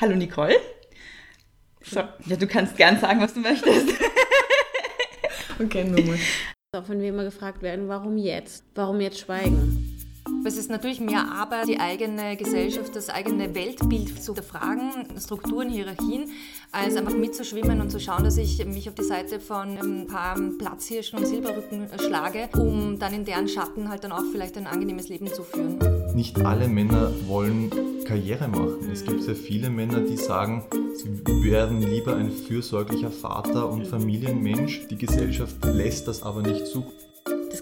Hallo 0.00 0.14
Nicole. 0.14 0.54
So, 1.82 1.98
ja, 2.26 2.36
du 2.36 2.46
kannst 2.46 2.76
gern 2.76 3.00
sagen, 3.00 3.20
was 3.20 3.34
du 3.34 3.40
möchtest. 3.40 3.88
okay, 5.60 5.82
nur 5.82 6.00
mal. 6.04 6.18
Auch 6.76 6.88
wenn 6.88 7.00
wir 7.00 7.08
immer 7.08 7.24
gefragt 7.24 7.62
werden, 7.62 7.88
warum 7.88 8.16
jetzt? 8.16 8.62
Warum 8.76 9.00
jetzt 9.00 9.18
schweigen? 9.18 9.98
Es 10.44 10.56
ist 10.56 10.70
natürlich 10.70 11.00
mehr 11.00 11.24
Arbeit, 11.32 11.66
die 11.66 11.80
eigene 11.80 12.36
Gesellschaft, 12.36 12.94
das 12.94 13.08
eigene 13.08 13.56
Weltbild 13.56 14.22
zu 14.22 14.34
hinterfragen, 14.34 15.18
Strukturen, 15.18 15.68
Hierarchien, 15.68 16.30
als 16.70 16.94
einfach 16.94 17.14
mitzuschwimmen 17.14 17.80
und 17.80 17.90
zu 17.90 17.98
schauen, 17.98 18.22
dass 18.22 18.36
ich 18.36 18.64
mich 18.66 18.88
auf 18.88 18.94
die 18.94 19.02
Seite 19.02 19.40
von 19.40 19.76
ein 19.76 20.06
paar 20.06 20.38
Platzhirschen 20.58 21.18
und 21.18 21.26
Silberrücken 21.26 21.88
schlage, 21.98 22.48
um 22.56 23.00
dann 23.00 23.14
in 23.14 23.24
deren 23.24 23.48
Schatten 23.48 23.88
halt 23.88 24.04
dann 24.04 24.12
auch 24.12 24.24
vielleicht 24.30 24.56
ein 24.58 24.68
angenehmes 24.68 25.08
Leben 25.08 25.26
zu 25.26 25.42
führen. 25.42 25.97
Nicht 26.14 26.40
alle 26.40 26.68
Männer 26.68 27.12
wollen 27.26 27.70
Karriere 28.04 28.48
machen. 28.48 28.90
Es 28.92 29.04
gibt 29.04 29.22
sehr 29.22 29.36
viele 29.36 29.70
Männer, 29.70 30.00
die 30.00 30.16
sagen, 30.16 30.64
sie 30.94 31.24
werden 31.44 31.80
lieber 31.80 32.16
ein 32.16 32.30
fürsorglicher 32.30 33.10
Vater 33.10 33.70
und 33.70 33.86
Familienmensch. 33.86 34.86
Die 34.88 34.98
Gesellschaft 34.98 35.56
lässt 35.64 36.08
das 36.08 36.22
aber 36.22 36.42
nicht 36.42 36.66
zu 36.66 36.84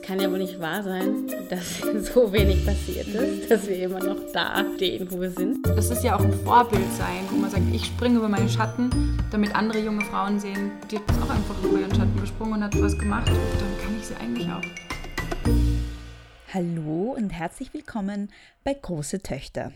kann 0.07 0.21
ja 0.21 0.31
wohl 0.31 0.39
nicht 0.39 0.61
wahr 0.61 0.85
sein, 0.85 1.27
dass 1.51 1.81
so 2.15 2.33
wenig 2.33 2.65
passiert 2.65 3.09
ist, 3.09 3.51
dass 3.51 3.67
wir 3.67 3.77
immer 3.83 3.99
noch 3.99 4.17
da 4.33 4.65
stehen, 4.77 5.11
wo 5.11 5.21
wir 5.21 5.31
sind. 5.31 5.67
Das 5.67 5.91
ist 5.91 6.05
ja 6.05 6.17
auch 6.17 6.21
ein 6.21 6.33
Vorbild 6.33 6.93
sein, 6.97 7.25
wo 7.29 7.37
man 7.37 7.51
sagt, 7.51 7.65
ich 7.73 7.87
springe 7.87 8.19
über 8.19 8.29
meinen 8.29 8.49
Schatten, 8.49 8.89
damit 9.33 9.55
andere 9.55 9.81
junge 9.81 10.05
Frauen 10.05 10.39
sehen, 10.39 10.71
die 10.91 10.97
hat 10.97 11.05
auch 11.21 11.31
einfach 11.31 11.57
über 11.65 11.81
ihren 11.81 11.95
Schatten 11.95 12.21
gesprungen 12.21 12.55
und 12.55 12.63
hat 12.63 12.81
was 12.81 12.97
gemacht. 12.97 13.29
Und 13.29 13.61
dann 13.61 13.85
kann 13.85 13.97
ich 13.99 14.07
sie 14.07 14.15
eigentlich 14.15 14.49
auch. 14.49 14.86
Hallo 16.55 17.13
und 17.17 17.31
herzlich 17.31 17.75
willkommen 17.75 18.31
bei 18.63 18.73
Große 18.73 19.21
Töchter. 19.21 19.73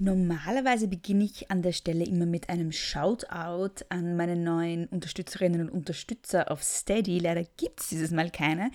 Normalerweise 0.00 0.88
beginne 0.88 1.22
ich 1.22 1.48
an 1.48 1.62
der 1.62 1.70
Stelle 1.70 2.04
immer 2.04 2.26
mit 2.26 2.48
einem 2.48 2.72
Shoutout 2.72 3.84
an 3.88 4.16
meine 4.16 4.34
neuen 4.34 4.88
Unterstützerinnen 4.88 5.60
und 5.60 5.70
Unterstützer 5.70 6.50
auf 6.50 6.64
Steady. 6.64 7.20
Leider 7.20 7.44
gibt 7.56 7.80
es 7.80 7.88
dieses 7.90 8.10
Mal 8.10 8.30
keine. 8.30 8.72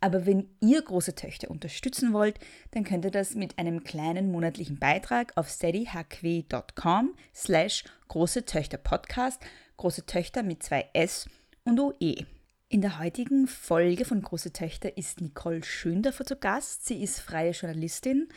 Aber 0.00 0.24
wenn 0.24 0.48
ihr 0.60 0.80
große 0.80 1.14
Töchter 1.14 1.50
unterstützen 1.50 2.14
wollt, 2.14 2.38
dann 2.70 2.84
könnt 2.84 3.04
ihr 3.04 3.10
das 3.10 3.34
mit 3.34 3.58
einem 3.58 3.84
kleinen 3.84 4.32
monatlichen 4.32 4.78
Beitrag 4.78 5.32
auf 5.36 5.50
steadyhq.com 5.50 7.14
slash 7.34 7.84
große 8.08 8.46
Töchter 8.46 8.78
Podcast, 8.78 9.42
große 9.76 10.06
Töchter 10.06 10.42
mit 10.42 10.62
zwei 10.62 10.88
S 10.94 11.28
und 11.64 11.78
OE. 11.78 12.24
In 12.68 12.80
der 12.80 12.98
heutigen 12.98 13.46
Folge 13.46 14.04
von 14.04 14.20
Große 14.20 14.52
Töchter 14.52 14.96
ist 14.98 15.20
Nicole 15.20 15.62
Schöndorfer 15.62 16.24
zu 16.24 16.34
Gast. 16.34 16.84
Sie 16.84 17.00
ist 17.00 17.20
freie 17.20 17.52
Journalistin 17.52 18.28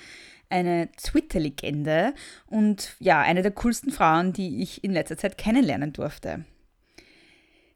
eine 0.49 0.89
Twitter-Legende 0.97 2.13
und 2.47 2.95
ja, 2.99 3.21
eine 3.21 3.41
der 3.41 3.51
coolsten 3.51 3.91
Frauen, 3.91 4.31
die 4.31 4.61
ich 4.61 4.83
in 4.83 4.91
letzter 4.91 5.17
Zeit 5.17 5.37
kennenlernen 5.37 5.93
durfte. 5.93 6.45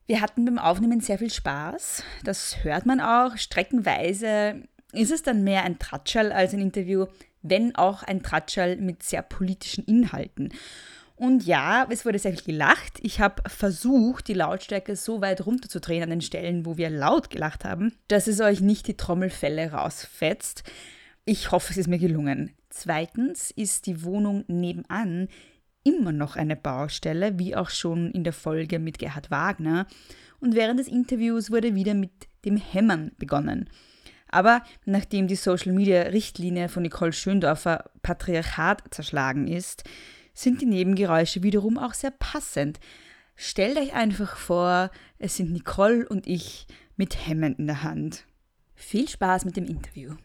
Wir 0.06 0.22
hatten 0.22 0.46
beim 0.46 0.60
Aufnehmen 0.60 1.00
sehr 1.00 1.18
viel 1.18 1.32
Spaß, 1.32 2.04
das 2.24 2.64
hört 2.64 2.86
man 2.86 3.00
auch. 3.00 3.38
Streckenweise 3.38 4.62
ist 4.92 5.12
es 5.12 5.24
dann 5.24 5.44
mehr 5.44 5.64
ein 5.64 5.80
Tratschall 5.80 6.32
als 6.32 6.54
ein 6.54 6.62
Interview, 6.62 7.06
wenn 7.42 7.76
auch 7.76 8.04
ein 8.04 8.22
Tratschall 8.22 8.78
mit 8.78 9.02
sehr 9.02 9.24
politischen 9.24 9.86
Inhalten. 9.86 10.54
Und 11.16 11.46
ja, 11.46 11.86
es 11.90 12.06
wurde 12.06 12.20
sehr 12.20 12.34
viel 12.34 12.54
gelacht. 12.54 13.00
Ich 13.02 13.20
habe 13.20 13.48
versucht, 13.48 14.28
die 14.28 14.34
Lautstärke 14.34 14.96
so 14.96 15.22
weit 15.22 15.46
runterzudrehen 15.46 16.04
an 16.04 16.10
den 16.10 16.22
Stellen, 16.22 16.66
wo 16.66 16.78
wir 16.78 16.90
laut 16.90 17.30
gelacht 17.30 17.66
haben, 17.66 17.94
dass 18.08 18.28
es 18.28 18.42
euch 18.42 18.62
nicht 18.62 18.88
die 18.88 18.98
Trommelfälle 18.98 19.72
rausfetzt. 19.72 20.64
Ich 21.26 21.52
hoffe, 21.52 21.72
es 21.72 21.78
ist 21.78 21.88
mir 21.88 22.00
gelungen. 22.00 22.52
Zweitens 22.70 23.52
ist 23.52 23.86
die 23.86 24.04
Wohnung 24.04 24.44
nebenan 24.48 25.28
immer 25.84 26.12
noch 26.12 26.36
eine 26.36 26.56
Baustelle, 26.56 27.38
wie 27.38 27.56
auch 27.56 27.70
schon 27.70 28.12
in 28.12 28.24
der 28.24 28.34
Folge 28.34 28.80
mit 28.80 29.00
Gerhard 29.00 29.30
Wagner. 29.30 29.86
Und 30.40 30.56
während 30.56 30.80
des 30.80 30.88
Interviews 30.88 31.52
wurde 31.52 31.76
wieder 31.76 31.94
mit 31.94 32.12
dem 32.46 32.58
Hämmern 32.58 33.12
begonnen. 33.18 33.70
Aber 34.30 34.64
nachdem 34.86 35.28
die 35.28 35.36
Social-Media-Richtlinie 35.36 36.68
von 36.68 36.82
Nicole 36.82 37.14
Schöndorfer 37.14 37.92
Patriarchat 38.02 38.82
zerschlagen 38.90 39.48
ist, 39.48 39.84
sind 40.34 40.62
die 40.62 40.66
Nebengeräusche 40.66 41.44
wiederum 41.44 41.78
auch 41.78 41.94
sehr 41.94 42.12
passend. 42.12 42.80
Stellt 43.36 43.78
euch 43.78 43.94
einfach 43.94 44.36
vor, 44.36 44.92
es 45.20 45.38
sind 45.38 45.52
Nicole 45.52 46.08
und 46.08 46.28
ich 46.28 46.68
mit 46.98 47.28
Hämmern 47.28 47.54
in 47.54 47.68
der 47.68 47.84
Hand. 47.84 48.26
Viel 48.76 49.08
Spaß 49.08 49.46
mit 49.46 49.58
dem 49.58 49.66
Interview. 49.66 50.16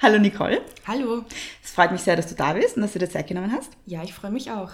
Hallo 0.00 0.18
Nicole. 0.18 0.62
Hallo. 0.86 1.24
Es 1.62 1.72
freut 1.72 1.90
mich 1.90 2.02
sehr, 2.02 2.14
dass 2.14 2.28
du 2.28 2.36
da 2.36 2.52
bist 2.52 2.76
und 2.76 2.82
dass 2.82 2.92
du 2.92 3.00
dir 3.00 3.10
Zeit 3.10 3.26
genommen 3.26 3.50
hast. 3.50 3.72
Ja, 3.84 4.04
ich 4.04 4.14
freue 4.14 4.30
mich 4.30 4.50
auch. 4.50 4.70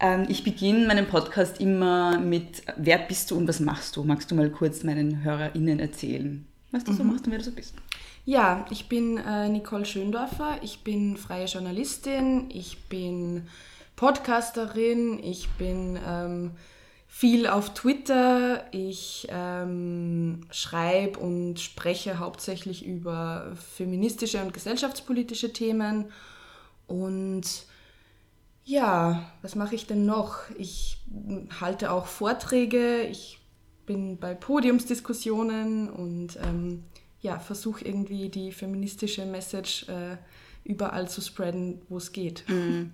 Ähm, 0.00 0.26
ich 0.28 0.44
beginne 0.44 0.86
meinen 0.86 1.06
Podcast 1.06 1.60
immer 1.60 2.20
mit 2.20 2.62
Wer 2.76 2.98
bist 2.98 3.30
du 3.30 3.36
und 3.36 3.48
was 3.48 3.58
machst 3.58 3.96
du? 3.96 4.04
Magst 4.04 4.30
du 4.30 4.36
mal 4.36 4.50
kurz 4.50 4.84
meinen 4.84 5.24
HörerInnen 5.24 5.80
erzählen, 5.80 6.46
was 6.70 6.84
du 6.84 6.92
mhm. 6.92 6.96
so 6.96 7.04
machst 7.04 7.26
und 7.26 7.32
wer 7.32 7.38
du 7.38 7.44
so 7.44 7.50
bist? 7.50 7.74
Ja, 8.28 8.66
ich 8.68 8.90
bin 8.90 9.16
äh, 9.16 9.48
Nicole 9.48 9.86
Schöndorfer. 9.86 10.58
Ich 10.60 10.84
bin 10.84 11.16
freie 11.16 11.46
Journalistin. 11.46 12.50
Ich 12.50 12.76
bin 12.90 13.48
Podcasterin. 13.96 15.18
Ich 15.24 15.48
bin 15.52 15.98
ähm, 16.06 16.50
viel 17.06 17.46
auf 17.46 17.72
Twitter. 17.72 18.66
Ich 18.70 19.28
ähm, 19.30 20.42
schreibe 20.50 21.18
und 21.20 21.58
spreche 21.58 22.18
hauptsächlich 22.18 22.84
über 22.84 23.56
feministische 23.56 24.42
und 24.42 24.52
gesellschaftspolitische 24.52 25.54
Themen. 25.54 26.12
Und 26.86 27.64
ja, 28.66 29.32
was 29.40 29.54
mache 29.54 29.74
ich 29.74 29.86
denn 29.86 30.04
noch? 30.04 30.40
Ich 30.58 30.98
halte 31.62 31.92
auch 31.92 32.04
Vorträge. 32.04 33.04
Ich 33.04 33.38
bin 33.86 34.18
bei 34.18 34.34
Podiumsdiskussionen 34.34 35.88
und 35.88 36.36
ähm, 36.44 36.84
ja, 37.20 37.38
versuche 37.38 37.84
irgendwie 37.84 38.28
die 38.28 38.52
feministische 38.52 39.26
Message 39.26 39.88
äh, 39.88 40.16
überall 40.64 41.08
zu 41.08 41.20
spreaden, 41.20 41.80
wo 41.88 41.96
es 41.96 42.12
geht. 42.12 42.44
Mhm. 42.48 42.92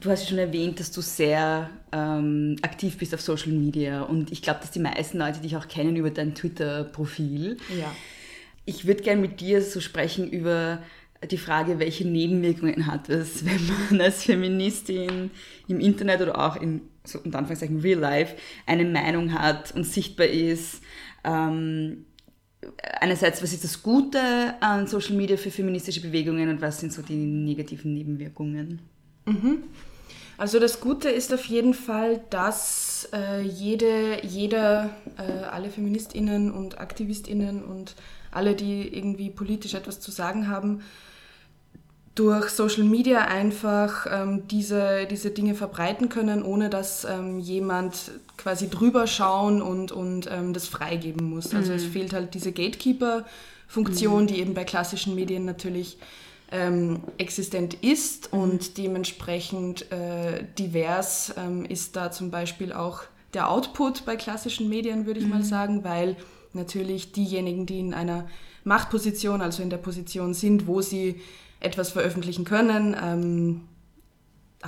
Du 0.00 0.10
hast 0.10 0.28
schon 0.28 0.38
erwähnt, 0.38 0.78
dass 0.78 0.90
du 0.92 1.00
sehr 1.00 1.70
ähm, 1.90 2.56
aktiv 2.62 2.98
bist 2.98 3.14
auf 3.14 3.20
Social 3.22 3.52
Media 3.52 4.02
und 4.02 4.30
ich 4.30 4.42
glaube, 4.42 4.60
dass 4.60 4.70
die 4.70 4.78
meisten 4.78 5.18
Leute 5.18 5.40
dich 5.40 5.56
auch 5.56 5.68
kennen 5.68 5.96
über 5.96 6.10
dein 6.10 6.34
Twitter-Profil. 6.34 7.56
Ja. 7.78 7.94
Ich 8.66 8.86
würde 8.86 9.02
gerne 9.02 9.22
mit 9.22 9.40
dir 9.40 9.62
so 9.62 9.80
sprechen 9.80 10.28
über 10.30 10.82
die 11.30 11.38
Frage, 11.38 11.78
welche 11.78 12.06
Nebenwirkungen 12.06 12.86
hat 12.86 13.08
es, 13.08 13.44
wenn 13.46 13.66
man 13.66 14.00
als 14.02 14.24
Feministin 14.24 15.30
im 15.66 15.80
Internet 15.80 16.20
oder 16.20 16.46
auch 16.46 16.56
in 16.60 16.82
so 17.04 17.18
unter 17.20 17.38
Anführungszeichen 17.38 17.80
Real 17.80 18.00
Life 18.00 18.36
eine 18.66 18.84
Meinung 18.84 19.32
hat 19.32 19.74
und 19.74 19.84
sichtbar 19.84 20.26
ist. 20.26 20.82
Ähm, 21.24 22.04
einerseits, 23.00 23.42
was 23.42 23.52
ist 23.52 23.64
das 23.64 23.82
Gute 23.82 24.20
an 24.60 24.86
Social 24.86 25.16
Media 25.16 25.36
für 25.36 25.50
feministische 25.50 26.00
Bewegungen 26.00 26.48
und 26.48 26.60
was 26.60 26.80
sind 26.80 26.92
so 26.92 27.02
die 27.02 27.14
negativen 27.14 27.94
Nebenwirkungen? 27.94 28.80
Mhm. 29.26 29.64
Also 30.38 30.60
das 30.60 30.80
Gute 30.80 31.08
ist 31.08 31.32
auf 31.32 31.46
jeden 31.46 31.72
Fall, 31.72 32.20
dass 32.28 33.08
äh, 33.12 33.40
jede, 33.40 34.24
jeder, 34.26 34.90
äh, 35.16 35.44
alle 35.44 35.70
Feministinnen 35.70 36.52
und 36.52 36.78
Aktivistinnen 36.78 37.64
und 37.64 37.94
alle, 38.30 38.54
die 38.54 38.94
irgendwie 38.94 39.30
politisch 39.30 39.74
etwas 39.74 39.98
zu 40.00 40.10
sagen 40.10 40.48
haben, 40.48 40.82
durch 42.14 42.48
Social 42.50 42.84
Media 42.84 43.26
einfach 43.26 44.06
ähm, 44.10 44.48
diese, 44.48 45.06
diese 45.06 45.30
Dinge 45.30 45.54
verbreiten 45.54 46.08
können, 46.08 46.42
ohne 46.42 46.70
dass 46.70 47.04
ähm, 47.04 47.38
jemand 47.38 48.10
quasi 48.36 48.68
drüber 48.68 49.06
schauen 49.06 49.62
und, 49.62 49.92
und 49.92 50.28
ähm, 50.30 50.52
das 50.52 50.66
freigeben 50.66 51.30
muss. 51.30 51.54
Also 51.54 51.72
mhm. 51.72 51.78
es 51.78 51.84
fehlt 51.84 52.12
halt 52.12 52.34
diese 52.34 52.52
Gatekeeper-Funktion, 52.52 54.22
mhm. 54.22 54.26
die 54.26 54.40
eben 54.40 54.54
bei 54.54 54.64
klassischen 54.64 55.14
Medien 55.14 55.44
natürlich 55.44 55.98
ähm, 56.52 57.00
existent 57.18 57.74
ist 57.74 58.32
mhm. 58.32 58.38
und 58.38 58.78
dementsprechend 58.78 59.90
äh, 59.90 60.44
divers 60.58 61.34
ähm, 61.36 61.64
ist 61.64 61.96
da 61.96 62.10
zum 62.10 62.30
Beispiel 62.30 62.72
auch 62.72 63.02
der 63.34 63.50
Output 63.50 64.04
bei 64.06 64.16
klassischen 64.16 64.68
Medien, 64.68 65.06
würde 65.06 65.20
ich 65.20 65.26
mhm. 65.26 65.32
mal 65.32 65.44
sagen, 65.44 65.84
weil 65.84 66.16
natürlich 66.52 67.12
diejenigen, 67.12 67.66
die 67.66 67.80
in 67.80 67.94
einer 67.94 68.26
Machtposition, 68.64 69.42
also 69.42 69.62
in 69.62 69.70
der 69.70 69.76
Position 69.76 70.34
sind, 70.34 70.66
wo 70.66 70.80
sie 70.80 71.20
etwas 71.60 71.90
veröffentlichen 71.90 72.44
können, 72.44 72.96
ähm, 73.00 73.60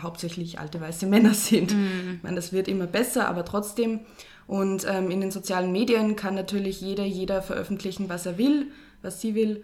hauptsächlich 0.02 0.58
alte 0.58 0.80
weiße 0.80 1.06
Männer 1.06 1.34
sind. 1.34 1.74
Mhm. 1.74 2.14
Ich 2.16 2.22
meine, 2.22 2.36
das 2.36 2.52
wird 2.52 2.68
immer 2.68 2.86
besser, 2.86 3.28
aber 3.28 3.44
trotzdem. 3.44 4.00
Und 4.46 4.86
ähm, 4.88 5.10
in 5.10 5.20
den 5.20 5.30
sozialen 5.30 5.72
Medien 5.72 6.16
kann 6.16 6.34
natürlich 6.34 6.80
jeder, 6.80 7.04
jeder 7.04 7.42
veröffentlichen, 7.42 8.08
was 8.08 8.24
er 8.24 8.38
will, 8.38 8.70
was 9.02 9.20
sie 9.20 9.34
will. 9.34 9.62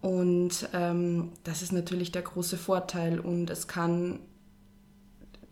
Und 0.00 0.68
ähm, 0.72 1.32
das 1.44 1.62
ist 1.62 1.72
natürlich 1.72 2.12
der 2.12 2.22
große 2.22 2.56
Vorteil 2.56 3.20
und 3.20 3.50
es 3.50 3.68
kann 3.68 4.20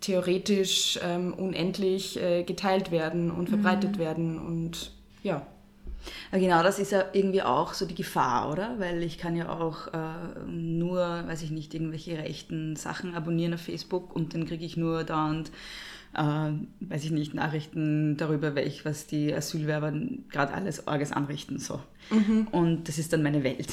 theoretisch 0.01 0.99
ähm, 1.03 1.35
unendlich 1.35 2.21
äh, 2.23 2.45
geteilt 2.45 2.91
werden 2.91 3.31
und 3.31 3.49
verbreitet 3.49 3.97
mhm. 3.97 3.99
werden 3.99 4.39
und 4.39 4.93
ja. 5.23 5.47
Genau 6.33 6.63
das 6.63 6.79
ist 6.79 6.93
ja 6.93 7.05
irgendwie 7.13 7.43
auch 7.43 7.75
so 7.75 7.87
die 7.87 7.95
Gefahr, 7.95 8.51
oder? 8.51 8.75
Weil 8.79 9.03
ich 9.03 9.19
kann 9.19 9.37
ja 9.37 9.49
auch 9.49 9.89
äh, 9.89 10.47
nur, 10.47 11.01
weiß 11.01 11.43
ich 11.43 11.51
nicht, 11.51 11.75
irgendwelche 11.75 12.19
rechten 12.19 12.77
Sachen 12.77 13.15
abonnieren 13.15 13.55
auf 13.55 13.63
Facebook 13.63 14.15
und 14.15 14.35
dann 14.35 14.47
kriege 14.47 14.65
ich 14.65 14.77
nur 14.77 15.05
dauernd, 15.05 15.51
äh, 16.15 16.51
weiß 16.81 17.05
ich 17.05 17.11
nicht, 17.11 17.35
Nachrichten 17.35 18.17
darüber, 18.17 18.55
welch, 18.55 18.85
was 18.85 19.07
die 19.07 19.35
Asylwerber 19.35 19.93
gerade 20.31 20.53
alles 20.55 20.87
Orges 20.87 21.13
anrichten. 21.13 21.59
So. 21.59 21.81
Und 22.53 22.89
das 22.89 22.99
ist 22.99 23.13
dann 23.13 23.23
meine 23.23 23.43
Welt. 23.45 23.73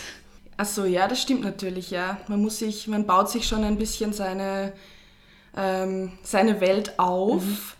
Ach 0.57 0.65
so, 0.65 0.85
ja, 0.85 1.07
das 1.07 1.21
stimmt 1.21 1.41
natürlich, 1.41 1.91
ja. 1.91 2.17
Man 2.27 2.41
muss 2.41 2.59
sich, 2.59 2.87
man 2.87 3.05
baut 3.05 3.29
sich 3.29 3.45
schon 3.47 3.63
ein 3.63 3.77
bisschen 3.77 4.13
seine, 4.13 4.71
ähm, 5.55 6.13
seine 6.23 6.61
Welt 6.61 6.97
auf, 6.97 7.75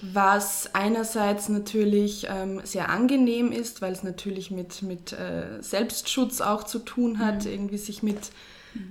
was 0.00 0.70
einerseits 0.74 1.48
natürlich 1.48 2.26
ähm, 2.30 2.60
sehr 2.64 2.90
angenehm 2.90 3.52
ist, 3.52 3.82
weil 3.82 3.92
es 3.92 4.02
natürlich 4.02 4.50
mit, 4.50 4.82
mit 4.82 5.12
äh, 5.12 5.60
Selbstschutz 5.60 6.40
auch 6.40 6.64
zu 6.64 6.78
tun 6.78 7.18
hat, 7.18 7.46
irgendwie 7.46 7.78
sich 7.78 8.02
mit, 8.02 8.30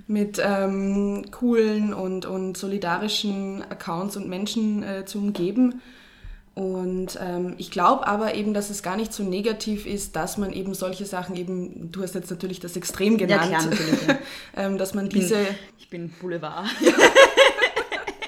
mit 0.06 0.40
ähm, 0.42 1.30
coolen 1.30 1.94
und, 1.94 2.26
und 2.26 2.56
solidarischen 2.56 3.62
Accounts 3.62 4.16
und 4.16 4.28
Menschen 4.28 4.82
äh, 4.82 5.04
zu 5.04 5.18
umgeben. 5.18 5.82
Und 6.54 7.18
ähm, 7.20 7.54
ich 7.58 7.72
glaube 7.72 8.06
aber 8.06 8.34
eben, 8.34 8.54
dass 8.54 8.70
es 8.70 8.84
gar 8.84 8.96
nicht 8.96 9.12
so 9.12 9.24
negativ 9.24 9.86
ist, 9.86 10.14
dass 10.14 10.38
man 10.38 10.52
eben 10.52 10.72
solche 10.74 11.04
Sachen 11.04 11.34
eben, 11.34 11.90
du 11.90 12.02
hast 12.02 12.14
jetzt 12.14 12.30
natürlich 12.30 12.60
das 12.60 12.76
Extrem 12.76 13.18
Ja, 13.18 13.26
genannt, 13.26 13.48
klar, 13.48 13.64
natürlich. 13.64 14.06
Ja. 14.06 14.18
ähm, 14.56 14.78
dass 14.78 14.94
man 14.94 15.08
diese, 15.08 15.38
Ich 15.78 15.90
bin 15.90 16.10
Boulevard. 16.20 16.66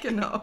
genau. 0.07 0.41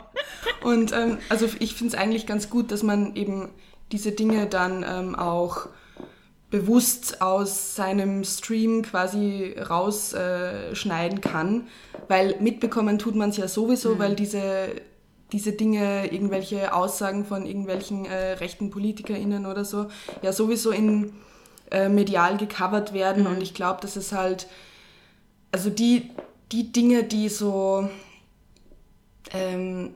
Und 0.63 0.93
ähm, 0.93 1.19
also 1.29 1.47
ich 1.59 1.75
finde 1.75 1.95
es 1.95 2.01
eigentlich 2.01 2.27
ganz 2.27 2.51
gut, 2.51 2.71
dass 2.71 2.83
man 2.83 3.15
eben 3.17 3.49
diese 3.93 4.13
Dinge 4.13 4.47
dann 4.47 4.85
ähm, 4.87 5.15
auch 5.15 5.69
bewusst 6.51 7.21
aus 7.21 7.75
seinem 7.75 8.23
Stream 8.23 8.83
quasi 8.83 9.57
rausschneiden 9.59 11.21
kann, 11.21 11.67
weil 12.07 12.37
mitbekommen 12.41 12.99
tut 12.99 13.17
man 13.17 13.31
es 13.31 13.37
ja 13.39 13.49
sowieso, 13.49 13.99
weil 13.99 14.15
diese, 14.15 14.69
diese 15.33 15.53
Dinge, 15.53 16.13
irgendwelche 16.13 16.73
Aussagen 16.73 17.25
von 17.25 17.45
irgendwelchen 17.45 18.05
äh, 18.05 18.35
rechten 18.35 18.71
PolitikerInnen 18.71 19.47
oder 19.47 19.65
so, 19.65 19.89
ja 20.23 20.33
sowieso 20.33 20.71
in 20.71 21.13
äh, 21.73 21.89
medial 21.89 22.37
gecovert 22.37 22.93
werden. 22.93 23.27
Und 23.27 23.43
ich 23.43 23.53
glaube, 23.55 23.81
dass 23.81 23.97
es 23.97 24.13
halt, 24.13 24.47
also 25.51 25.71
die, 25.71 26.11
die 26.53 26.71
Dinge, 26.71 27.03
die 27.03 27.29
so 27.31 27.89
ähm, 29.33 29.95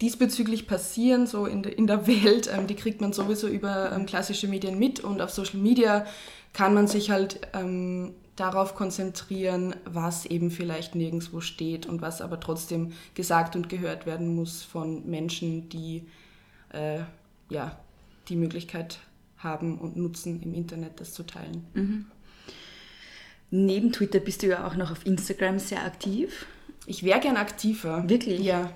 diesbezüglich 0.00 0.66
passieren, 0.66 1.26
so 1.26 1.46
in, 1.46 1.62
de, 1.62 1.72
in 1.72 1.86
der 1.86 2.06
Welt, 2.06 2.50
ähm, 2.52 2.66
die 2.66 2.74
kriegt 2.74 3.00
man 3.00 3.12
sowieso 3.12 3.48
über 3.48 3.92
ähm, 3.92 4.06
klassische 4.06 4.48
Medien 4.48 4.78
mit 4.78 5.00
und 5.00 5.20
auf 5.20 5.30
Social 5.30 5.60
Media 5.60 6.06
kann 6.52 6.74
man 6.74 6.86
sich 6.86 7.10
halt 7.10 7.40
ähm, 7.52 8.14
darauf 8.36 8.74
konzentrieren, 8.74 9.74
was 9.84 10.26
eben 10.26 10.50
vielleicht 10.50 10.94
nirgendwo 10.94 11.40
steht 11.40 11.86
und 11.86 12.02
was 12.02 12.20
aber 12.20 12.40
trotzdem 12.40 12.92
gesagt 13.14 13.54
und 13.56 13.68
gehört 13.68 14.06
werden 14.06 14.34
muss 14.34 14.62
von 14.62 15.08
Menschen, 15.08 15.68
die 15.68 16.06
äh, 16.72 17.00
ja, 17.48 17.78
die 18.28 18.36
Möglichkeit 18.36 18.98
haben 19.38 19.78
und 19.78 19.96
nutzen, 19.96 20.42
im 20.42 20.54
Internet 20.54 21.00
das 21.00 21.12
zu 21.12 21.22
teilen. 21.22 21.66
Neben 23.50 23.92
Twitter 23.92 24.18
bist 24.18 24.42
du 24.42 24.48
ja 24.48 24.66
auch 24.66 24.74
noch 24.74 24.90
auf 24.90 25.06
Instagram 25.06 25.58
sehr 25.58 25.84
aktiv. 25.84 26.46
Ich 26.86 27.02
wäre 27.02 27.20
gern 27.20 27.36
aktiver. 27.36 28.08
Wirklich? 28.08 28.40
Ja. 28.40 28.70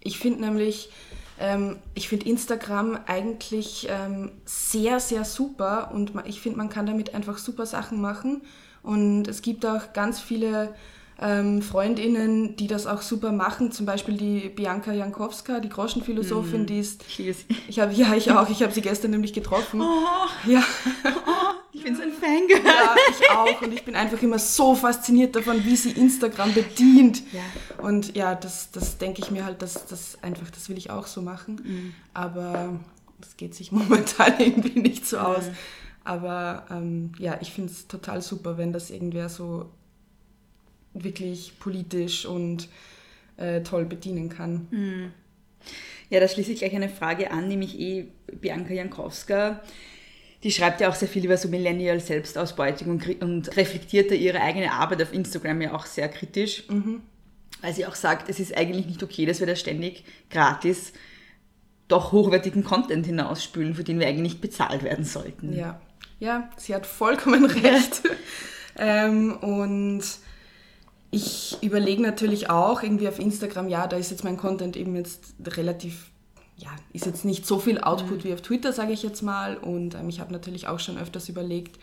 Ich 0.00 0.18
finde 0.18 0.40
nämlich, 0.40 0.90
ähm, 1.38 1.78
ich 1.94 2.08
finde 2.08 2.28
Instagram 2.28 2.98
eigentlich 3.06 3.86
ähm, 3.90 4.32
sehr, 4.44 5.00
sehr 5.00 5.24
super 5.24 5.90
und 5.92 6.12
ich 6.24 6.40
finde, 6.40 6.58
man 6.58 6.70
kann 6.70 6.86
damit 6.86 7.14
einfach 7.14 7.38
super 7.38 7.66
Sachen 7.66 8.00
machen. 8.00 8.42
Und 8.82 9.28
es 9.28 9.42
gibt 9.42 9.66
auch 9.66 9.92
ganz 9.92 10.20
viele 10.20 10.74
ähm, 11.20 11.60
Freundinnen, 11.60 12.56
die 12.56 12.66
das 12.66 12.86
auch 12.86 13.02
super 13.02 13.30
machen. 13.30 13.72
Zum 13.72 13.84
Beispiel 13.84 14.16
die 14.16 14.48
Bianca 14.48 14.92
Jankowska, 14.92 15.60
die 15.60 15.68
Groschenphilosophin, 15.68 16.66
die 16.66 16.78
ist. 16.78 17.04
Ich. 17.18 17.46
Ich 17.68 17.78
habe 17.78 17.92
ja, 17.92 18.14
ich 18.14 18.30
auch. 18.32 18.48
Ich 18.48 18.62
habe 18.62 18.72
sie 18.72 18.80
gestern 18.80 19.10
nämlich 19.10 19.32
getroffen. 19.32 19.82
Ja. 20.46 20.62
Ich 21.72 21.84
bin 21.84 21.94
so 21.94 22.02
ein 22.02 22.12
Fangirl. 22.12 22.64
Ja, 22.64 22.96
ich 23.10 23.30
auch. 23.30 23.62
Und 23.62 23.72
ich 23.72 23.84
bin 23.84 23.94
einfach 23.94 24.20
immer 24.22 24.38
so 24.38 24.74
fasziniert 24.74 25.36
davon, 25.36 25.64
wie 25.64 25.76
sie 25.76 25.92
Instagram 25.92 26.52
bedient. 26.52 27.22
Ja. 27.32 27.84
Und 27.84 28.16
ja, 28.16 28.34
das, 28.34 28.70
das 28.72 28.98
denke 28.98 29.22
ich 29.22 29.30
mir 29.30 29.44
halt, 29.44 29.62
dass 29.62 29.86
das 29.86 30.22
einfach, 30.22 30.50
das 30.50 30.68
will 30.68 30.76
ich 30.76 30.90
auch 30.90 31.06
so 31.06 31.22
machen. 31.22 31.94
Aber 32.12 32.80
das 33.20 33.36
geht 33.36 33.54
sich 33.54 33.70
momentan 33.72 34.38
irgendwie 34.40 34.80
nicht 34.80 35.06
so 35.06 35.18
aus. 35.18 35.44
Aber 36.02 36.66
ähm, 36.70 37.12
ja, 37.18 37.38
ich 37.40 37.52
finde 37.52 37.72
es 37.72 37.86
total 37.86 38.22
super, 38.22 38.58
wenn 38.58 38.72
das 38.72 38.90
irgendwer 38.90 39.28
so 39.28 39.70
wirklich 40.92 41.58
politisch 41.60 42.26
und 42.26 42.68
äh, 43.36 43.62
toll 43.62 43.84
bedienen 43.84 44.28
kann. 44.28 45.12
Ja, 46.08 46.18
da 46.18 46.26
schließe 46.26 46.50
ich 46.52 46.58
gleich 46.58 46.74
eine 46.74 46.88
Frage 46.88 47.30
an, 47.30 47.46
nämlich 47.46 47.78
eh 47.78 48.08
Bianca 48.40 48.72
Jankowska. 48.72 49.62
Die 50.42 50.50
schreibt 50.50 50.80
ja 50.80 50.88
auch 50.88 50.94
sehr 50.94 51.08
viel 51.08 51.24
über 51.24 51.36
so 51.36 51.48
Millennial 51.48 52.00
Selbstausbeutung 52.00 52.88
und, 52.88 53.22
und 53.22 53.56
reflektiert 53.56 54.10
da 54.10 54.14
ihre 54.14 54.40
eigene 54.40 54.72
Arbeit 54.72 55.02
auf 55.02 55.12
Instagram 55.12 55.60
ja 55.60 55.74
auch 55.74 55.86
sehr 55.86 56.08
kritisch. 56.08 56.64
Weil 57.60 57.74
sie 57.74 57.84
auch 57.86 57.94
sagt, 57.94 58.30
es 58.30 58.40
ist 58.40 58.56
eigentlich 58.56 58.86
nicht 58.86 59.02
okay, 59.02 59.26
dass 59.26 59.40
wir 59.40 59.46
da 59.46 59.54
ständig 59.54 60.04
gratis 60.30 60.92
doch 61.88 62.12
hochwertigen 62.12 62.64
Content 62.64 63.04
hinausspülen, 63.04 63.74
für 63.74 63.84
den 63.84 63.98
wir 63.98 64.06
eigentlich 64.06 64.34
nicht 64.34 64.40
bezahlt 64.40 64.82
werden 64.82 65.04
sollten. 65.04 65.52
Ja, 65.52 65.80
ja, 66.20 66.48
sie 66.56 66.74
hat 66.74 66.86
vollkommen 66.86 67.44
recht. 67.46 68.02
ähm, 68.78 69.36
und 69.38 70.02
ich 71.10 71.58
überlege 71.62 72.02
natürlich 72.02 72.48
auch 72.48 72.82
irgendwie 72.82 73.08
auf 73.08 73.18
Instagram, 73.18 73.68
ja, 73.68 73.86
da 73.86 73.96
ist 73.96 74.10
jetzt 74.10 74.24
mein 74.24 74.36
Content 74.36 74.76
eben 74.76 74.94
jetzt 74.94 75.34
relativ, 75.44 76.09
ja, 76.60 76.70
ist 76.92 77.06
jetzt 77.06 77.24
nicht 77.24 77.46
so 77.46 77.58
viel 77.58 77.80
Output 77.80 78.24
wie 78.24 78.34
auf 78.34 78.42
Twitter, 78.42 78.72
sage 78.72 78.92
ich 78.92 79.02
jetzt 79.02 79.22
mal. 79.22 79.56
Und 79.56 79.94
ähm, 79.94 80.08
ich 80.08 80.20
habe 80.20 80.32
natürlich 80.32 80.68
auch 80.68 80.78
schon 80.78 80.98
öfters 80.98 81.28
überlegt, 81.28 81.78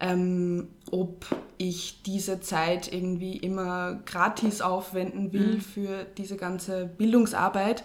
ähm, 0.00 0.68
ob 0.90 1.24
ich 1.58 2.02
diese 2.04 2.40
Zeit 2.40 2.92
irgendwie 2.92 3.36
immer 3.36 4.00
gratis 4.04 4.60
aufwenden 4.60 5.32
will 5.32 5.60
für 5.60 6.04
diese 6.18 6.36
ganze 6.36 6.86
Bildungsarbeit 6.86 7.84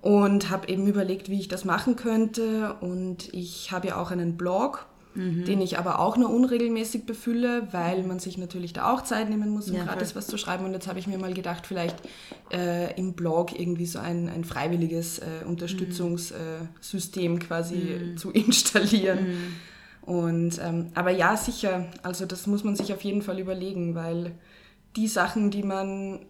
und 0.00 0.50
habe 0.50 0.68
eben 0.68 0.86
überlegt, 0.86 1.28
wie 1.28 1.40
ich 1.40 1.48
das 1.48 1.64
machen 1.64 1.96
könnte. 1.96 2.74
Und 2.80 3.32
ich 3.34 3.72
habe 3.72 3.88
ja 3.88 3.96
auch 3.96 4.10
einen 4.10 4.36
Blog, 4.36 4.86
den 5.16 5.60
ich 5.60 5.78
aber 5.78 6.00
auch 6.00 6.16
nur 6.16 6.30
unregelmäßig 6.30 7.06
befülle, 7.06 7.68
weil 7.70 8.02
man 8.02 8.18
sich 8.18 8.36
natürlich 8.36 8.72
da 8.72 8.92
auch 8.92 9.02
Zeit 9.02 9.30
nehmen 9.30 9.50
muss, 9.50 9.70
um 9.70 9.76
Ja, 9.76 9.84
gratis 9.84 10.10
voll. 10.12 10.18
was 10.22 10.26
zu 10.26 10.36
schreiben. 10.38 10.64
Und 10.64 10.72
jetzt 10.72 10.88
habe 10.88 10.98
ich 10.98 11.06
mir 11.06 11.18
mal 11.18 11.32
gedacht, 11.32 11.66
vielleicht 11.66 11.96
äh, 12.52 12.92
im 12.98 13.12
Blog 13.12 13.58
irgendwie 13.58 13.86
so 13.86 14.00
ein, 14.00 14.28
ein 14.28 14.42
freiwilliges 14.44 15.20
äh, 15.20 15.44
Unterstützungssystem 15.46 17.38
quasi 17.38 18.14
zu 18.16 18.30
installieren. 18.32 19.26
Und 20.02 20.60
ähm, 20.62 20.88
aber 20.94 21.10
ja, 21.10 21.36
sicher, 21.36 21.86
also 22.02 22.26
das 22.26 22.46
muss 22.46 22.62
man 22.64 22.76
sich 22.76 22.92
auf 22.92 23.02
jeden 23.02 23.22
Fall 23.22 23.38
überlegen, 23.38 23.94
weil 23.94 24.32
die 24.96 25.08
Sachen, 25.08 25.50
die 25.50 25.62
man 25.62 26.26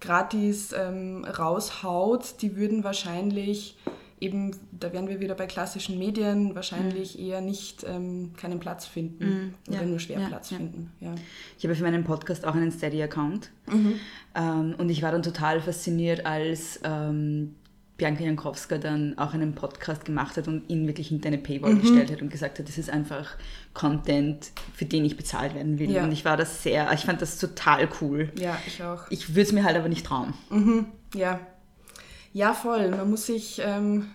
gratis 0.00 0.72
ähm, 0.72 1.24
raushaut, 1.24 2.40
die 2.42 2.56
würden 2.56 2.84
wahrscheinlich 2.84 3.76
eben, 4.20 4.56
da 4.72 4.92
wären 4.92 5.08
wir 5.08 5.20
wieder 5.20 5.34
bei 5.34 5.46
klassischen 5.46 5.98
Medien, 5.98 6.54
wahrscheinlich 6.54 7.18
eher 7.18 7.40
nicht 7.40 7.84
ähm, 7.84 8.32
keinen 8.36 8.60
Platz 8.60 8.86
finden 8.86 9.54
oder 9.68 9.82
ja, 9.82 9.86
nur 9.86 10.00
schwer 10.00 10.20
ja, 10.20 10.28
Platz 10.28 10.50
ja. 10.50 10.56
finden. 10.56 10.90
Ja. 11.00 11.14
Ich 11.58 11.64
habe 11.64 11.74
für 11.74 11.82
meinen 11.82 12.04
Podcast 12.04 12.46
auch 12.46 12.54
einen 12.54 12.72
Steady-Account. 12.72 13.50
Ähm, 14.34 14.74
und 14.78 14.88
ich 14.88 15.02
war 15.02 15.12
dann 15.12 15.22
total 15.22 15.60
fasziniert, 15.60 16.24
als 16.24 16.80
ähm, 16.84 17.54
Bianca 17.96 18.24
Jankowska 18.24 18.78
dann 18.78 19.16
auch 19.18 19.32
einen 19.32 19.54
Podcast 19.54 20.04
gemacht 20.04 20.36
hat 20.36 20.48
und 20.48 20.68
ihn 20.68 20.86
wirklich 20.86 21.08
hinter 21.08 21.28
eine 21.28 21.38
Paywall 21.38 21.76
gestellt 21.76 22.12
hat 22.12 22.20
und 22.20 22.30
gesagt 22.30 22.58
hat, 22.58 22.68
das 22.68 22.76
ist 22.76 22.90
einfach 22.90 23.36
Content, 23.72 24.50
für 24.74 24.84
den 24.84 25.04
ich 25.04 25.16
bezahlt 25.16 25.54
werden 25.54 25.78
will. 25.78 25.90
Ja. 25.90 26.04
Und 26.04 26.12
ich 26.12 26.24
war 26.24 26.36
das 26.36 26.62
sehr, 26.62 26.92
ich 26.92 27.00
fand 27.00 27.22
das 27.22 27.38
total 27.38 27.88
cool. 28.00 28.30
ja, 28.38 28.58
ich 28.66 28.82
auch. 28.82 29.10
Ich 29.10 29.30
würde 29.30 29.42
es 29.42 29.52
mir 29.52 29.64
halt 29.64 29.76
aber 29.76 29.88
nicht 29.88 30.04
trauen. 30.06 30.34
Ja. 31.14 31.40
Ja, 32.36 32.52
voll. 32.52 32.90
Man 32.90 33.08
muss 33.08 33.24
sich, 33.24 33.62
ähm, 33.64 34.10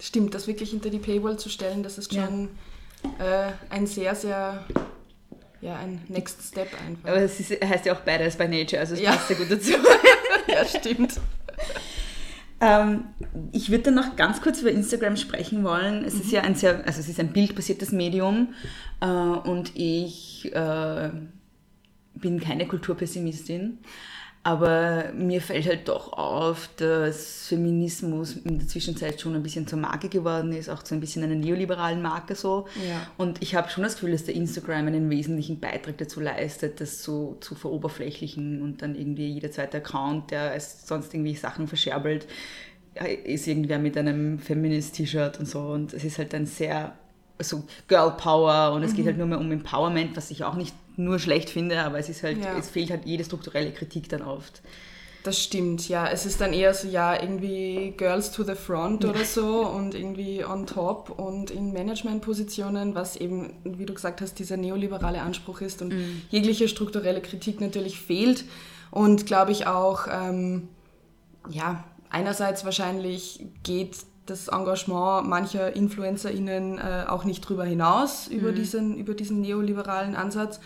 stimmt, 0.00 0.34
das 0.34 0.48
wirklich 0.48 0.70
hinter 0.70 0.90
die 0.90 0.98
Paywall 0.98 1.38
zu 1.38 1.48
stellen, 1.48 1.84
das 1.84 1.96
ist 1.96 2.12
Ja. 2.12 2.26
schon 2.26 2.48
äh, 3.20 3.52
ein 3.70 3.86
sehr, 3.86 4.16
sehr, 4.16 4.64
ja, 5.60 5.76
ein 5.76 6.02
Next 6.08 6.42
Step 6.42 6.66
einfach. 6.84 7.08
Aber 7.08 7.18
es 7.18 7.38
ist, 7.38 7.52
heißt 7.52 7.86
ja 7.86 7.92
auch 7.94 8.00
Badass 8.00 8.36
by 8.36 8.48
Nature, 8.48 8.80
also 8.80 8.94
es 8.94 9.00
Ja. 9.00 9.12
passt 9.12 9.28
sehr 9.28 9.36
gut 9.36 9.48
dazu. 9.48 9.74
ja, 10.48 10.64
stimmt. 10.64 11.20
Ähm, 12.60 13.04
ich 13.52 13.70
würde 13.70 13.84
dann 13.84 13.94
noch 13.94 14.16
ganz 14.16 14.42
kurz 14.42 14.60
über 14.60 14.72
Instagram 14.72 15.16
sprechen 15.16 15.62
wollen. 15.62 16.04
Es 16.04 16.14
ist 16.14 16.32
ja 16.32 16.40
ein 16.40 16.56
sehr, 16.56 16.84
also 16.84 16.98
es 16.98 17.08
ist 17.08 17.20
ein 17.20 17.32
bildbasiertes 17.32 17.92
Medium 17.92 18.54
äh, 19.00 19.06
und 19.06 19.70
ich 19.76 20.52
äh, 20.52 21.10
bin 22.14 22.40
keine 22.40 22.66
Kulturpessimistin. 22.66 23.78
Aber 24.44 25.12
mir 25.14 25.40
fällt 25.40 25.68
halt 25.68 25.86
doch 25.86 26.12
auf, 26.14 26.68
dass 26.76 27.46
Feminismus 27.46 28.36
in 28.38 28.58
der 28.58 28.66
Zwischenzeit 28.66 29.20
schon 29.20 29.36
ein 29.36 29.42
bisschen 29.42 29.68
zur 29.68 29.78
Marke 29.78 30.08
geworden 30.08 30.52
ist, 30.52 30.68
auch 30.68 30.82
zu 30.82 30.94
ein 30.94 31.00
bisschen 31.00 31.22
einer 31.22 31.36
neoliberalen 31.36 32.02
Marke 32.02 32.34
so. 32.34 32.66
Ja. 32.88 33.06
Und 33.16 33.40
ich 33.40 33.54
habe 33.54 33.70
schon 33.70 33.84
das 33.84 33.94
Gefühl, 33.94 34.10
dass 34.10 34.24
der 34.24 34.34
Instagram 34.34 34.88
einen 34.88 35.10
wesentlichen 35.10 35.60
Beitrag 35.60 35.98
dazu 35.98 36.20
leistet, 36.20 36.80
das 36.80 37.04
so 37.04 37.36
zu 37.40 37.54
veroberflächlichen 37.54 38.62
und 38.62 38.82
dann 38.82 38.96
irgendwie 38.96 39.28
jeder 39.28 39.52
zweite 39.52 39.76
Account, 39.76 40.32
der 40.32 40.58
sonst 40.58 41.14
irgendwie 41.14 41.36
Sachen 41.36 41.68
verscherbelt, 41.68 42.26
ist 43.24 43.46
irgendwer 43.46 43.78
mit 43.78 43.96
einem 43.96 44.40
Feminist-T-Shirt 44.40 45.38
und 45.38 45.46
so. 45.46 45.60
Und 45.60 45.94
es 45.94 46.02
ist 46.02 46.18
halt 46.18 46.34
ein 46.34 46.46
sehr 46.46 46.98
so 47.44 47.64
Girl 47.88 48.12
Power 48.16 48.72
und 48.72 48.82
es 48.82 48.94
geht 48.94 49.06
halt 49.06 49.18
nur 49.18 49.26
mehr 49.26 49.38
um 49.40 49.50
Empowerment, 49.50 50.16
was 50.16 50.30
ich 50.30 50.44
auch 50.44 50.54
nicht 50.54 50.74
nur 50.96 51.18
schlecht 51.18 51.50
finde, 51.50 51.80
aber 51.80 51.98
es 51.98 52.08
ist 52.08 52.22
halt, 52.22 52.38
Ja. 52.44 52.56
es 52.58 52.68
fehlt 52.70 52.90
halt 52.90 53.06
jede 53.06 53.24
strukturelle 53.24 53.72
Kritik 53.72 54.08
dann 54.08 54.22
oft. 54.22 54.62
Das 55.24 55.40
stimmt, 55.40 55.88
ja. 55.88 56.08
Es 56.08 56.26
ist 56.26 56.40
dann 56.40 56.52
eher 56.52 56.74
so, 56.74 56.88
ja, 56.88 57.14
irgendwie 57.20 57.94
Girls 57.96 58.32
to 58.32 58.42
the 58.42 58.56
front 58.56 59.04
oder 59.04 59.24
so 59.24 59.64
und 59.66 59.94
irgendwie 59.94 60.44
on 60.44 60.66
top 60.66 61.10
und 61.16 61.52
in 61.52 61.72
Managementpositionen, 61.72 62.96
was 62.96 63.14
eben, 63.16 63.54
wie 63.62 63.86
du 63.86 63.94
gesagt 63.94 64.20
hast, 64.20 64.38
dieser 64.40 64.56
neoliberale 64.56 65.22
Anspruch 65.22 65.60
ist 65.60 65.80
und 65.80 65.94
jegliche 66.30 66.66
strukturelle 66.66 67.20
Kritik 67.22 67.60
natürlich 67.60 68.00
fehlt. 68.00 68.44
Und 68.90 69.24
glaube 69.26 69.52
ich 69.52 69.66
auch, 69.68 70.08
ähm, 70.10 70.68
ja, 71.48 71.84
einerseits 72.10 72.64
wahrscheinlich 72.64 73.46
geht 73.62 73.96
das 74.26 74.48
Engagement 74.48 75.28
mancher 75.28 75.74
InfluencerInnen 75.74 76.78
äh, 76.78 77.04
auch 77.08 77.24
nicht 77.24 77.40
drüber 77.40 77.64
hinaus, 77.64 78.28
über, 78.28 78.52
diesen, 78.52 78.96
über 78.96 79.14
diesen 79.14 79.40
neoliberalen 79.40 80.14
Ansatz. 80.16 80.60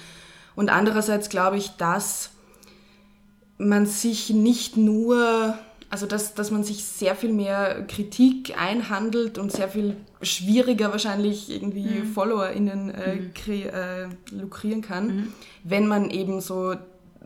Und 0.55 0.69
andererseits 0.71 1.29
glaube 1.29 1.57
ich, 1.57 1.71
dass 1.77 2.31
man 3.59 3.87
sich 3.87 4.31
nicht 4.31 4.77
nur, 4.77 5.55
also 5.89 6.05
dass, 6.07 6.35
dass 6.35 6.51
man 6.51 6.65
sich 6.65 6.85
sehr 6.85 7.15
viel 7.17 7.33
mehr 7.33 7.87
Kritik 7.87 8.55
einhandelt 8.61 9.39
und 9.39 9.51
sehr 9.51 9.69
viel 9.69 9.97
schwieriger 10.21 10.91
wahrscheinlich 10.93 11.51
irgendwie 11.51 12.03
FollowerInnen 12.15 12.91
äh, 12.91 13.19
kre- 13.35 13.69
äh, 13.71 14.09
lukrieren 14.31 14.83
kann, 14.83 15.33
wenn 15.65 15.87
man 15.89 16.11
eben 16.11 16.41
so 16.41 16.75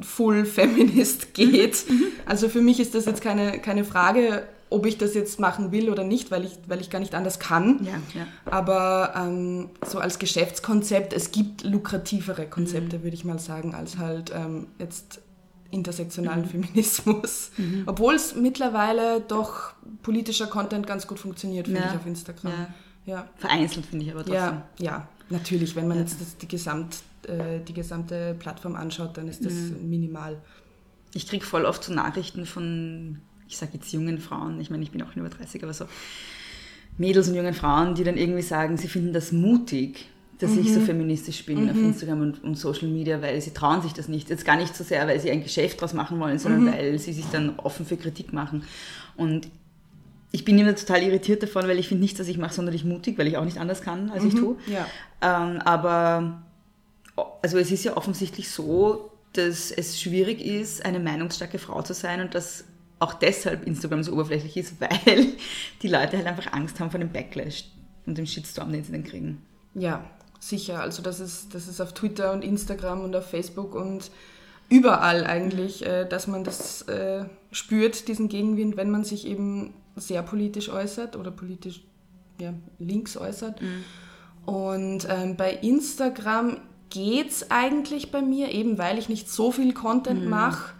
full 0.00 0.44
Feminist 0.56 1.34
geht. 1.34 1.84
Also 2.26 2.48
für 2.48 2.60
mich 2.62 2.78
ist 2.78 2.94
das 2.94 3.06
jetzt 3.06 3.22
keine, 3.22 3.58
keine 3.58 3.84
Frage, 3.84 4.44
ob 4.70 4.86
ich 4.86 4.96
das 4.98 5.14
jetzt 5.14 5.40
machen 5.40 5.72
will 5.72 5.90
oder 5.90 6.04
nicht, 6.04 6.30
weil 6.30 6.44
ich, 6.44 6.52
weil 6.68 6.80
ich 6.80 6.90
gar 6.90 7.00
nicht 7.00 7.14
anders 7.14 7.38
kann. 7.40 7.84
Ja, 7.84 7.92
ja. 8.18 8.26
Aber 8.46 9.12
ähm, 9.16 9.70
so 9.84 9.98
als 9.98 10.18
Geschäftskonzept, 10.18 11.12
es 11.12 11.32
gibt 11.32 11.64
lukrativere 11.64 12.46
Konzepte, 12.46 13.02
würde 13.02 13.14
ich 13.14 13.24
mal 13.24 13.38
sagen, 13.40 13.74
als 13.74 13.98
halt 13.98 14.32
ähm, 14.34 14.68
jetzt 14.78 15.20
intersektionalen 15.72 16.44
Feminismus. 16.46 17.50
Obwohl 17.86 18.14
es 18.14 18.34
mittlerweile 18.34 19.20
doch 19.20 19.72
politischer 20.02 20.46
Content 20.46 20.86
ganz 20.86 21.06
gut 21.06 21.18
funktioniert, 21.18 21.66
finde 21.66 21.82
Ja. 21.82 21.90
ich, 21.90 21.96
auf 21.96 22.06
Instagram. 22.06 22.52
Ja. 23.06 23.28
Vereinzelt 23.36 23.86
finde 23.86 24.04
ich 24.04 24.10
aber 24.12 24.20
trotzdem. 24.24 24.34
Ja, 24.36 24.66
ja, 24.78 25.08
natürlich. 25.30 25.74
Wenn 25.74 25.88
man 25.88 25.98
jetzt 25.98 26.20
das, 26.20 26.36
die, 26.36 26.48
Gesamt, 26.48 26.96
äh, 27.26 27.60
die 27.66 27.72
gesamte 27.72 28.34
Plattform 28.38 28.76
anschaut, 28.76 29.16
dann 29.16 29.26
ist 29.28 29.44
das 29.44 29.52
minimal. 29.82 30.38
Ich 31.12 31.26
kriege 31.26 31.44
voll 31.44 31.64
oft 31.64 31.82
so 31.82 31.92
Nachrichten 31.92 32.46
von, 32.46 33.20
ich 33.50 33.58
sage 33.58 33.72
jetzt 33.74 33.92
jungen 33.92 34.18
Frauen, 34.18 34.60
ich 34.60 34.70
meine, 34.70 34.82
ich 34.82 34.92
bin 34.92 35.02
auch 35.02 35.12
schon 35.12 35.20
über 35.20 35.28
30, 35.28 35.62
aber 35.64 35.74
so 35.74 35.84
Mädels 36.96 37.28
und 37.28 37.34
jungen 37.34 37.54
Frauen, 37.54 37.94
die 37.94 38.04
dann 38.04 38.16
irgendwie 38.16 38.42
sagen, 38.42 38.76
sie 38.76 38.88
finden 38.88 39.12
das 39.12 39.32
mutig, 39.32 40.06
dass 40.38 40.56
ich 40.56 40.72
so 40.72 40.80
feministisch 40.80 41.44
bin 41.44 41.68
auf 41.68 41.76
Instagram 41.76 42.22
und, 42.22 42.44
und 42.44 42.54
Social 42.54 42.88
Media, 42.88 43.20
weil 43.20 43.38
sie 43.42 43.50
trauen 43.52 43.82
sich 43.82 43.92
das 43.92 44.08
nicht. 44.08 44.30
Jetzt 44.30 44.46
gar 44.46 44.56
nicht 44.56 44.74
so 44.74 44.84
sehr, 44.84 45.06
weil 45.06 45.20
sie 45.20 45.30
ein 45.30 45.42
Geschäft 45.42 45.82
draus 45.82 45.92
machen 45.92 46.18
wollen, 46.18 46.38
sondern 46.38 46.72
weil 46.72 46.98
sie 46.98 47.12
sich 47.12 47.26
dann 47.30 47.58
offen 47.58 47.84
für 47.84 47.98
Kritik 47.98 48.32
machen. 48.32 48.62
Und 49.16 49.48
ich 50.32 50.44
bin 50.46 50.58
immer 50.58 50.74
total 50.74 51.02
irritiert 51.02 51.42
davon, 51.42 51.68
weil 51.68 51.78
ich 51.78 51.88
finde 51.88 52.02
nichts, 52.02 52.18
was 52.20 52.28
ich 52.28 52.38
mache, 52.38 52.54
sonderlich 52.54 52.84
mutig, 52.84 53.18
weil 53.18 53.26
ich 53.26 53.36
auch 53.36 53.44
nicht 53.44 53.58
anders 53.58 53.82
kann, 53.82 54.10
als 54.10 54.24
ich 54.24 54.34
tue. 54.34 54.56
Ja. 54.66 54.86
Ähm, 55.20 55.58
aber 55.58 56.42
also 57.42 57.58
es 57.58 57.70
ist 57.70 57.84
ja 57.84 57.98
offensichtlich 57.98 58.48
so, 58.48 59.10
dass 59.34 59.70
es 59.70 60.00
schwierig 60.00 60.40
ist, 60.40 60.84
eine 60.86 61.00
meinungsstarke 61.00 61.58
Frau 61.58 61.82
zu 61.82 61.92
sein 61.92 62.20
und 62.20 62.34
dass 62.34 62.64
auch 63.00 63.14
deshalb 63.14 63.66
Instagram 63.66 64.04
so 64.04 64.12
oberflächlich 64.12 64.56
ist, 64.56 64.74
weil 64.80 65.26
die 65.82 65.88
Leute 65.88 66.16
halt 66.16 66.26
einfach 66.26 66.52
Angst 66.52 66.78
haben 66.78 66.90
vor 66.90 67.00
dem 67.00 67.10
Backlash 67.10 67.64
und 68.06 68.16
dem 68.16 68.26
Shitstorm, 68.26 68.72
den 68.72 68.84
sie 68.84 68.92
dann 68.92 69.04
kriegen. 69.04 69.42
Ja, 69.74 70.04
sicher. 70.38 70.80
Also 70.80 71.02
das 71.02 71.18
ist, 71.18 71.54
das 71.54 71.66
ist 71.66 71.80
auf 71.80 71.92
Twitter 71.92 72.32
und 72.32 72.44
Instagram 72.44 73.02
und 73.02 73.16
auf 73.16 73.28
Facebook 73.28 73.74
und 73.74 74.10
überall 74.68 75.26
eigentlich, 75.26 75.84
äh, 75.84 76.06
dass 76.06 76.26
man 76.26 76.44
das 76.44 76.82
äh, 76.82 77.24
spürt, 77.50 78.08
diesen 78.08 78.28
Gegenwind, 78.28 78.76
wenn 78.76 78.90
man 78.90 79.04
sich 79.04 79.26
eben 79.26 79.74
sehr 79.96 80.22
politisch 80.22 80.68
äußert 80.68 81.16
oder 81.16 81.30
politisch 81.30 81.82
ja, 82.40 82.54
links 82.78 83.16
äußert. 83.16 83.60
Und 84.46 85.06
ähm, 85.08 85.36
bei 85.36 85.52
Instagram 85.52 86.58
geht's 86.88 87.50
eigentlich 87.50 88.10
bei 88.10 88.22
mir, 88.22 88.50
eben 88.50 88.78
weil 88.78 88.98
ich 88.98 89.08
nicht 89.08 89.30
so 89.30 89.52
viel 89.52 89.74
Content 89.74 90.26
mache, 90.26 90.74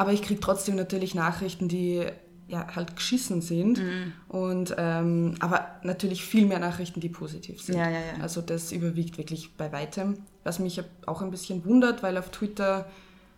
aber 0.00 0.12
ich 0.14 0.22
kriege 0.22 0.40
trotzdem 0.40 0.76
natürlich 0.76 1.14
Nachrichten, 1.14 1.68
die 1.68 2.06
ja, 2.48 2.66
halt 2.74 2.96
geschissen 2.96 3.42
sind. 3.42 3.80
Und, 4.28 4.74
ähm, 4.78 5.34
aber 5.40 5.66
natürlich 5.84 6.24
viel 6.24 6.46
mehr 6.46 6.58
Nachrichten, 6.58 7.00
die 7.00 7.10
positiv 7.10 7.60
sind. 7.60 7.76
Ja, 7.76 7.90
ja, 7.90 7.98
ja. 7.98 8.22
Also 8.22 8.40
das 8.40 8.72
überwiegt 8.72 9.18
wirklich 9.18 9.56
bei 9.56 9.70
weitem. 9.72 10.16
Was 10.42 10.58
mich 10.58 10.82
auch 11.06 11.20
ein 11.20 11.30
bisschen 11.30 11.64
wundert, 11.66 12.02
weil 12.02 12.16
auf 12.16 12.30
Twitter, 12.30 12.88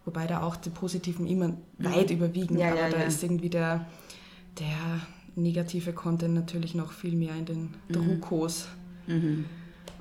wobei 0.05 0.29
da 0.29 0.43
auch 0.43 0.55
die 0.57 0.71
positiven 0.71 1.27
immer 1.27 1.57
weit 1.79 2.11
überwiegen, 2.13 2.57
Ja, 2.57 2.69
aber 2.69 2.81
ja, 2.81 2.91
da 2.91 2.99
ja. 2.99 3.03
ist 3.05 3.23
irgendwie 3.25 3.51
der, 3.51 3.85
der 4.61 5.01
negative 5.35 5.93
Content 5.93 6.35
natürlich 6.35 6.75
noch 6.77 6.93
viel 6.93 7.17
mehr 7.17 7.35
in 7.35 7.45
den 7.45 7.63
Mhm. 7.89 7.93
Drukos. 7.93 8.69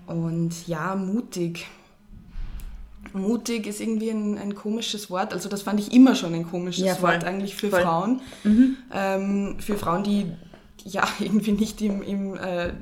Und 0.06 0.68
ja, 0.68 0.96
mutig. 0.96 1.66
Mutig 3.14 3.68
ist 3.68 3.82
irgendwie 3.82 4.10
ein, 4.10 4.38
ein 4.38 4.56
komisches 4.56 5.10
Wort. 5.10 5.34
Also 5.34 5.50
das 5.50 5.64
fand 5.64 5.80
ich 5.80 5.94
immer 5.94 6.16
schon 6.16 6.34
ein 6.34 6.48
komisches 6.50 6.86
Ja. 6.86 7.02
Wort 7.02 7.24
eigentlich 7.24 7.56
für 7.56 7.70
Voll. 7.70 7.80
Mhm. 7.80 7.84
Frauen. 7.84 8.22
Ähm, 8.94 9.56
für 9.60 9.78
Frauen, 9.78 10.04
die 10.04 10.32
ja 10.86 11.08
irgendwie 11.20 11.52
nicht 11.52 11.82
im, 11.82 12.02
im, 12.02 12.36
äh, 12.36 12.74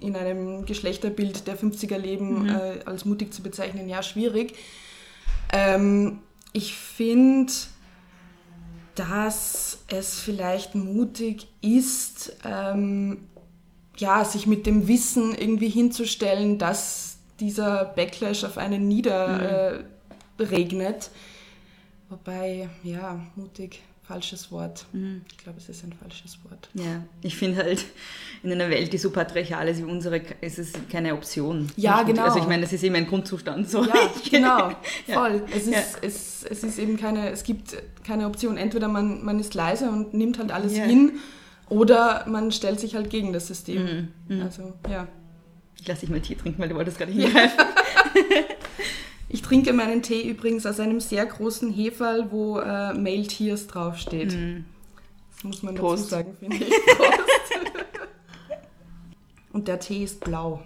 in 0.00 0.16
einem 0.16 0.64
Geschlechterbild 0.64 1.46
der 1.46 1.58
50er 1.58 1.98
leben, 1.98 2.48
äh, 2.48 2.80
als 2.84 3.04
mutig 3.04 3.32
zu 3.32 3.42
bezeichnen, 3.42 3.88
ja, 3.88 4.02
schwierig. 4.02 4.54
Ähm, 5.52 6.20
ich 6.52 6.74
finde, 6.74 7.52
dass 8.94 9.78
es 9.88 10.20
vielleicht 10.20 10.74
mutig 10.74 11.48
ist, 11.60 12.36
ähm, 12.44 13.28
ja, 13.96 14.24
sich 14.24 14.46
mit 14.46 14.66
dem 14.66 14.88
Wissen 14.88 15.34
irgendwie 15.34 15.68
hinzustellen, 15.68 16.58
dass 16.58 17.11
dieser 17.40 17.86
Backlash 17.96 18.44
auf 18.44 18.58
einen 18.58 18.88
niederregnet. 18.88 19.84
Äh, 20.38 20.42
regnet. 20.44 21.10
Wobei, 22.08 22.68
ja, 22.82 23.20
mutig, 23.36 23.80
falsches 24.02 24.50
Wort. 24.52 24.84
Ich 25.30 25.38
glaube, 25.38 25.58
es 25.58 25.68
ist 25.68 25.82
ein 25.84 25.92
falsches 25.94 26.38
Wort. 26.44 26.68
Ja, 26.74 27.02
ich 27.22 27.36
finde 27.36 27.58
halt, 27.62 27.84
in 28.42 28.52
einer 28.52 28.68
Welt, 28.68 28.92
die 28.92 28.98
so 28.98 29.10
patriarchal 29.10 29.68
ist 29.68 29.78
wie 29.78 29.84
unsere, 29.90 30.20
ist 30.42 30.58
es 30.58 30.72
keine 30.90 31.14
Option. 31.14 31.70
Ja, 31.76 31.96
Nicht- 31.98 32.08
genau. 32.08 32.24
Also 32.24 32.38
ich 32.40 32.46
meine, 32.46 32.62
das 32.62 32.72
ist 32.72 32.82
eben 32.82 32.96
ein 32.96 33.06
Grundzustand. 33.06 33.70
So. 33.70 33.84
Ja, 33.84 33.94
genau, 34.30 34.70
Ja. 35.06 35.14
voll. 35.14 35.42
Es 35.54 35.62
ist, 35.66 35.72
Ja. 35.72 35.78
es, 36.02 36.44
es 36.44 36.64
ist 36.64 36.78
eben 36.78 36.96
keine, 36.98 37.30
es 37.30 37.44
gibt 37.44 37.76
keine 38.04 38.26
Option. 38.26 38.56
Entweder 38.58 38.88
man, 38.88 39.24
man 39.24 39.40
ist 39.40 39.54
leise 39.54 39.88
und 39.88 40.12
nimmt 40.12 40.38
halt 40.38 40.50
alles 40.52 40.76
Ja. 40.76 40.84
hin 40.84 41.12
oder 41.70 42.26
man 42.28 42.52
stellt 42.52 42.78
sich 42.78 42.94
halt 42.94 43.08
gegen 43.08 43.32
das 43.32 43.46
System. 43.46 44.08
Mhm, 44.28 44.42
Also, 44.42 44.74
ja. 44.90 45.08
Ich 45.80 45.88
lasse 45.88 46.02
dich 46.02 46.10
mal 46.10 46.20
Tee 46.20 46.34
trinken, 46.36 46.60
weil 46.62 46.68
du 46.68 46.74
wolltest 46.76 46.98
gerade 46.98 47.12
hingreifen. 47.12 47.58
Ich 49.28 49.40
trinke 49.42 49.72
meinen 49.72 50.02
Tee 50.02 50.28
übrigens 50.28 50.66
aus 50.66 50.78
einem 50.78 51.00
sehr 51.00 51.24
großen 51.26 51.72
Heferl, 51.72 52.30
wo 52.30 52.58
äh, 52.58 52.92
Male 52.92 53.22
Tears 53.26 53.66
draufsteht. 53.66 54.36
Das 55.34 55.44
muss 55.44 55.62
man. 55.62 55.74
Prost. 55.74 56.04
dazu 56.04 56.10
sagen, 56.10 56.36
finde 56.38 56.56
ich. 56.56 56.70
Prost. 56.70 57.20
Und 59.52 59.68
der 59.68 59.80
Tee 59.80 60.04
ist 60.04 60.20
blau. 60.20 60.62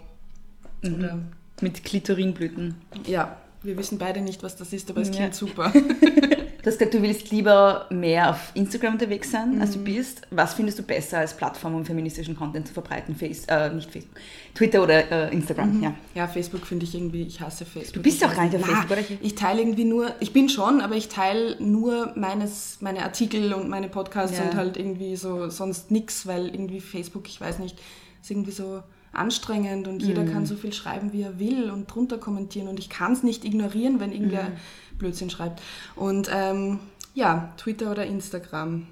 Mhm. 0.83 1.29
Mit 1.61 1.85
Klitorinblüten. 1.85 2.75
ja, 3.07 3.37
wir 3.63 3.77
wissen 3.79 3.99
beide 3.99 4.21
nicht, 4.21 4.43
was 4.43 4.57
das 4.57 4.73
ist, 4.73 4.91
aber 4.91 5.01
es 5.01 5.09
Ja. 5.09 5.15
klingt 5.15 5.35
super. 5.35 5.73
Du 6.67 6.73
hast 6.73 6.79
gesagt, 6.81 6.95
du 6.95 7.03
willst 7.03 7.31
lieber 7.31 7.87
mehr 7.91 8.31
auf 8.31 8.51
Instagram 8.55 8.95
unterwegs 8.95 9.31
sein, 9.31 9.61
als 9.61 9.77
Mhm. 9.77 9.85
du 9.85 9.93
bist. 9.95 10.23
Was 10.33 10.55
findest 10.55 10.81
du 10.81 10.83
besser 10.83 11.19
als 11.19 11.33
Plattform, 11.37 11.77
um 11.77 11.85
feministischen 11.85 12.35
Content 12.35 12.67
zu 12.67 12.75
verbreiten? 12.75 13.15
Face, 13.15 13.45
äh, 13.47 13.71
nicht 13.73 13.89
Facebook, 13.89 14.17
Twitter 14.53 14.83
oder 14.83 15.29
äh, 15.31 15.33
Instagram, 15.33 15.81
ja. 15.81 15.95
Ja, 16.17 16.27
Facebook 16.27 16.67
finde 16.67 16.85
ich 16.85 16.93
irgendwie, 16.97 17.23
ich 17.23 17.41
hasse 17.41 17.65
Facebook. 17.65 17.95
Du 17.95 18.03
bist 18.03 18.21
doch 18.21 18.35
gar 18.35 18.47
nicht 18.47 18.57
auf 18.57 18.67
Facebook, 18.67 18.91
oder? 18.91 19.03
Ich 19.21 19.37
teile 19.37 19.61
irgendwie 19.61 19.85
nur, 19.85 20.13
ich 20.19 20.33
bin 20.33 20.49
schon, 20.49 20.81
aber 20.81 20.97
ich 20.97 21.07
teile 21.09 21.55
nur 21.63 22.11
meines, 22.17 22.79
meine 22.81 23.05
Artikel 23.05 23.53
und 23.55 23.69
meine 23.69 23.89
Podcasts 23.89 24.37
Ja. 24.37 24.47
und 24.47 24.57
halt 24.57 24.77
irgendwie 24.77 25.15
so 25.15 25.49
sonst 25.51 25.93
nix, 25.93 26.27
weil 26.27 26.49
irgendwie 26.49 26.81
Facebook, 26.81 27.29
ich 27.29 27.41
weiß 27.41 27.61
nicht, 27.61 27.79
ist 28.21 28.29
irgendwie 28.33 28.51
so 28.51 28.83
anstrengend 29.13 29.87
und 29.89 30.03
jeder 30.03 30.25
Mhm. 30.25 30.33
kann 30.33 30.47
so 30.47 30.57
viel 30.57 30.73
schreiben, 30.73 31.13
wie 31.13 31.23
er 31.23 31.39
will 31.39 31.71
und 31.71 31.87
drunter 31.87 32.19
kommentieren 32.19 32.69
und 32.69 32.79
ich 32.81 32.91
kann 32.91 33.13
es 33.13 33.23
nicht 33.23 33.45
ignorieren, 33.47 33.99
wenn 34.01 34.11
irgendwer 34.13 34.43
Mhm. 34.51 34.57
Blödsinn 34.99 35.31
schreibt. 35.31 35.63
Und 35.95 36.29
ähm, 36.33 36.81
Ja, 37.15 37.53
Twitter 37.57 37.91
oder 37.91 38.05
Instagram. 38.07 38.87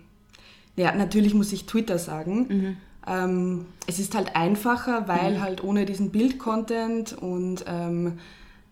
Ja, 0.77 0.95
natürlich 0.95 1.35
muss 1.35 1.53
ich 1.53 1.67
Twitter 1.67 1.99
sagen. 1.99 2.47
Mhm. 2.49 2.77
Ähm, 3.07 3.67
es 3.87 3.99
ist 3.99 4.15
halt 4.15 4.35
einfacher, 4.35 5.07
weil 5.09 5.41
halt 5.41 5.63
ohne 5.63 5.85
diesen 5.85 6.11
Bild-Content 6.11 7.13
und 7.13 7.65
ähm, 7.67 8.19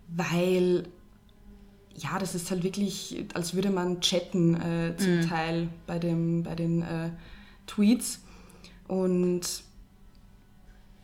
weil, 0.08 0.84
ja, 1.94 2.18
das 2.18 2.34
ist 2.34 2.50
halt 2.50 2.64
wirklich, 2.64 3.26
als 3.34 3.54
würde 3.54 3.70
man 3.70 4.00
chatten 4.00 4.54
äh, 4.54 4.96
zum 4.96 5.28
Teil 5.28 5.68
bei, 5.86 5.98
dem, 5.98 6.42
bei 6.42 6.54
den 6.54 6.82
äh, 6.82 7.10
Tweets. 7.66 8.20
Und 8.88 9.42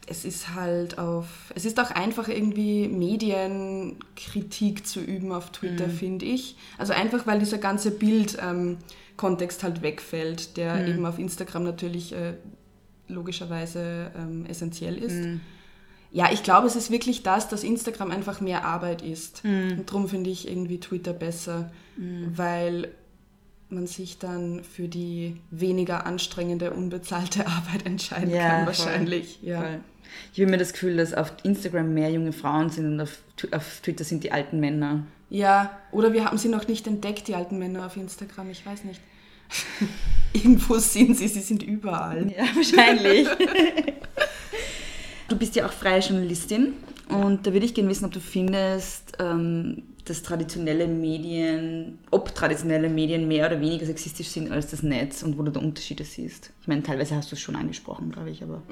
es 0.08 0.24
ist 0.24 0.54
halt 0.54 0.98
auf, 0.98 1.52
es 1.54 1.64
ist 1.64 1.78
auch 1.80 1.90
einfach 1.90 2.28
irgendwie 2.28 2.88
Medienkritik 2.88 4.86
zu 4.86 5.00
üben 5.00 5.32
auf 5.32 5.50
Twitter, 5.50 5.88
finde 5.88 6.24
ich. 6.26 6.56
Also 6.78 6.92
einfach, 6.92 7.26
weil 7.26 7.38
dieser 7.38 7.58
ganze 7.58 7.90
Bildkontext 7.90 9.62
halt 9.62 9.82
wegfällt, 9.82 10.56
der 10.56 10.86
eben 10.86 11.04
auf 11.06 11.18
Instagram 11.18 11.64
natürlich 11.64 12.12
äh, 12.12 12.34
logischerweise 13.08 14.10
ähm, 14.16 14.46
essentiell 14.46 14.96
ist. 14.98 15.40
Ja, 16.10 16.30
ich 16.32 16.42
glaube, 16.42 16.66
es 16.66 16.76
ist 16.76 16.90
wirklich 16.90 17.22
das, 17.22 17.48
dass 17.48 17.62
Instagram 17.62 18.10
einfach 18.10 18.40
mehr 18.40 18.64
Arbeit 18.64 19.02
ist. 19.02 19.42
Und 19.44 19.90
darum 19.90 20.08
finde 20.08 20.30
ich 20.30 20.48
irgendwie 20.48 20.80
Twitter 20.80 21.12
besser, 21.12 21.70
weil 22.34 22.88
man 23.70 23.86
sich 23.86 24.18
dann 24.18 24.62
für 24.64 24.88
die 24.88 25.36
weniger 25.50 26.06
anstrengende, 26.06 26.70
unbezahlte 26.72 27.46
Arbeit 27.46 27.84
entscheiden 27.86 28.30
Ja, 28.30 28.48
kann, 28.48 28.58
voll. 28.58 28.66
wahrscheinlich. 28.66 29.38
Ja. 29.42 29.60
Voll. 29.62 29.80
Ich 30.32 30.40
habe 30.40 30.50
mir 30.50 30.56
das 30.56 30.72
Gefühl, 30.72 30.96
dass 30.96 31.12
auf 31.12 31.32
Instagram 31.42 31.92
mehr 31.92 32.10
junge 32.10 32.32
Frauen 32.32 32.70
sind 32.70 32.86
und 32.86 33.00
auf, 33.00 33.18
auf 33.52 33.80
Twitter 33.82 34.04
sind 34.04 34.24
die 34.24 34.32
alten 34.32 34.58
Männer. 34.58 35.06
ja, 35.28 35.78
oder 35.92 36.12
wir 36.14 36.24
haben 36.24 36.38
sie 36.38 36.48
noch 36.48 36.66
nicht 36.66 36.86
entdeckt, 36.86 37.28
die 37.28 37.34
alten 37.34 37.58
Männer 37.58 37.84
auf 37.86 37.96
Instagram, 37.96 38.50
ich 38.50 38.64
weiß 38.64 38.84
nicht. 38.84 39.00
Irgendwo 40.32 40.78
sind 40.78 41.16
sie, 41.16 41.28
sie 41.28 41.40
sind 41.40 41.62
überall. 41.62 42.30
Ja, 42.36 42.44
wahrscheinlich. 42.54 43.28
du 45.28 45.36
bist 45.36 45.56
ja 45.56 45.66
auch 45.66 45.72
freie 45.72 46.00
Journalistin 46.00 46.74
und 47.08 47.46
da 47.46 47.52
würde 47.52 47.66
ich 47.66 47.74
gerne 47.74 47.88
wissen, 47.90 48.04
ob 48.06 48.12
du 48.12 48.20
findest, 48.20 49.12
ähm, 49.18 49.82
dass 50.10 50.22
traditionelle 50.22 50.86
Medien, 50.86 51.98
ob 52.10 52.34
traditionelle 52.34 52.88
Medien 52.88 53.28
mehr 53.28 53.46
oder 53.46 53.60
weniger 53.60 53.86
sexistisch 53.86 54.28
sind 54.28 54.50
als 54.50 54.68
das 54.70 54.82
Netz 54.82 55.22
und 55.22 55.38
wo 55.38 55.42
du 55.42 55.52
da 55.52 55.60
Unterschiede 55.60 56.04
siehst. 56.04 56.50
Ich 56.60 56.68
meine, 56.68 56.82
teilweise 56.82 57.16
hast 57.16 57.30
du 57.30 57.36
es 57.36 57.40
schon 57.40 57.56
angesprochen, 57.56 58.10
glaube 58.10 58.30
ich, 58.30 58.42
aber. 58.42 58.62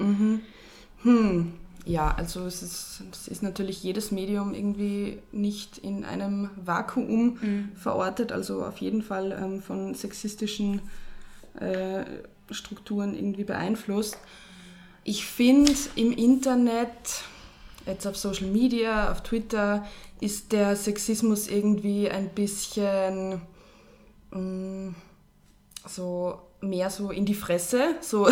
Ja, 1.85 2.13
also 2.17 2.45
es 2.45 2.61
ist, 2.61 3.03
es 3.13 3.27
ist 3.29 3.43
natürlich 3.43 3.81
jedes 3.81 4.11
Medium 4.11 4.53
irgendwie 4.53 5.19
nicht 5.31 5.77
in 5.77 6.03
einem 6.03 6.49
Vakuum 6.57 7.37
verortet, 7.75 8.33
also 8.33 8.65
auf 8.65 8.79
jeden 8.79 9.01
Fall 9.01 9.31
ähm, 9.31 9.61
von 9.61 9.93
sexistischen 9.93 10.81
äh, 11.59 12.03
Strukturen 12.51 13.15
irgendwie 13.15 13.45
beeinflusst. 13.45 14.17
Ich 15.05 15.25
finde 15.25 15.71
im 15.95 16.11
Internet, 16.11 17.23
jetzt 17.85 18.05
auf 18.05 18.17
Social 18.17 18.47
Media, 18.47 19.09
auf 19.09 19.23
Twitter, 19.23 19.85
ist 20.19 20.51
der 20.51 20.75
Sexismus 20.75 21.47
irgendwie 21.47 22.09
ein 22.09 22.29
bisschen 22.29 23.41
mm, 24.31 24.89
so 25.87 26.39
mehr 26.61 26.89
so 26.89 27.11
in 27.11 27.25
die 27.25 27.35
Fresse, 27.35 27.95
so, 28.01 28.27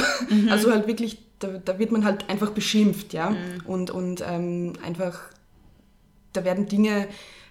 also 0.50 0.72
halt 0.72 0.88
wirklich, 0.88 1.20
da, 1.39 1.48
da 1.48 1.77
wird 1.80 1.92
man 1.92 2.06
halt 2.06 2.30
einfach 2.30 2.51
beschimpft, 2.51 3.13
ja, 3.13 3.36
und, 3.65 3.92
und 3.92 4.24
ähm, 4.27 4.74
einfach, 4.84 5.20
da 6.34 6.44
werden 6.44 6.68
Dinge 6.68 7.08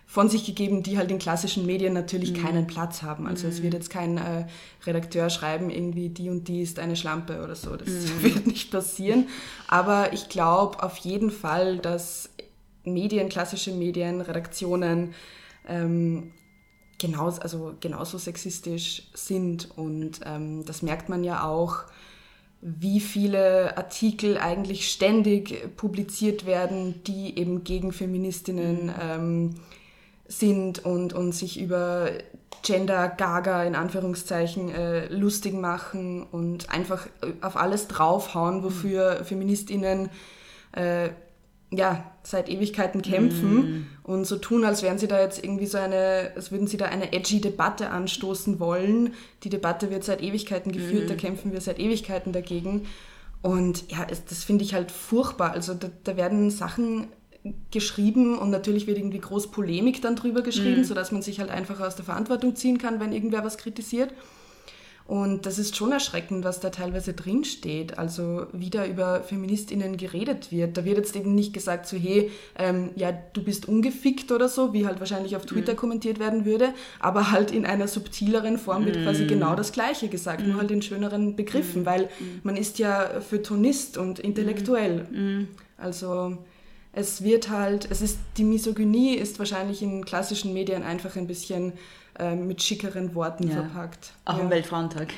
von 0.06 0.28
sich 0.28 0.44
gegeben, 0.44 0.84
die 0.84 0.96
halt 0.96 1.10
in 1.10 1.18
klassischen 1.18 1.66
Medien 1.66 1.92
natürlich 1.92 2.34
keinen 2.34 2.68
Platz 2.68 3.02
haben. 3.02 3.26
Also 3.26 3.48
es 3.48 3.62
wird 3.62 3.74
jetzt 3.74 3.90
kein 3.90 4.16
äh, 4.16 4.46
Redakteur 4.86 5.28
schreiben, 5.28 5.70
irgendwie 5.70 6.08
die 6.08 6.30
und 6.30 6.46
die 6.46 6.62
ist 6.62 6.78
eine 6.78 6.94
Schlampe 6.94 7.42
oder 7.42 7.56
so. 7.56 7.74
Das 7.74 7.88
wird 8.22 8.46
nicht 8.46 8.70
passieren. 8.70 9.26
Aber 9.66 10.12
ich 10.12 10.28
glaube 10.28 10.82
auf 10.84 10.98
jeden 10.98 11.32
Fall, 11.32 11.78
dass 11.78 12.30
Medien, 12.84 13.28
klassische 13.28 13.72
Medien, 13.72 14.20
Redaktionen 14.20 15.14
ähm, 15.68 16.32
genauso, 16.98 17.40
also 17.40 17.74
genauso 17.80 18.18
sexistisch 18.18 19.08
sind. 19.14 19.76
Und 19.76 20.20
ähm, 20.24 20.64
das 20.64 20.82
merkt 20.82 21.08
man 21.08 21.24
ja 21.24 21.46
auch, 21.46 21.84
wie 22.60 23.00
viele 23.00 23.76
Artikel 23.76 24.38
eigentlich 24.38 24.90
ständig 24.90 25.76
publiziert 25.76 26.46
werden, 26.46 27.02
die 27.06 27.38
eben 27.38 27.62
gegen 27.62 27.92
Feministinnen 27.92 28.90
ähm, 29.00 29.54
sind 30.26 30.84
und, 30.84 31.12
und 31.12 31.32
sich 31.32 31.60
über 31.60 32.08
Gender 32.62 33.08
Gaga 33.08 33.64
in 33.64 33.74
Anführungszeichen 33.74 34.70
äh, 34.70 35.08
lustig 35.08 35.52
machen 35.52 36.22
und 36.22 36.70
einfach 36.70 37.06
auf 37.42 37.56
alles 37.56 37.88
draufhauen, 37.88 38.64
wofür 38.64 39.22
Feministinnen 39.24 40.08
äh, 40.72 41.10
ja, 41.76 42.10
seit 42.22 42.48
Ewigkeiten 42.48 43.02
kämpfen 43.02 43.86
und 44.02 44.26
so 44.26 44.36
tun, 44.36 44.64
als 44.64 44.82
wären 44.82 44.98
sie 44.98 45.08
da 45.08 45.20
jetzt 45.20 45.42
irgendwie 45.42 45.66
so 45.66 45.78
eine, 45.78 46.32
als 46.34 46.50
würden 46.50 46.66
sie 46.66 46.76
da 46.76 46.86
eine 46.86 47.12
edgy 47.12 47.40
Debatte 47.40 47.90
anstoßen 47.90 48.58
wollen. 48.60 49.14
Die 49.42 49.50
Debatte 49.50 49.90
wird 49.90 50.04
seit 50.04 50.22
Ewigkeiten 50.22 50.72
geführt, 50.72 51.10
da 51.10 51.14
kämpfen 51.14 51.52
wir 51.52 51.60
seit 51.60 51.78
Ewigkeiten 51.78 52.32
dagegen. 52.32 52.86
Und 53.42 53.90
ja, 53.90 54.06
es, 54.10 54.24
das 54.24 54.42
finde 54.42 54.64
ich 54.64 54.72
halt 54.72 54.90
furchtbar. 54.90 55.52
Also 55.52 55.74
da, 55.74 55.88
da 56.04 56.16
werden 56.16 56.50
Sachen 56.50 57.08
geschrieben 57.70 58.38
und 58.38 58.48
natürlich 58.48 58.86
wird 58.86 58.96
irgendwie 58.96 59.18
groß 59.18 59.50
Polemik 59.50 60.00
dann 60.00 60.16
drüber 60.16 60.40
geschrieben, 60.40 60.84
sodass 60.84 61.12
man 61.12 61.20
sich 61.20 61.40
halt 61.40 61.50
einfach 61.50 61.78
aus 61.80 61.94
der 61.94 62.06
Verantwortung 62.06 62.56
ziehen 62.56 62.78
kann, 62.78 63.00
wenn 63.00 63.12
irgendwer 63.12 63.44
was 63.44 63.58
kritisiert. 63.58 64.14
Und 65.06 65.44
das 65.44 65.58
ist 65.58 65.76
schon 65.76 65.92
erschreckend, 65.92 66.44
was 66.44 66.60
da 66.60 66.70
teilweise 66.70 67.12
drinsteht. 67.12 67.98
Also 67.98 68.46
wie 68.52 68.70
da 68.70 68.86
über 68.86 69.22
Feministinnen 69.22 69.98
geredet 69.98 70.50
wird. 70.50 70.78
Da 70.78 70.84
wird 70.86 70.96
jetzt 70.96 71.14
eben 71.14 71.34
nicht 71.34 71.52
gesagt 71.52 71.86
so, 71.86 71.98
hey, 71.98 72.30
ähm, 72.58 72.90
ja, 72.96 73.12
du 73.12 73.44
bist 73.44 73.68
ungefickt 73.68 74.32
oder 74.32 74.48
so, 74.48 74.72
wie 74.72 74.86
halt 74.86 75.00
wahrscheinlich 75.00 75.36
auf 75.36 75.44
Twitter 75.44 75.74
kommentiert 75.74 76.18
werden 76.18 76.46
würde, 76.46 76.72
aber 77.00 77.30
halt 77.32 77.50
in 77.50 77.66
einer 77.66 77.86
subtileren 77.86 78.56
Form 78.56 78.86
wird 78.86 79.02
quasi 79.02 79.26
genau 79.26 79.54
das 79.54 79.72
Gleiche 79.72 80.08
gesagt, 80.08 80.46
nur 80.46 80.56
halt 80.56 80.70
in 80.70 80.80
schöneren 80.80 81.36
Begriffen, 81.36 81.84
weil 81.84 82.08
man 82.42 82.56
ist 82.56 82.78
ja 82.78 83.20
Feuilletonist 83.20 83.98
und 83.98 84.18
intellektuell. 84.18 85.06
Also 85.76 86.38
es 86.92 87.22
wird 87.22 87.50
halt, 87.50 87.88
es 87.90 88.00
ist, 88.00 88.18
die 88.36 88.44
Misogynie 88.44 89.16
ist 89.16 89.38
wahrscheinlich 89.38 89.82
in 89.82 90.04
klassischen 90.04 90.52
Medien 90.54 90.82
einfach 90.82 91.16
ein 91.16 91.26
bisschen 91.26 91.72
ähm, 92.18 92.46
mit 92.46 92.62
schickeren 92.62 93.14
Worten 93.14 93.48
Ja. 93.48 93.54
verpackt. 93.56 94.12
Auch 94.24 94.38
am 94.38 94.50
Weltfrauentag. 94.50 95.08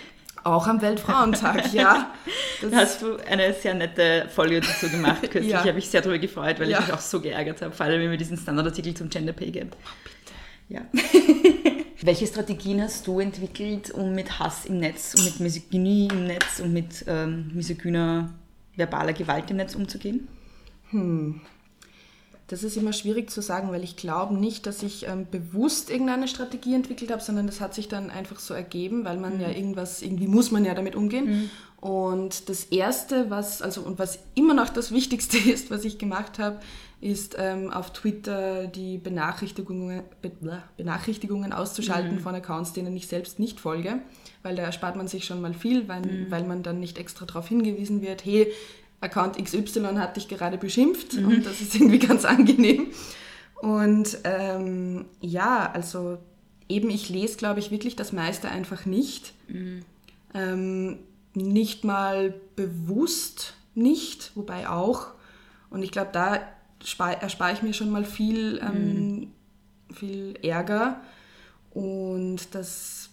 Auch 0.45 0.67
am 0.69 0.81
Weltfrauentag, 0.81 1.73
ja. 1.73 2.11
Das 2.61 2.71
Da 2.71 2.77
hast 2.77 3.03
du 3.03 3.17
eine 3.29 3.53
sehr 3.53 3.75
nette 3.75 4.29
Folge 4.33 4.61
dazu 4.61 4.89
gemacht 4.89 5.23
kürzlich. 5.23 5.49
Ja. 5.53 5.59
Ich 5.61 5.67
habe 5.67 5.75
mich 5.75 5.89
sehr 5.89 6.01
darüber 6.03 6.19
gefreut, 6.19 6.61
weil 6.61 6.69
Ja. 6.71 6.79
ich 6.79 6.87
mich 6.87 6.95
auch 6.95 7.01
so 7.01 7.21
geärgert 7.21 7.63
habe, 7.63 7.73
vor 7.75 7.87
allem 7.87 8.01
über 8.03 8.17
diesen 8.17 8.37
Standardartikel 8.37 8.95
zum 8.95 9.09
Gender 9.11 9.33
Pay 9.33 9.51
Gap. 9.51 9.77
Ja. 10.69 10.83
Welche 12.03 12.27
Strategien 12.27 12.81
hast 12.83 13.07
du 13.07 13.19
entwickelt, 13.21 13.91
um 13.91 14.15
mit 14.15 14.39
Hass 14.39 14.67
im 14.67 14.79
Netz, 14.79 15.15
um 15.17 15.25
mit 15.25 15.41
Misogynie 15.41 16.09
im 16.09 16.27
Netz 16.27 16.61
und 16.61 16.73
mit 16.73 17.05
ähm, 17.09 17.51
misogyner 17.55 18.31
verbaler 18.77 19.13
Gewalt 19.15 19.51
im 19.51 19.57
Netz 19.57 19.75
umzugehen? 19.75 20.29
Das 22.49 22.63
ist 22.63 22.77
immer 22.77 22.93
schwierig 22.93 23.31
zu 23.31 23.43
sagen, 23.43 23.73
weil 23.73 23.83
ich 23.83 23.97
glaube 23.97 24.35
nicht, 24.35 24.67
dass 24.67 24.83
ich 24.85 25.09
ähm, 25.09 25.27
bewusst 25.29 25.91
irgendeine 25.91 26.29
Strategie 26.29 26.75
entwickelt 26.75 27.11
habe, 27.11 27.21
sondern 27.21 27.47
das 27.47 27.61
hat 27.61 27.75
sich 27.75 27.89
dann 27.89 28.09
einfach 28.09 28.39
so 28.39 28.55
ergeben, 28.55 29.05
weil 29.05 29.17
man 29.17 29.41
ja 29.41 29.49
irgendwas, 29.49 30.01
irgendwie 30.01 30.29
muss 30.29 30.53
man 30.53 30.65
ja 30.65 30.75
damit 30.75 30.95
umgehen. 30.95 31.51
Und 31.81 32.49
das 32.49 32.65
Erste, 32.65 33.31
was, 33.31 33.63
also 33.63 33.83
und 33.83 33.99
was 33.99 34.21
immer 34.35 34.55
noch 34.55 34.69
das 34.69 34.93
Wichtigste 34.93 35.37
ist, 35.51 35.71
was 35.71 35.85
ich 35.85 35.99
gemacht 35.99 36.39
habe, 36.39 36.61
ist 37.01 37.37
ähm, 37.39 37.71
auf 37.71 37.93
Twitter 37.93 38.67
die 38.69 38.99
Benachrichtigungen, 38.99 40.03
Be 40.23 40.33
Benachrichtigungen 40.77 41.53
auszuschalten 41.53 42.21
von 42.21 42.35
Accounts, 42.35 42.73
denen 42.73 42.97
ich 42.97 43.07
selbst 43.07 43.39
nicht 43.39 43.61
folge, 43.61 44.01
weil 44.43 44.57
da 44.57 44.63
erspart 44.63 44.97
man 44.97 45.07
sich 45.07 45.25
schon 45.25 45.43
mal 45.43 45.53
viel, 45.53 45.89
weil, 45.89 46.31
weil 46.31 46.45
man 46.45 46.63
dann 46.63 46.81
nicht 46.81 46.97
extra 46.99 47.27
darauf 47.27 47.49
hingewiesen 47.49 48.01
wird, 48.01 48.25
hey, 48.25 48.51
Account 49.07 49.42
XY 49.42 49.97
hat 49.97 50.16
dich 50.16 50.29
gerade 50.29 50.59
beschimpft 50.59 51.14
und 51.14 51.45
das 51.47 51.61
ist 51.61 51.75
irgendwie 51.75 51.99
ganz 51.99 52.25
angenehm. 52.25 52.88
Und 53.62 54.19
ähm, 54.25 55.07
ja, 55.21 55.71
also 55.73 56.19
eben 56.69 56.90
ich 56.90 57.09
lese, 57.09 57.37
glaube 57.38 57.61
ich, 57.61 57.71
wirklich 57.71 57.97
das 57.97 58.12
meiste 58.12 58.49
einfach 58.51 58.85
nicht. 58.85 59.33
Ähm, 60.35 60.99
nicht 61.35 61.85
mal 61.85 62.35
bewusst 62.57 63.55
nicht, 63.75 64.33
wobei 64.35 64.69
auch. 64.69 65.09
Und 65.71 65.83
ich 65.83 65.90
glaube, 65.90 66.11
da 66.12 66.40
spar- 66.85 67.23
erspare 67.23 67.53
ich 67.53 67.62
mir 67.62 67.73
schon 67.73 67.90
mal 67.90 68.05
viel, 68.05 68.59
ähm, 68.62 69.33
viel 69.95 70.38
Ärger. 70.42 71.01
Und 71.71 72.55
das, 72.55 73.11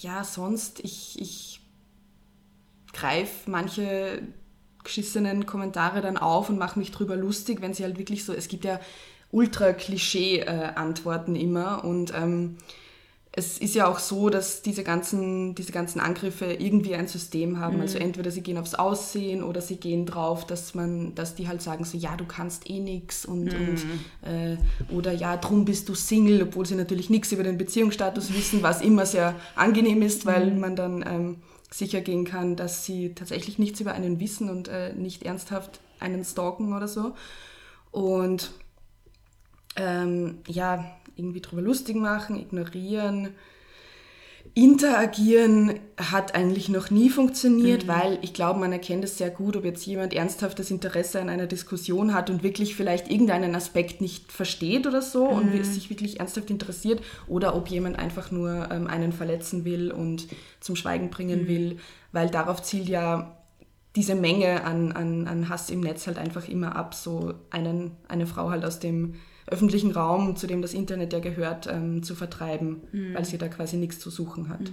ja, 0.00 0.24
sonst, 0.24 0.80
ich, 0.80 1.20
ich 1.20 1.60
greife 2.92 3.48
manche 3.50 4.22
geschissenen 4.84 5.46
Kommentare 5.46 6.00
dann 6.00 6.16
auf 6.16 6.48
und 6.50 6.58
mache 6.58 6.78
mich 6.78 6.90
drüber 6.92 7.16
lustig, 7.16 7.60
wenn 7.60 7.74
sie 7.74 7.84
halt 7.84 7.98
wirklich 7.98 8.24
so, 8.24 8.32
es 8.32 8.48
gibt 8.48 8.64
ja 8.64 8.80
ultra 9.32 9.72
Klischee-Antworten 9.72 11.36
immer 11.36 11.84
und 11.84 12.12
ähm, 12.14 12.56
es 13.32 13.58
ist 13.58 13.76
ja 13.76 13.86
auch 13.86 14.00
so, 14.00 14.28
dass 14.28 14.60
diese 14.62 14.82
ganzen, 14.82 15.54
diese 15.54 15.70
ganzen 15.70 16.00
Angriffe 16.00 16.46
irgendwie 16.46 16.96
ein 16.96 17.06
System 17.06 17.60
haben. 17.60 17.76
Mhm. 17.76 17.82
Also 17.82 17.98
entweder 17.98 18.32
sie 18.32 18.40
gehen 18.40 18.58
aufs 18.58 18.74
Aussehen 18.74 19.44
oder 19.44 19.60
sie 19.60 19.76
gehen 19.76 20.04
drauf, 20.04 20.46
dass 20.48 20.74
man, 20.74 21.14
dass 21.14 21.36
die 21.36 21.46
halt 21.46 21.62
sagen 21.62 21.84
so, 21.84 21.96
ja, 21.96 22.16
du 22.16 22.24
kannst 22.24 22.68
eh 22.68 22.80
nix 22.80 23.24
und, 23.24 23.54
Mhm. 23.54 23.60
und 23.60 23.86
äh, 24.22 24.56
oder 24.88 25.12
ja, 25.12 25.36
drum 25.36 25.64
bist 25.64 25.88
du 25.88 25.94
Single, 25.94 26.42
obwohl 26.42 26.66
sie 26.66 26.74
natürlich 26.74 27.08
nichts 27.08 27.30
über 27.30 27.44
den 27.44 27.56
Beziehungsstatus 27.56 28.34
wissen, 28.34 28.64
was 28.64 28.80
immer 28.80 29.06
sehr 29.06 29.36
angenehm 29.54 30.02
ist, 30.02 30.26
weil 30.26 30.50
Mhm. 30.50 30.58
man 30.60 30.74
dann 30.74 31.04
ähm, 31.06 31.36
sicher 31.72 32.00
gehen 32.00 32.24
kann, 32.24 32.56
dass 32.56 32.84
sie 32.84 33.14
tatsächlich 33.14 33.58
nichts 33.58 33.80
über 33.80 33.92
einen 33.92 34.20
wissen 34.20 34.50
und 34.50 34.68
äh, 34.68 34.92
nicht 34.92 35.22
ernsthaft 35.22 35.80
einen 36.00 36.24
stalken 36.24 36.74
oder 36.74 36.88
so. 36.88 37.14
Und 37.90 38.52
ähm, 39.76 40.38
ja, 40.46 40.84
irgendwie 41.16 41.40
drüber 41.40 41.62
lustig 41.62 41.96
machen, 41.96 42.38
ignorieren. 42.38 43.34
Interagieren 44.54 45.78
hat 45.96 46.34
eigentlich 46.34 46.68
noch 46.68 46.90
nie 46.90 47.08
funktioniert, 47.08 47.86
weil 47.86 48.18
ich 48.22 48.34
glaube, 48.34 48.58
man 48.58 48.72
erkennt 48.72 49.04
es 49.04 49.16
sehr 49.16 49.30
gut, 49.30 49.56
ob 49.56 49.64
jetzt 49.64 49.86
jemand 49.86 50.12
ernsthaftes 50.12 50.70
Interesse 50.70 51.20
an 51.20 51.28
einer 51.28 51.46
Diskussion 51.46 52.12
hat 52.14 52.30
und 52.30 52.42
wirklich 52.42 52.74
vielleicht 52.74 53.10
irgendeinen 53.10 53.54
Aspekt 53.54 54.00
nicht 54.00 54.32
versteht 54.32 54.86
oder 54.86 55.02
so 55.02 55.28
und 55.28 55.52
wi- 55.52 55.62
sich 55.64 55.88
wirklich 55.88 56.18
ernsthaft 56.20 56.50
interessiert 56.50 57.00
oder 57.28 57.54
ob 57.54 57.68
jemand 57.68 57.98
einfach 57.98 58.30
nur 58.30 58.68
ähm, 58.72 58.86
einen 58.86 59.12
verletzen 59.12 59.64
will 59.64 59.92
und 59.92 60.26
zum 60.58 60.74
Schweigen 60.74 61.10
bringen 61.10 61.46
will, 61.46 61.78
weil 62.12 62.28
darauf 62.28 62.62
zielt 62.62 62.88
ja 62.88 63.36
diese 63.96 64.14
Menge 64.14 64.64
an, 64.64 64.92
an, 64.92 65.26
an 65.26 65.48
Hass 65.48 65.70
im 65.70 65.80
Netz 65.80 66.06
halt 66.06 66.18
einfach 66.18 66.48
immer 66.48 66.76
ab, 66.76 66.94
so 66.94 67.34
einen, 67.50 67.92
eine 68.08 68.26
Frau 68.26 68.50
halt 68.50 68.64
aus 68.64 68.78
dem 68.78 69.14
öffentlichen 69.50 69.92
Raum, 69.92 70.36
zu 70.36 70.46
dem 70.46 70.62
das 70.62 70.74
Internet 70.74 71.12
ja 71.12 71.20
gehört, 71.20 71.66
ähm, 71.66 72.02
zu 72.02 72.14
vertreiben, 72.14 72.82
weil 73.14 73.24
sie 73.24 73.38
da 73.38 73.48
quasi 73.48 73.76
nichts 73.76 73.98
zu 73.98 74.10
suchen 74.10 74.48
hat. 74.48 74.70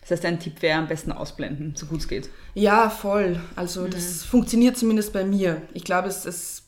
Das 0.00 0.10
heißt, 0.12 0.24
ein 0.26 0.38
Tipp 0.38 0.62
wäre 0.62 0.78
am 0.78 0.86
besten 0.86 1.10
ausblenden, 1.10 1.74
so 1.74 1.86
gut 1.86 2.00
es 2.00 2.08
geht. 2.08 2.30
Ja, 2.54 2.90
voll. 2.90 3.40
Also 3.56 3.88
das 3.88 4.22
funktioniert 4.24 4.76
zumindest 4.76 5.12
bei 5.12 5.24
mir. 5.24 5.62
Ich 5.74 5.82
glaube, 5.82 6.08
es, 6.08 6.24
es 6.24 6.62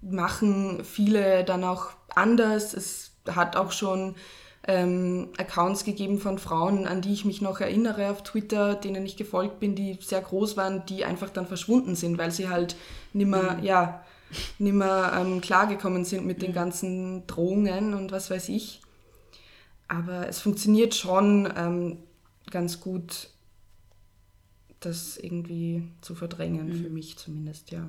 machen 0.00 0.82
viele 0.84 1.44
dann 1.44 1.64
auch 1.64 1.90
anders. 2.14 2.72
Es 2.72 3.12
hat 3.28 3.56
auch 3.56 3.72
schon 3.72 4.14
ähm, 4.66 5.28
Accounts 5.38 5.84
gegeben 5.84 6.18
von 6.18 6.38
Frauen, 6.38 6.86
an 6.86 7.02
die 7.02 7.12
ich 7.12 7.24
mich 7.24 7.42
noch 7.42 7.60
erinnere 7.60 8.10
auf 8.10 8.22
Twitter, 8.22 8.74
denen 8.74 9.04
ich 9.04 9.16
gefolgt 9.16 9.60
bin, 9.60 9.74
die 9.74 9.98
sehr 10.00 10.20
groß 10.20 10.56
waren, 10.56 10.84
die 10.86 11.04
einfach 11.04 11.30
dann 11.30 11.46
verschwunden 11.46 11.94
sind, 11.94 12.18
weil 12.18 12.30
sie 12.30 12.48
halt 12.48 12.76
nimmer, 13.12 13.58
ja, 13.62 14.02
nimmer 14.58 15.12
ähm, 15.18 15.40
klargekommen 15.40 16.04
sind 16.04 16.26
mit 16.26 16.42
den 16.42 16.52
ganzen 16.52 17.26
Drohungen 17.26 17.94
und 17.94 18.12
was 18.12 18.30
weiß 18.30 18.48
ich. 18.48 18.80
Aber 19.88 20.28
es 20.28 20.40
funktioniert 20.40 20.94
schon 20.94 21.52
ähm, 21.56 21.98
ganz 22.50 22.80
gut, 22.80 23.30
das 24.80 25.16
irgendwie 25.16 25.82
zu 26.02 26.14
verdrängen, 26.14 26.72
für 26.72 26.90
mich 26.90 27.16
zumindest, 27.16 27.70
ja. 27.70 27.88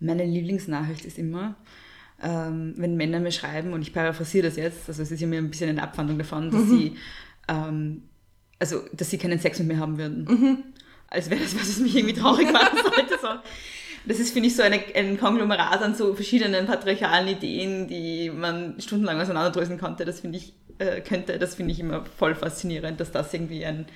Meine 0.00 0.24
Lieblingsnachricht 0.24 1.04
ist 1.04 1.18
immer, 1.18 1.54
ähm, 2.22 2.74
wenn 2.76 2.96
Männer 2.96 3.20
mir 3.20 3.30
schreiben, 3.32 3.72
und 3.72 3.82
ich 3.82 3.92
paraphrasiere 3.92 4.48
das 4.48 4.56
jetzt, 4.56 4.88
also 4.88 5.02
es 5.02 5.10
ist 5.10 5.20
ja 5.20 5.26
mir 5.26 5.38
ein 5.38 5.50
bisschen 5.50 5.70
eine 5.70 5.82
Abwandlung 5.82 6.18
davon, 6.18 6.50
dass 6.50 6.68
sie 6.68 6.96
ähm, 7.48 8.02
also 8.58 8.82
dass 8.92 9.10
sie 9.10 9.18
keinen 9.18 9.38
Sex 9.38 9.58
mit 9.58 9.68
mir 9.68 9.78
haben 9.78 9.98
würden. 9.98 10.64
Als 11.08 11.30
wäre 11.30 11.42
das 11.42 11.54
was, 11.54 11.68
was 11.68 11.78
mich 11.78 11.94
irgendwie 11.94 12.14
traurig 12.14 12.50
machen 12.52 12.78
sollte. 12.82 13.18
So. 13.20 13.28
Das 14.06 14.18
ist, 14.18 14.32
finde 14.32 14.48
ich, 14.48 14.56
so 14.56 14.62
eine, 14.62 14.80
ein 14.94 15.18
Konglomerat 15.18 15.80
an 15.82 15.94
so 15.94 16.14
verschiedenen 16.14 16.66
patriarchalen 16.66 17.28
Ideen, 17.28 17.88
die 17.88 18.30
man 18.30 18.74
stundenlang 18.80 19.20
auseinanderdröseln 19.20 19.78
konnte. 19.78 20.04
Das 20.04 20.20
finde 20.20 20.38
ich, 20.38 20.52
äh, 20.78 21.00
könnte, 21.00 21.38
das 21.38 21.54
finde 21.54 21.72
ich 21.72 21.80
immer 21.80 22.04
voll 22.18 22.34
faszinierend, 22.34 23.00
dass 23.00 23.12
das 23.12 23.32
irgendwie 23.32 23.64
ein, 23.64 23.86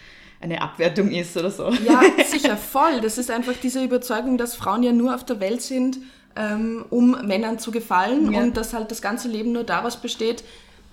eine 0.40 0.62
Abwertung 0.62 1.11
ist 1.11 1.37
oder 1.37 1.51
so. 1.51 1.68
Ja, 1.87 2.01
sicher, 2.27 2.57
voll. 2.57 3.01
Das 3.03 3.18
ist 3.18 3.31
einfach 3.31 3.55
diese 3.62 3.83
Überzeugung, 3.85 4.38
dass 4.38 4.55
Frauen 4.55 4.83
ja 4.83 4.92
nur 4.92 5.14
auf 5.14 5.25
der 5.25 5.40
Welt 5.40 5.61
sind, 5.61 5.99
ähm, 6.37 6.85
um 6.90 7.27
Männern 7.27 7.59
zu 7.59 7.71
gefallen 7.71 8.33
Ja. 8.33 8.40
und 8.40 8.57
dass 8.57 8.73
halt 8.73 8.90
das 8.90 9.03
ganze 9.03 9.29
Leben 9.29 9.53
nur 9.53 9.64
daraus 9.64 9.97
besteht, 10.01 10.44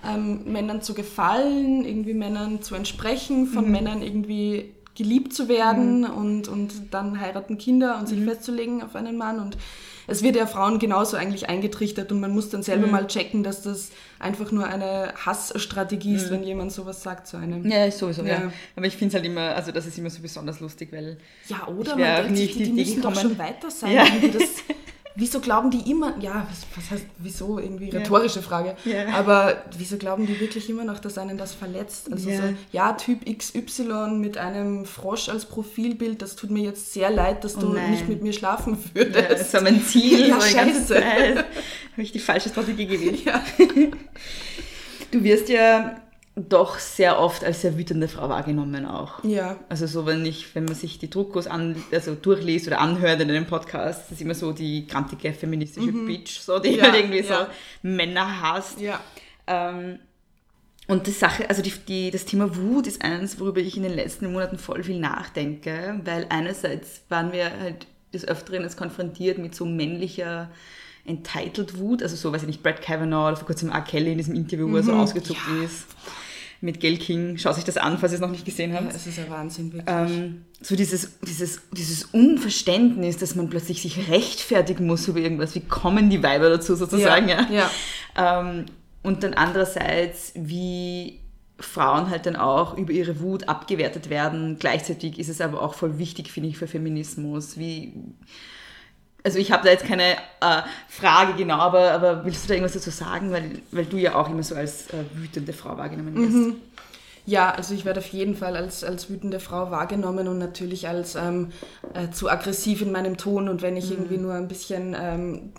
ähm, 0.06 0.42
Männern 0.44 0.82
zu 0.82 0.92
gefallen, 0.92 1.84
irgendwie 1.84 2.14
Männern 2.14 2.60
zu 2.62 2.74
entsprechen, 2.74 3.46
von 3.46 3.70
Männern 3.70 4.02
irgendwie 4.02 4.74
geliebt 4.96 5.32
zu 5.32 5.48
werden 5.48 6.04
und, 6.04 6.48
und 6.48 6.72
dann 6.92 7.20
heiraten 7.20 7.58
Kinder 7.58 7.98
und 7.98 8.08
sich 8.08 8.22
festzulegen 8.24 8.82
auf 8.82 8.96
einen 8.96 9.16
Mann 9.16 9.38
und 9.38 9.56
es 10.08 10.22
wird 10.22 10.36
ja 10.36 10.46
Frauen 10.46 10.78
genauso 10.78 11.16
eigentlich 11.16 11.48
eingetrichtert 11.48 12.12
und 12.12 12.20
man 12.20 12.30
muss 12.30 12.48
dann 12.48 12.62
selber 12.62 12.86
mal 12.86 13.06
checken, 13.06 13.42
dass 13.42 13.62
das 13.62 13.90
einfach 14.18 14.52
nur 14.52 14.66
eine 14.66 15.12
Hassstrategie 15.16 16.14
ist, 16.14 16.30
wenn 16.30 16.44
jemand 16.44 16.72
sowas 16.72 17.02
sagt 17.02 17.26
zu 17.26 17.36
einem. 17.36 17.68
Ja, 17.68 17.90
sowieso, 17.90 18.22
ja. 18.22 18.42
Ja. 18.42 18.52
Aber 18.76 18.86
ich 18.86 18.96
finde 18.96 19.08
es 19.08 19.14
halt 19.14 19.26
immer, 19.26 19.54
also 19.54 19.72
das 19.72 19.86
ist 19.86 19.98
immer 19.98 20.10
so 20.10 20.22
besonders 20.22 20.60
lustig, 20.60 20.92
weil 20.92 21.18
Ja, 21.48 21.66
oder? 21.66 21.92
Ich 21.92 21.98
Man 21.98 22.22
denkt 22.22 22.36
sich, 22.36 22.50
auf 22.50 22.56
die, 22.56 22.58
die 22.58 22.64
die 22.64 22.72
müssen 22.72 23.02
doch 23.02 23.20
schon 23.20 23.38
weiter 23.38 23.70
sein. 23.70 23.92
Ja. 23.92 24.04
Irgendwie 24.04 24.38
Das, 24.38 24.42
wieso 25.16 25.40
glauben 25.40 25.70
die 25.70 25.90
immer, 25.90 26.14
ja, 26.20 26.46
was, 26.50 26.66
was 26.76 26.90
heißt, 26.90 27.04
wieso, 27.18 27.58
irgendwie 27.58 27.88
rhetorische 27.90 28.42
Frage, 28.42 28.76
Ja. 28.84 29.08
aber 29.14 29.64
wieso 29.76 29.96
glauben 29.96 30.26
die 30.26 30.38
wirklich 30.40 30.68
immer 30.70 30.84
noch, 30.84 30.98
dass 30.98 31.18
einen 31.18 31.38
das 31.38 31.54
verletzt? 31.54 32.12
Also 32.12 32.28
Ja. 32.30 32.36
so, 32.36 32.42
ja, 32.72 32.92
Typ 32.92 33.24
XY 33.26 34.10
mit 34.18 34.38
einem 34.38 34.84
Frosch 34.84 35.28
als 35.28 35.46
Profilbild, 35.46 36.22
das 36.22 36.36
tut 36.36 36.50
mir 36.50 36.62
jetzt 36.64 36.92
sehr 36.92 37.10
leid, 37.10 37.44
dass 37.44 37.54
du 37.54 37.70
Oh 37.70 37.90
nicht 37.90 38.08
mit 38.08 38.22
mir 38.22 38.32
schlafen 38.32 38.78
ja, 38.94 39.00
würdest. 39.04 39.30
das 39.30 39.54
war 39.54 39.62
mein 39.62 39.82
Ziel. 39.82 40.28
Ja, 40.28 40.40
scheiße. 40.40 40.96
Habe 40.96 41.44
ich 42.02 42.12
die 42.12 42.18
falsche 42.20 42.48
Strategie 42.50 42.86
gewählt. 42.86 43.20
Ja. 43.24 43.42
Du 45.10 45.22
wirst 45.24 45.48
ja 45.48 45.96
doch 46.36 46.78
sehr 46.78 47.18
oft 47.18 47.42
als 47.42 47.62
sehr 47.62 47.78
wütende 47.78 48.08
Frau 48.08 48.28
wahrgenommen 48.28 48.84
auch. 48.84 49.24
ja. 49.24 49.58
Also 49.70 49.86
so, 49.86 50.04
wenn 50.04 50.24
ich, 50.26 50.54
wenn 50.54 50.66
man 50.66 50.74
sich 50.74 50.98
die 50.98 51.08
Druckos 51.08 51.46
an, 51.46 51.82
also 51.90 52.14
durchliest 52.14 52.66
oder 52.66 52.78
anhört 52.78 53.22
in 53.22 53.30
einem 53.30 53.46
Podcast, 53.46 54.02
das 54.04 54.12
ist 54.12 54.20
immer 54.20 54.34
so 54.34 54.52
die 54.52 54.86
grantige 54.86 55.32
feministische 55.32 55.92
Bitch, 55.92 56.40
so, 56.40 56.58
die 56.58 56.72
Mhm. 56.72 56.76
Ja, 56.76 56.82
halt 56.84 56.94
irgendwie 56.96 57.20
ja. 57.20 57.24
so 57.24 57.46
Männer 57.82 58.42
hasst. 58.42 58.80
Ja. 58.80 59.00
Ähm, 59.46 59.98
und 60.88 61.06
die 61.06 61.12
Sache, 61.12 61.48
also 61.48 61.62
die, 61.62 61.72
die, 61.88 62.10
das 62.10 62.26
Thema 62.26 62.54
Wut 62.54 62.86
ist 62.86 63.02
eines, 63.02 63.40
worüber 63.40 63.60
ich 63.60 63.76
in 63.76 63.82
den 63.82 63.94
letzten 63.94 64.30
Monaten 64.30 64.58
voll 64.58 64.84
viel 64.84 65.00
nachdenke, 65.00 66.00
weil 66.04 66.26
einerseits 66.28 67.00
waren 67.08 67.32
wir 67.32 67.50
halt 67.58 67.86
des 68.12 68.28
Öfteren 68.28 68.62
jetzt 68.62 68.76
konfrontiert 68.76 69.38
mit 69.38 69.54
so 69.54 69.64
männlicher 69.64 70.50
Entitled 71.06 71.78
Wut, 71.78 72.02
also 72.02 72.14
so, 72.14 72.30
weiß 72.30 72.42
ich 72.42 72.48
nicht, 72.48 72.62
Brad 72.62 72.82
Kavanaugh 72.82 73.28
oder 73.28 73.36
vor 73.36 73.46
kurzem 73.46 73.70
R. 73.70 73.80
Kelly 73.80 74.12
in 74.12 74.18
diesem 74.18 74.34
Interview, 74.34 74.70
wo 74.70 74.76
er 74.76 74.82
so 74.82 74.92
ausgezuckt 74.92 75.40
ist 75.64 75.86
mit 76.60 76.80
Gail 76.80 76.98
King. 76.98 77.38
Schaut 77.38 77.54
sich 77.54 77.64
das 77.64 77.76
an, 77.76 77.98
falls 77.98 78.12
ihr 78.12 78.16
es 78.16 78.20
noch 78.20 78.30
nicht 78.30 78.44
gesehen 78.44 78.72
habt. 78.72 78.94
Es 78.94 79.06
ist 79.06 79.18
ja 79.18 79.28
Wahnsinn, 79.28 79.72
wirklich. 79.72 79.94
Ähm, 79.94 80.44
so 80.60 80.76
dieses, 80.76 81.18
dieses, 81.20 81.60
dieses 81.72 82.04
Unverständnis, 82.04 83.18
dass 83.18 83.34
man 83.34 83.50
plötzlich 83.50 83.82
sich 83.82 84.08
rechtfertigen 84.08 84.86
muss 84.86 85.06
über 85.08 85.20
irgendwas. 85.20 85.54
Wie 85.54 85.60
kommen 85.60 86.10
die 86.10 86.22
Weiber 86.22 86.48
dazu 86.48 86.74
sozusagen? 86.74 87.28
Ja. 87.28 87.46
ja. 87.50 87.70
Ähm, 88.16 88.66
und 89.02 89.22
dann 89.22 89.34
andererseits, 89.34 90.32
wie 90.34 91.20
Frauen 91.58 92.10
halt 92.10 92.26
dann 92.26 92.36
auch 92.36 92.76
über 92.76 92.92
ihre 92.92 93.20
Wut 93.20 93.48
abgewertet 93.48 94.10
werden. 94.10 94.56
Gleichzeitig 94.58 95.18
ist 95.18 95.28
es 95.28 95.40
aber 95.40 95.62
auch 95.62 95.74
voll 95.74 95.98
wichtig, 95.98 96.30
finde 96.30 96.48
ich, 96.48 96.58
für 96.58 96.66
Feminismus. 96.66 97.58
Wie, 97.58 97.94
also 99.26 99.40
ich 99.40 99.50
habe 99.50 99.64
da 99.64 99.70
jetzt 99.70 99.84
keine 99.84 100.12
äh, 100.40 100.62
Frage 100.88 101.34
genau, 101.36 101.56
aber, 101.56 101.90
aber 101.90 102.24
willst 102.24 102.44
du 102.44 102.48
da 102.48 102.54
irgendwas 102.54 102.74
dazu 102.74 102.90
sagen? 102.90 103.32
Weil, 103.32 103.60
weil 103.72 103.84
du 103.84 103.96
ja 103.96 104.14
auch 104.14 104.30
immer 104.30 104.44
so 104.44 104.54
als 104.54 104.86
äh, 104.90 105.04
wütende 105.14 105.52
Frau 105.52 105.76
wahrgenommen 105.76 106.14
wirst. 106.14 106.56
Ja, 107.26 107.50
also 107.50 107.74
ich 107.74 107.84
werde 107.84 107.98
auf 107.98 108.06
jeden 108.06 108.36
Fall 108.36 108.54
als, 108.56 108.84
als 108.84 109.10
wütende 109.10 109.40
Frau 109.40 109.72
wahrgenommen 109.72 110.28
und 110.28 110.38
natürlich 110.38 110.86
als 110.86 111.16
ähm, 111.16 111.50
äh, 111.92 112.08
zu 112.12 112.30
aggressiv 112.30 112.82
in 112.82 112.92
meinem 112.92 113.16
Ton 113.16 113.48
und 113.48 113.62
wenn 113.62 113.76
ich 113.76 113.90
irgendwie 113.90 114.18
nur 114.18 114.34
ein 114.34 114.46
bisschen 114.46 114.94
ähm, 114.96 115.52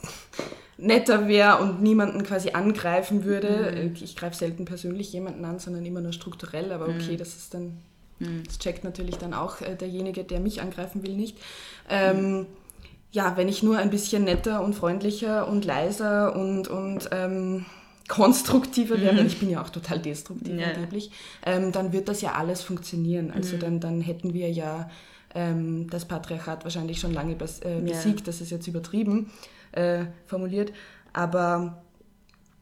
netter 0.78 1.28
wäre 1.28 1.58
und 1.58 1.82
niemanden 1.82 2.24
quasi 2.24 2.52
angreifen 2.52 3.26
würde. 3.26 3.50
äh, 3.76 3.92
Ich 4.02 4.16
greife 4.16 4.38
selten 4.38 4.64
persönlich 4.64 5.12
jemanden 5.12 5.44
an, 5.44 5.60
sondern 5.60 5.86
immer 5.86 6.00
nur 6.00 6.14
strukturell, 6.14 6.72
aber 6.72 6.88
okay, 6.88 7.18
das 7.18 7.36
ist 7.36 7.54
dann, 7.54 7.80
das 8.46 8.60
checkt 8.60 8.86
natürlich 8.86 9.18
dann 9.18 9.34
auch 9.34 9.60
äh, 9.60 9.76
derjenige, 9.76 10.24
der 10.24 10.40
mich 10.40 10.62
angreifen 10.62 11.04
will, 11.04 11.18
nicht. 11.18 11.38
Ähm, 11.90 12.46
ja, 13.18 13.36
wenn 13.36 13.48
ich 13.48 13.64
nur 13.64 13.78
ein 13.78 13.90
bisschen 13.90 14.24
netter 14.26 14.64
und 14.64 14.74
freundlicher 14.76 15.48
und 15.48 15.66
leiser 15.66 16.36
und, 16.36 16.68
und 16.68 17.10
ähm, 17.12 17.66
konstruktiver 18.08 19.02
wäre, 19.02 19.18
weil 19.18 19.26
ich 19.26 19.40
bin 19.40 19.50
ja 19.50 19.62
auch 19.62 19.70
total 19.70 20.00
destruktiv 20.00 20.54
Ja. 20.60 20.68
angeblich, 20.68 21.10
ähm, 21.46 21.72
dann 21.72 21.92
wird 21.94 22.08
das 22.10 22.22
ja 22.22 22.34
alles 22.34 22.62
funktionieren. 22.62 23.32
Also 23.32 23.58
dann, 23.58 23.80
dann 23.80 24.02
hätten 24.02 24.34
wir 24.36 24.50
ja 24.52 24.90
ähm, 25.34 25.90
das 25.90 26.06
Patriarchat 26.06 26.64
wahrscheinlich 26.64 27.00
schon 27.00 27.14
lange 27.14 27.36
bes 27.36 27.60
äh, 27.62 27.80
Ja. 27.80 27.86
besiegt, 27.86 28.28
das 28.28 28.40
ist 28.40 28.52
jetzt 28.52 28.68
übertrieben 28.68 29.32
äh, 29.72 30.06
formuliert, 30.28 30.72
aber 31.12 31.82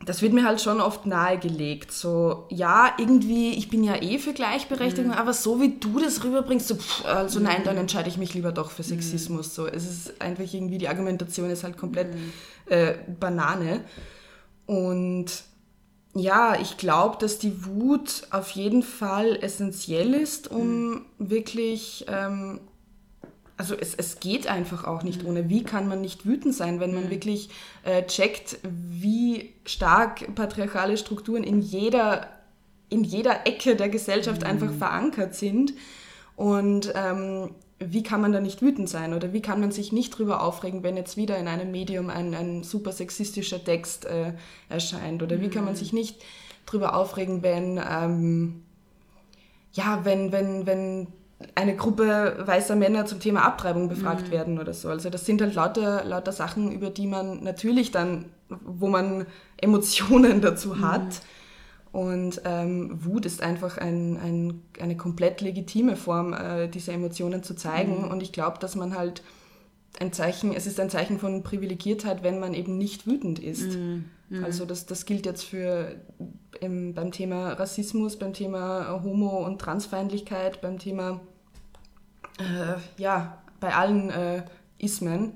das 0.05 0.21
wird 0.21 0.33
mir 0.33 0.45
halt 0.45 0.61
schon 0.61 0.79
oft 0.79 1.05
nahegelegt. 1.05 1.91
So, 1.91 2.45
ja, 2.49 2.93
irgendwie, 2.97 3.51
ich 3.51 3.69
bin 3.69 3.83
ja 3.83 4.01
eh 4.01 4.19
für 4.19 4.33
Gleichberechtigung, 4.33 5.11
aber 5.11 5.33
so 5.33 5.59
wie 5.61 5.77
du 5.79 5.99
das 5.99 6.23
rüberbringst, 6.23 6.67
so, 6.67 6.75
pff, 6.75 7.05
also 7.05 7.39
nein, 7.39 7.63
dann 7.65 7.77
entscheide 7.77 8.07
ich 8.07 8.17
mich 8.17 8.33
lieber 8.33 8.51
doch 8.51 8.71
für 8.71 8.83
Sexismus. 8.83 9.55
So, 9.55 9.67
es 9.67 9.83
ist 9.83 10.21
einfach 10.21 10.45
irgendwie, 10.51 10.77
die 10.77 10.87
Argumentation 10.87 11.49
ist 11.49 11.63
halt 11.63 11.77
komplett 11.77 12.09
äh, 12.67 12.93
Banane. 13.19 13.81
Und 14.67 15.25
ja, 16.13 16.55
ich 16.59 16.77
glaube, 16.77 17.17
dass 17.19 17.39
die 17.39 17.65
Wut 17.65 18.27
auf 18.31 18.51
jeden 18.51 18.83
Fall 18.83 19.37
essentiell 19.41 20.13
ist, 20.13 20.49
um 20.49 21.05
wirklich, 21.17 22.05
ähm, 22.07 22.61
also 23.57 23.75
es, 23.75 23.95
es 23.95 24.19
geht 24.19 24.47
einfach 24.47 24.83
auch 24.85 25.03
nicht 25.03 25.23
ohne. 25.23 25.49
Wie 25.49 25.63
kann 25.63 25.87
man 25.87 26.01
nicht 26.01 26.25
wütend 26.25 26.53
sein, 26.53 26.79
wenn 26.79 26.93
man 26.93 27.09
wirklich 27.09 27.49
äh, 27.83 28.03
checkt, 28.03 28.57
wie 28.63 29.53
stark 29.65 30.35
patriarchale 30.35 30.97
Strukturen 30.97 31.43
in 31.43 31.61
jeder, 31.61 32.27
in 32.89 33.03
jeder 33.03 33.47
Ecke 33.47 33.75
der 33.75 33.89
Gesellschaft 33.89 34.43
einfach 34.43 34.71
verankert 34.73 35.35
sind? 35.35 35.73
Und 36.35 36.91
ähm, 36.95 37.51
wie 37.79 38.03
kann 38.03 38.21
man 38.21 38.33
da 38.33 38.41
nicht 38.41 38.61
wütend 38.61 38.89
sein? 38.89 39.13
Oder 39.13 39.31
wie 39.31 39.41
kann 39.41 39.59
man 39.61 39.71
sich 39.71 39.93
nicht 39.93 40.17
drüber 40.17 40.41
aufregen, 40.41 40.83
wenn 40.83 40.97
jetzt 40.97 41.15
wieder 41.15 41.37
in 41.37 41.47
einem 41.47 41.71
Medium 41.71 42.09
ein, 42.09 42.33
ein 42.33 42.63
super 42.63 42.91
sexistischer 42.91 43.63
Text 43.63 44.05
äh, 44.05 44.33
erscheint? 44.67 45.23
Oder 45.23 45.39
wie 45.39 45.49
kann 45.49 45.65
man 45.65 45.75
sich 45.75 45.93
nicht 45.93 46.21
drüber 46.65 46.95
aufregen, 46.95 47.41
wenn, 47.43 47.79
ähm, 47.89 48.63
ja, 49.73 50.01
wenn, 50.03 50.31
wenn, 50.31 50.65
wenn 50.65 51.07
eine 51.53 51.75
Gruppe 51.75 52.37
weißer 52.39 52.75
Männer 52.75 53.05
zum 53.05 53.19
Thema 53.19 53.43
Abtreibung 53.43 53.89
befragt 53.89 54.31
werden 54.31 54.57
oder 54.59 54.73
so. 54.73 54.89
Also 54.89 55.09
das 55.09 55.25
sind 55.25 55.41
halt 55.41 55.53
lauter, 55.53 56.05
lauter 56.05 56.31
Sachen, 56.31 56.71
über 56.71 56.89
die 56.89 57.07
man 57.07 57.43
natürlich 57.43 57.91
dann, 57.91 58.25
wo 58.49 58.87
man 58.87 59.25
Emotionen 59.57 60.41
dazu 60.41 60.79
hat. 60.79 61.21
Und 61.91 62.41
ähm, 62.43 63.05
Wut 63.05 63.25
ist 63.25 63.41
einfach 63.41 63.77
ein, 63.77 64.17
ein, 64.17 64.61
eine 64.81 64.97
komplett 64.97 65.41
legitime 65.41 65.95
Form, 65.95 66.33
äh, 66.33 66.67
diese 66.67 66.91
Emotionen 66.91 67.41
zu 67.43 67.55
zeigen. 67.55 68.09
Und 68.09 68.21
ich 68.21 68.33
glaube, 68.33 68.59
dass 68.59 68.75
man 68.75 68.97
halt 68.97 69.21
ein 69.99 70.11
Zeichen, 70.11 70.53
es 70.53 70.67
ist 70.67 70.79
ein 70.79 70.89
Zeichen 70.89 71.19
von 71.19 71.43
Privilegiertheit, 71.43 72.21
wenn 72.21 72.39
man 72.39 72.53
eben 72.53 72.77
nicht 72.77 73.07
wütend 73.07 73.39
ist. 73.39 73.77
Also 74.43 74.65
das, 74.65 74.85
das 74.85 75.05
gilt 75.05 75.25
jetzt 75.25 75.43
für 75.43 75.95
im, 76.61 76.93
beim 76.93 77.11
Thema 77.11 77.53
Rassismus, 77.53 78.17
beim 78.17 78.33
Thema 78.33 79.01
Homo- 79.03 79.45
und 79.45 79.59
Transfeindlichkeit, 79.59 80.61
beim 80.61 80.79
Thema, 80.79 81.19
äh, 82.39 83.01
ja, 83.01 83.41
bei 83.59 83.73
allen 83.73 84.09
äh, 84.09 84.43
Ismen. 84.77 85.31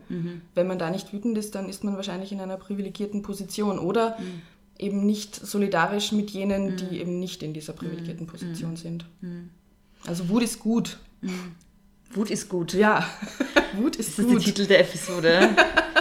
Wenn 0.53 0.67
man 0.67 0.77
da 0.77 0.89
nicht 0.89 1.13
wütend 1.13 1.37
ist, 1.37 1.55
dann 1.55 1.69
ist 1.69 1.83
man 1.83 1.95
wahrscheinlich 1.95 2.31
in 2.31 2.41
einer 2.41 2.57
privilegierten 2.57 3.21
Position. 3.21 3.79
Oder 3.79 4.17
eben 4.77 5.05
nicht 5.05 5.33
solidarisch 5.35 6.11
mit 6.11 6.29
jenen, 6.31 6.75
die 6.75 6.99
eben 6.99 7.19
nicht 7.19 7.41
in 7.41 7.53
dieser 7.53 7.73
privilegierten 7.73 8.27
Position 8.27 8.75
sind. 8.75 9.05
Also 10.05 10.27
Wut 10.29 10.43
ist 10.43 10.59
gut. 10.59 10.99
Wut 12.11 12.29
ist 12.31 12.49
gut. 12.49 12.73
Ja, 12.73 13.05
Wut 13.77 13.95
ist 13.95 14.09
Das 14.09 14.19
ist 14.19 14.27
der 14.27 14.35
gut. 14.35 14.43
Titel 14.43 14.65
der 14.65 14.81
Episode. 14.81 15.49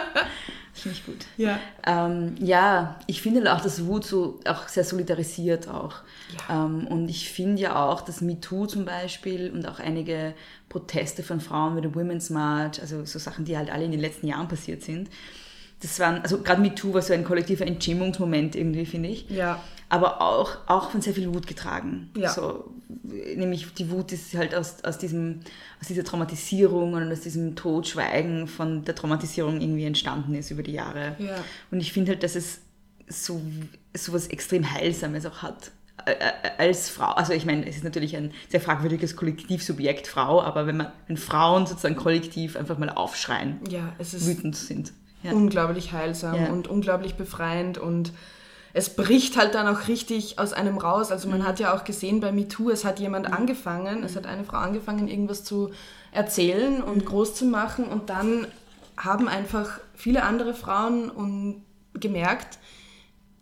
Finde 0.78 0.98
ich 0.98 1.06
gut. 1.06 1.26
Ja. 1.36 1.58
Ähm, 1.86 2.34
ja, 2.40 2.98
ich 3.06 3.22
finde 3.22 3.52
auch, 3.52 3.60
dass 3.60 3.84
Wut 3.86 4.04
so 4.04 4.40
auch 4.46 4.68
sehr 4.68 4.84
solidarisiert 4.84 5.68
auch. 5.68 5.96
Ähm, 6.50 6.86
und 6.86 7.08
ich 7.08 7.30
finde 7.30 7.62
ja 7.62 7.84
auch, 7.84 8.00
dass 8.02 8.20
MeToo 8.20 8.66
zum 8.66 8.84
Beispiel 8.84 9.50
und 9.50 9.66
auch 9.66 9.80
einige 9.80 10.34
Proteste 10.68 11.22
von 11.22 11.40
Frauen 11.40 11.76
wie 11.76 11.80
der 11.80 11.94
Women's 11.94 12.30
March, 12.30 12.80
also 12.80 13.04
so 13.04 13.18
Sachen, 13.18 13.44
die 13.44 13.56
halt 13.56 13.70
alle 13.70 13.84
in 13.84 13.90
den 13.90 14.00
letzten 14.00 14.26
Jahren 14.26 14.48
passiert 14.48 14.82
sind, 14.82 15.08
das 15.80 15.98
waren, 16.00 16.22
also 16.22 16.42
gerade 16.42 16.60
MeToo 16.60 16.92
war 16.94 17.02
so 17.02 17.12
ein 17.12 17.24
kollektiver 17.24 17.66
Entschämungsmoment 17.66 18.56
irgendwie, 18.56 18.84
finde 18.86 19.08
ich. 19.10 19.28
Ja. 19.30 19.62
Aber 19.90 20.20
auch, 20.20 20.56
auch 20.66 20.90
von 20.90 21.00
sehr 21.00 21.14
viel 21.14 21.32
Wut 21.32 21.46
getragen. 21.46 22.10
Ja. 22.16 22.30
So, 22.30 22.72
nämlich 23.36 23.72
die 23.74 23.90
Wut 23.90 24.12
ist 24.12 24.34
halt 24.34 24.54
aus, 24.54 24.84
aus, 24.84 24.98
diesem, 24.98 25.40
aus 25.80 25.86
dieser 25.88 26.04
Traumatisierung 26.04 26.92
und 26.92 27.10
aus 27.10 27.20
diesem 27.20 27.56
Totschweigen 27.56 28.48
von 28.48 28.84
der 28.84 28.94
Traumatisierung 28.94 29.60
irgendwie 29.60 29.84
entstanden 29.86 30.34
ist 30.34 30.50
über 30.50 30.62
die 30.62 30.72
Jahre. 30.72 31.16
Ja. 31.18 31.36
Und 31.70 31.80
ich 31.80 31.92
finde 31.92 32.12
halt, 32.12 32.22
dass 32.22 32.34
es 32.34 32.58
so, 33.08 33.40
so 33.96 34.12
was 34.12 34.26
extrem 34.26 34.70
Heilsames 34.70 35.24
auch 35.24 35.42
hat. 35.42 35.70
Ä- 36.04 36.10
ä- 36.10 36.58
Als 36.58 36.90
Frau, 36.90 37.12
also 37.12 37.32
ich 37.32 37.46
meine, 37.46 37.66
es 37.66 37.76
ist 37.76 37.84
natürlich 37.84 38.14
ein 38.16 38.32
sehr 38.50 38.60
fragwürdiges 38.60 39.16
Kollektivsubjekt 39.16 40.06
Frau, 40.06 40.42
aber 40.42 40.66
wenn 40.66 40.76
man, 40.76 40.92
wenn 41.06 41.16
Frauen 41.16 41.66
sozusagen 41.66 41.96
kollektiv 41.96 42.56
einfach 42.56 42.76
mal 42.78 42.90
aufschreien, 42.90 43.58
Ja, 43.70 43.94
wütend 43.98 44.54
sind. 44.56 44.92
Ja. 45.22 45.32
unglaublich 45.32 45.92
heilsam 45.92 46.34
Ja. 46.36 46.50
und 46.50 46.68
unglaublich 46.68 47.14
befreiend 47.16 47.76
und 47.78 48.12
es 48.74 48.90
bricht 48.94 49.36
halt 49.36 49.54
dann 49.54 49.66
auch 49.66 49.88
richtig 49.88 50.38
aus 50.38 50.52
einem 50.52 50.78
raus. 50.78 51.10
Also 51.10 51.26
Mhm. 51.28 51.38
man 51.38 51.46
hat 51.48 51.58
ja 51.58 51.74
auch 51.74 51.84
gesehen 51.84 52.20
bei 52.20 52.30
MeToo, 52.30 52.70
es 52.70 52.84
hat 52.84 53.00
jemand 53.00 53.32
angefangen, 53.32 54.04
es 54.04 54.14
hat 54.14 54.26
eine 54.26 54.44
Frau 54.44 54.58
angefangen, 54.58 55.08
irgendwas 55.08 55.42
zu 55.42 55.70
erzählen 56.12 56.78
Mhm. 56.78 56.84
und 56.84 57.04
groß 57.06 57.34
zu 57.34 57.46
machen 57.46 57.86
und 57.86 58.10
dann 58.10 58.46
haben 58.96 59.26
einfach 59.28 59.80
viele 59.94 60.22
andere 60.22 60.54
Frauen 60.54 61.08
und 61.10 61.62
gemerkt, 61.94 62.58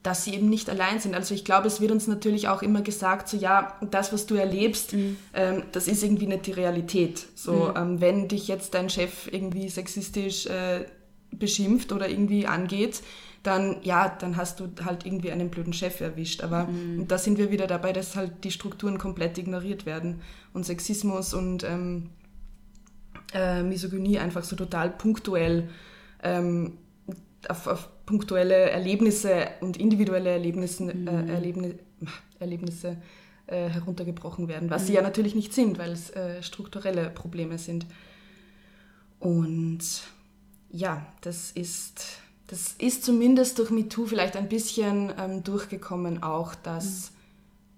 dass 0.03 0.25
sie 0.25 0.35
eben 0.35 0.49
nicht 0.49 0.71
allein 0.71 1.01
sind. 1.01 1.15
Also 1.17 1.35
ich 1.35 1.45
glaube, 1.45 1.67
es 1.67 1.81
wird 1.81 1.91
uns 1.91 2.07
natürlich 2.07 2.47
auch 2.49 2.63
immer 2.63 2.81
gesagt, 2.81 3.29
so 3.29 3.37
ja, 3.37 3.75
das, 3.91 4.13
was 4.13 4.27
du 4.27 4.37
erlebst, 4.37 4.95
ähm, 5.35 5.65
das 5.73 5.89
ist 5.89 6.05
irgendwie 6.05 6.29
nicht 6.29 6.47
die 6.47 6.53
Realität. 6.53 7.27
So, 7.35 7.73
ähm, 7.77 8.01
wenn 8.01 8.29
dich 8.29 8.47
jetzt 8.47 8.75
dein 8.75 8.89
Chef 8.89 9.27
irgendwie 9.33 9.69
sexistisch 9.69 10.47
äh, 10.47 10.85
beschimpft 11.31 11.93
oder 11.93 12.09
irgendwie 12.09 12.47
angeht, 12.47 13.03
dann 13.43 13.77
ja, 13.83 14.09
dann 14.09 14.37
hast 14.37 14.61
du 14.61 14.69
halt 14.85 15.07
irgendwie 15.07 15.31
einen 15.31 15.51
blöden 15.51 15.73
Chef 15.73 16.01
erwischt. 16.01 16.43
Aber 16.43 16.69
da 17.07 17.19
sind 17.19 17.39
wir 17.39 17.51
wieder 17.51 17.67
dabei, 17.67 17.93
dass 17.93 18.17
halt 18.17 18.45
die 18.45 18.51
Strukturen 18.51 18.99
komplett 18.99 19.39
ignoriert 19.39 19.87
werden 19.87 20.21
und 20.53 20.67
Sexismus 20.67 21.33
und 21.33 21.63
ähm, 21.63 22.11
äh, 23.33 23.63
Misogynie 23.63 24.19
einfach 24.19 24.45
so 24.45 24.57
total 24.57 24.91
punktuell 24.91 25.69
ähm, 26.23 26.79
auf, 27.49 27.67
auf 27.67 27.89
punktuelle 28.07 28.71
Erlebnisse 28.71 29.49
und 29.61 29.77
individuelle 29.77 30.31
Erlebnisse, 30.31 30.85
äh, 30.85 31.31
Erlebni 31.33 31.75
Erlebnisse 32.39 32.97
äh, 33.47 33.69
heruntergebrochen 33.69 34.49
werden, 34.49 34.71
was 34.71 34.87
sie 34.87 34.95
ja 34.95 35.03
natürlich 35.03 35.35
nicht 35.35 35.55
sind, 35.55 35.79
weil 35.79 35.93
es 35.93 36.11
äh, 36.11 36.43
strukturelle 36.43 37.11
Probleme 37.11 37.59
sind. 37.59 37.87
Und 39.19 39.81
ja, 40.71 41.07
das 41.21 41.51
ist, 41.53 42.19
das 42.47 42.75
ist 42.79 43.05
zumindest 43.05 43.59
durch 43.59 43.71
MeToo 43.71 44.07
vielleicht 44.07 44.37
ein 44.37 44.49
bisschen 44.49 45.13
ähm, 45.19 45.43
durchgekommen, 45.43 46.23
auch 46.23 46.55
dass 46.55 47.13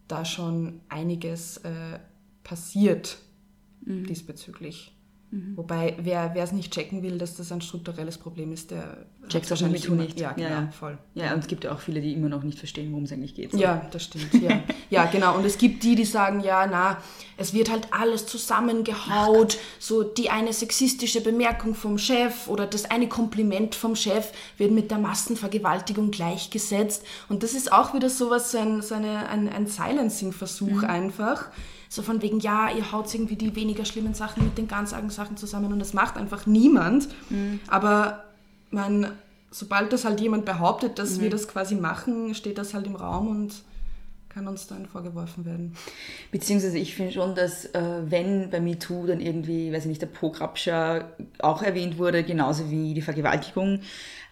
da 0.08 0.24
schon 0.24 0.80
einiges 0.88 1.58
äh, 1.58 1.98
passiert 2.44 3.18
diesbezüglich. 3.80 4.92
Wobei, 5.56 5.94
wer 5.98 6.34
es 6.36 6.52
nicht 6.52 6.72
checken 6.72 7.02
will, 7.02 7.18
dass 7.18 7.36
das 7.36 7.52
ein 7.52 7.60
strukturelles 7.60 8.16
Problem 8.16 8.50
ist, 8.50 8.70
der 8.70 9.04
auch 9.28 9.34
mit 9.34 9.50
wahrscheinlich 9.50 9.84
immer- 9.84 9.96
nicht. 10.02 10.18
Ja, 10.18 10.32
genau, 10.32 10.48
Ja, 10.48 10.60
ja. 10.62 10.70
voll. 10.70 10.96
Ja, 11.14 11.34
und 11.34 11.40
es 11.40 11.48
gibt 11.48 11.64
ja 11.64 11.72
auch 11.72 11.80
viele, 11.80 12.00
die 12.00 12.14
immer 12.14 12.30
noch 12.30 12.42
nicht 12.42 12.58
verstehen, 12.58 12.90
worum 12.92 13.04
es 13.04 13.12
eigentlich 13.12 13.34
geht. 13.34 13.52
So. 13.52 13.58
Ja, 13.58 13.86
das 13.90 14.04
stimmt. 14.04 14.32
Ja. 14.40 14.62
ja, 14.90 15.04
genau. 15.04 15.36
Und 15.36 15.44
es 15.44 15.58
gibt 15.58 15.82
die, 15.82 15.96
die 15.96 16.06
sagen, 16.06 16.40
ja, 16.40 16.66
na, 16.66 16.96
es 17.36 17.52
wird 17.52 17.70
halt 17.70 17.88
alles 17.92 18.24
zusammengehaut. 18.26 19.58
So 19.78 20.02
die 20.02 20.30
eine 20.30 20.54
sexistische 20.54 21.20
Bemerkung 21.20 21.74
vom 21.74 21.98
Chef 21.98 22.48
oder 22.48 22.66
das 22.66 22.90
eine 22.90 23.08
Kompliment 23.08 23.74
vom 23.74 23.96
Chef 23.96 24.32
wird 24.56 24.70
mit 24.72 24.90
der 24.90 24.98
Massenvergewaltigung 24.98 26.10
gleichgesetzt. 26.10 27.04
Und 27.28 27.42
das 27.42 27.52
ist 27.52 27.70
auch 27.70 27.92
wieder 27.92 28.08
sowas, 28.08 28.50
so 28.52 28.58
ein, 28.58 28.80
so 28.82 28.94
eine, 28.94 29.28
ein, 29.28 29.48
ein 29.48 29.66
Silencing-Versuch 29.66 30.82
einfach. 30.84 31.50
So 31.88 32.02
von 32.02 32.20
wegen, 32.22 32.40
ja, 32.40 32.70
ihr 32.70 32.92
haut 32.92 33.12
irgendwie 33.12 33.36
die 33.36 33.54
weniger 33.56 33.84
schlimmen 33.84 34.14
Sachen 34.14 34.44
mit 34.44 34.58
den 34.58 34.68
ganz 34.68 34.92
argen 34.92 35.10
Sachen 35.10 35.36
zusammen 35.36 35.72
und 35.72 35.78
das 35.78 35.94
macht 35.94 36.16
einfach 36.16 36.46
niemand. 36.46 37.08
Aber 37.66 38.24
man, 38.70 39.12
sobald 39.50 39.92
das 39.92 40.04
halt 40.04 40.20
jemand 40.20 40.44
behauptet, 40.44 40.98
dass 40.98 41.20
wir 41.20 41.30
das 41.30 41.48
quasi 41.48 41.74
machen, 41.74 42.34
steht 42.34 42.58
das 42.58 42.74
halt 42.74 42.86
im 42.86 42.96
Raum 42.96 43.28
und 43.28 43.54
kann 44.28 44.46
uns 44.46 44.66
dann 44.66 44.86
vorgeworfen 44.86 45.44
werden. 45.44 45.74
Beziehungsweise 46.30 46.78
ich 46.78 46.94
finde 46.94 47.12
schon, 47.12 47.34
dass 47.34 47.64
äh, 47.66 48.02
wenn 48.06 48.50
bei 48.50 48.60
MeToo 48.60 49.06
dann 49.06 49.20
irgendwie, 49.20 49.72
weiß 49.72 49.84
ich 49.84 49.88
nicht, 49.88 50.02
der 50.02 50.06
Pograpscher 50.06 51.10
auch 51.38 51.62
erwähnt 51.62 51.98
wurde, 51.98 52.22
genauso 52.22 52.70
wie 52.70 52.94
die 52.94 53.02
Vergewaltigung, 53.02 53.80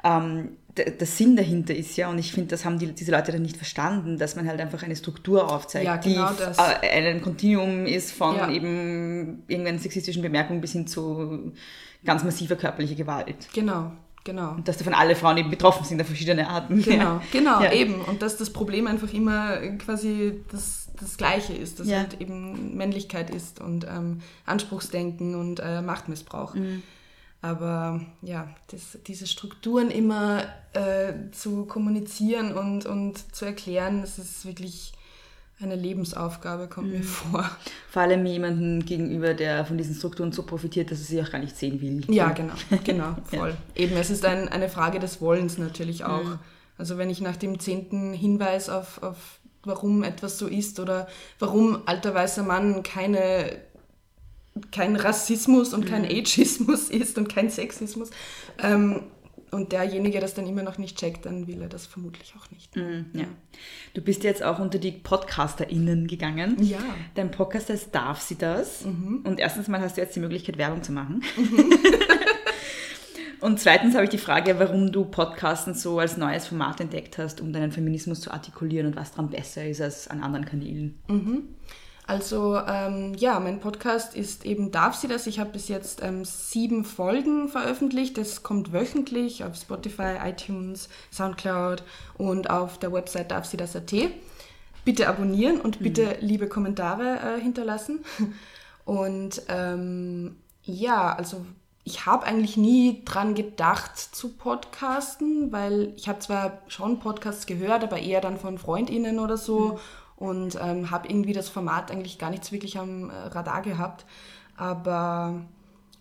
ähm, 0.05 0.51
der, 0.77 0.91
der 0.91 1.07
Sinn 1.07 1.37
dahinter 1.37 1.75
ist 1.75 1.97
ja, 1.97 2.09
und 2.11 2.19
ich 2.19 2.33
finde, 2.33 2.51
das 2.51 2.65
haben 2.65 2.79
die, 2.79 2.87
diese 2.93 3.11
Leute 3.13 3.33
dann 3.33 3.43
nicht 3.43 3.57
verstanden, 3.57 4.19
dass 4.19 4.37
man 4.37 4.47
halt 4.47 4.61
einfach 4.61 4.83
eine 4.83 4.97
Struktur 4.97 5.51
aufzeigt, 5.51 5.87
Ja, 5.87 5.97
genau 5.97 6.31
die 6.33 6.39
das. 6.39 6.59
äh, 6.59 6.89
ein 6.91 7.23
Kontinuum 7.23 7.87
ist 7.87 8.13
von 8.13 8.37
Ja. 8.37 8.51
eben 8.51 9.43
irgendeinen 9.49 9.79
sexistischen 9.79 10.23
Bemerkungen 10.23 10.61
bis 10.61 10.73
hin 10.73 10.87
zu 10.87 11.53
ganz 12.05 12.23
massiver 12.25 12.57
körperlicher 12.57 12.95
Gewalt. 12.95 13.49
Genau, 13.55 13.93
genau. 14.25 14.53
Und 14.53 14.69
dass 14.69 14.77
davon 14.77 14.95
alle 14.95 15.17
Frauen 15.17 15.39
eben 15.39 15.51
betroffen 15.51 15.85
sind 15.85 16.01
auf 16.01 16.07
verschiedene 16.07 16.49
Arten. 16.49 16.81
Genau, 16.85 17.21
genau, 17.33 17.63
Ja. 17.63 17.73
eben. 17.73 18.01
Und 18.03 18.23
dass 18.23 18.37
das 18.37 18.51
Problem 18.51 18.87
einfach 18.87 19.13
immer 19.13 19.57
quasi 19.79 20.41
das, 20.53 20.89
das 21.01 21.17
Gleiche 21.17 21.53
ist, 21.55 21.81
dass 21.81 21.89
Ja. 21.89 21.99
halt 21.99 22.21
eben 22.21 22.77
Männlichkeit 22.77 23.31
ist 23.31 23.61
und 23.61 23.85
ähm, 23.85 24.21
Anspruchsdenken 24.45 25.35
und 25.35 25.61
äh, 25.61 25.81
Machtmissbrauch. 25.83 26.55
Mhm. 26.55 26.83
Aber 27.43 28.01
ja, 28.23 28.49
das, 28.69 28.99
diese 29.07 29.27
Strukturen 29.27 29.91
immer 29.91 30.43
äh, 30.73 31.13
zu 31.33 31.65
kommunizieren 31.67 32.53
und, 32.57 32.87
und 32.87 33.35
zu 33.35 33.45
erklären, 33.45 34.01
das 34.01 34.19
ist 34.19 34.45
wirklich 34.47 34.93
eine 35.61 35.77
Lebensaufgabe, 35.77 36.69
kommt 36.69 36.89
Mhm. 36.89 36.99
mir 36.99 37.03
vor. 37.03 37.51
Vor 37.91 38.03
allem 38.03 38.27
jemanden 38.27 38.85
gegenüber, 38.85 39.33
der 39.33 39.65
von 39.65 39.79
diesen 39.79 39.95
Strukturen 39.95 40.33
so 40.33 40.43
profitiert, 40.43 40.91
dass 40.91 40.99
er 40.99 41.05
sie 41.07 41.23
auch 41.23 41.31
gar 41.31 41.39
nicht 41.39 41.57
sehen 41.57 41.81
will. 41.81 42.05
Ja, 42.15 42.31
genau, 42.33 42.55
genau, 42.85 43.17
voll. 43.25 43.57
Eben, 43.75 43.97
es 43.97 44.11
ist 44.11 44.25
ein, 44.25 44.49
eine 44.49 44.69
Frage 44.69 44.99
des 44.99 45.21
Wollens 45.21 45.57
natürlich 45.57 46.05
auch. 46.05 46.25
Mhm. 46.25 46.39
Also 46.79 46.99
wenn 46.99 47.09
ich 47.09 47.23
nach 47.23 47.37
dem 47.37 47.59
zehnten 47.59 48.13
Hinweis 48.13 48.69
auf, 48.69 49.03
auf 49.03 49.39
warum 49.65 50.03
etwas 50.05 50.39
so 50.39 50.47
ist 50.47 50.79
oder 50.79 51.09
warum 51.39 51.79
alter 51.87 52.15
weißer 52.15 52.43
Mann 52.43 52.83
keine, 52.83 53.57
kein 54.73 54.97
Rassismus 54.97 55.75
und 55.75 55.87
kein 55.87 56.05
Ageismus 56.05 56.89
ist 56.91 57.19
und 57.19 57.29
kein 57.29 57.51
Sexismus, 57.51 58.11
ähm, 58.63 59.03
und 59.53 59.73
derjenige 59.73 60.21
das 60.21 60.35
dann 60.35 60.47
immer 60.47 60.63
noch 60.63 60.77
nicht 60.77 60.99
checkt, 60.99 61.25
dann 61.25 61.47
will 61.47 61.63
er 61.63 61.69
das 61.69 61.87
vermutlich 61.87 62.35
auch 62.37 62.51
nicht. 62.51 62.75
Mhm, 62.75 63.07
ja. 63.13 63.27
Du 63.95 64.03
bist 64.03 64.25
jetzt 64.25 64.43
auch 64.43 64.59
unter 64.59 64.79
die 64.79 64.91
PodcasterInnen 64.91 66.09
gegangen. 66.09 66.57
Ja. 66.63 66.81
Dein 67.15 67.31
Podcast 67.31 67.71
heißt 67.71 67.95
Darf 67.95 68.21
sie 68.21 68.37
das? 68.37 68.85
Und 68.85 69.39
erstens 69.39 69.69
mal 69.69 69.81
hast 69.81 69.97
du 69.97 70.01
jetzt 70.01 70.17
die 70.17 70.21
Möglichkeit, 70.21 70.59
Werbung 70.59 70.83
zu 70.83 70.93
machen. 70.93 71.23
Und 73.41 73.61
zweitens 73.61 73.95
habe 73.95 74.05
ich 74.05 74.11
die 74.11 74.19
Frage, 74.19 74.59
warum 74.59 74.91
du 74.91 75.05
Podcasten 75.05 75.75
so 75.75 75.99
als 75.99 76.17
neues 76.17 76.47
Format 76.47 76.81
entdeckt 76.81 77.19
hast, 77.19 77.41
um 77.41 77.53
deinen 77.53 77.71
Feminismus 77.71 78.21
zu 78.21 78.31
artikulieren 78.31 78.89
und 78.89 78.97
was 78.97 79.13
daran 79.13 79.31
besser 79.31 79.67
ist 79.67 79.81
als 79.81 80.09
an 80.09 80.23
anderen 80.23 80.47
Kanälen. 80.47 80.99
Also 82.07 82.57
ähm, 82.69 83.15
ja, 83.15 83.41
mein 83.41 83.59
Podcast 83.59 84.15
ist 84.15 84.47
eben 84.47 84.71
Darf 84.71 84.95
sie 84.95 85.09
das? 85.09 85.27
Ich 85.27 85.41
habe 85.41 85.51
bis 85.51 85.67
jetzt 85.67 86.03
ähm, 86.05 86.25
sieben 86.25 86.85
Folgen 86.85 87.49
veröffentlicht. 87.49 88.17
Das 88.17 88.45
kommt 88.45 88.73
wöchentlich 88.73 89.43
auf 89.43 89.57
Spotify, 89.57 90.17
iTunes, 90.25 90.89
Soundcloud 91.13 91.83
und 92.17 92.49
auf 92.49 92.79
der 92.79 92.93
Website 92.93 93.33
darf 93.33 93.45
sie 93.45 93.57
das.at. 93.57 93.93
Bitte 94.85 95.09
abonnieren 95.09 95.61
und 95.61 95.81
bitte 95.81 96.17
liebe 96.21 96.49
Kommentare 96.49 97.19
äh, 97.19 97.41
hinterlassen. 97.41 98.05
Und 98.85 99.43
ähm, 99.49 100.37
ja, 100.63 101.13
also 101.13 101.45
ich 101.83 102.07
habe 102.07 102.25
eigentlich 102.25 102.57
nie 102.57 103.03
dran 103.05 103.35
gedacht 103.35 103.99
zu 103.99 104.37
podcasten, 104.37 105.51
weil 105.51 105.93
ich 105.97 106.09
habe 106.09 106.21
zwar 106.21 106.63
schon 106.69 107.01
Podcasts 107.01 107.47
gehört, 107.47 107.83
aber 107.83 107.99
eher 107.99 108.21
dann 108.21 108.39
von 108.39 108.59
Freundinnen 108.59 109.19
oder 109.19 109.37
so 109.37 109.81
und 110.17 110.59
ähm, 110.61 110.91
habe 110.91 111.09
irgendwie 111.09 111.33
das 111.33 111.49
Format 111.49 111.91
eigentlich 111.91 112.19
gar 112.19 112.31
nicht 112.31 112.51
wirklich 112.53 112.79
am 112.79 113.11
äh, 113.11 113.15
Radar 113.15 113.63
gehabt. 113.63 114.07
Aber 114.57 115.43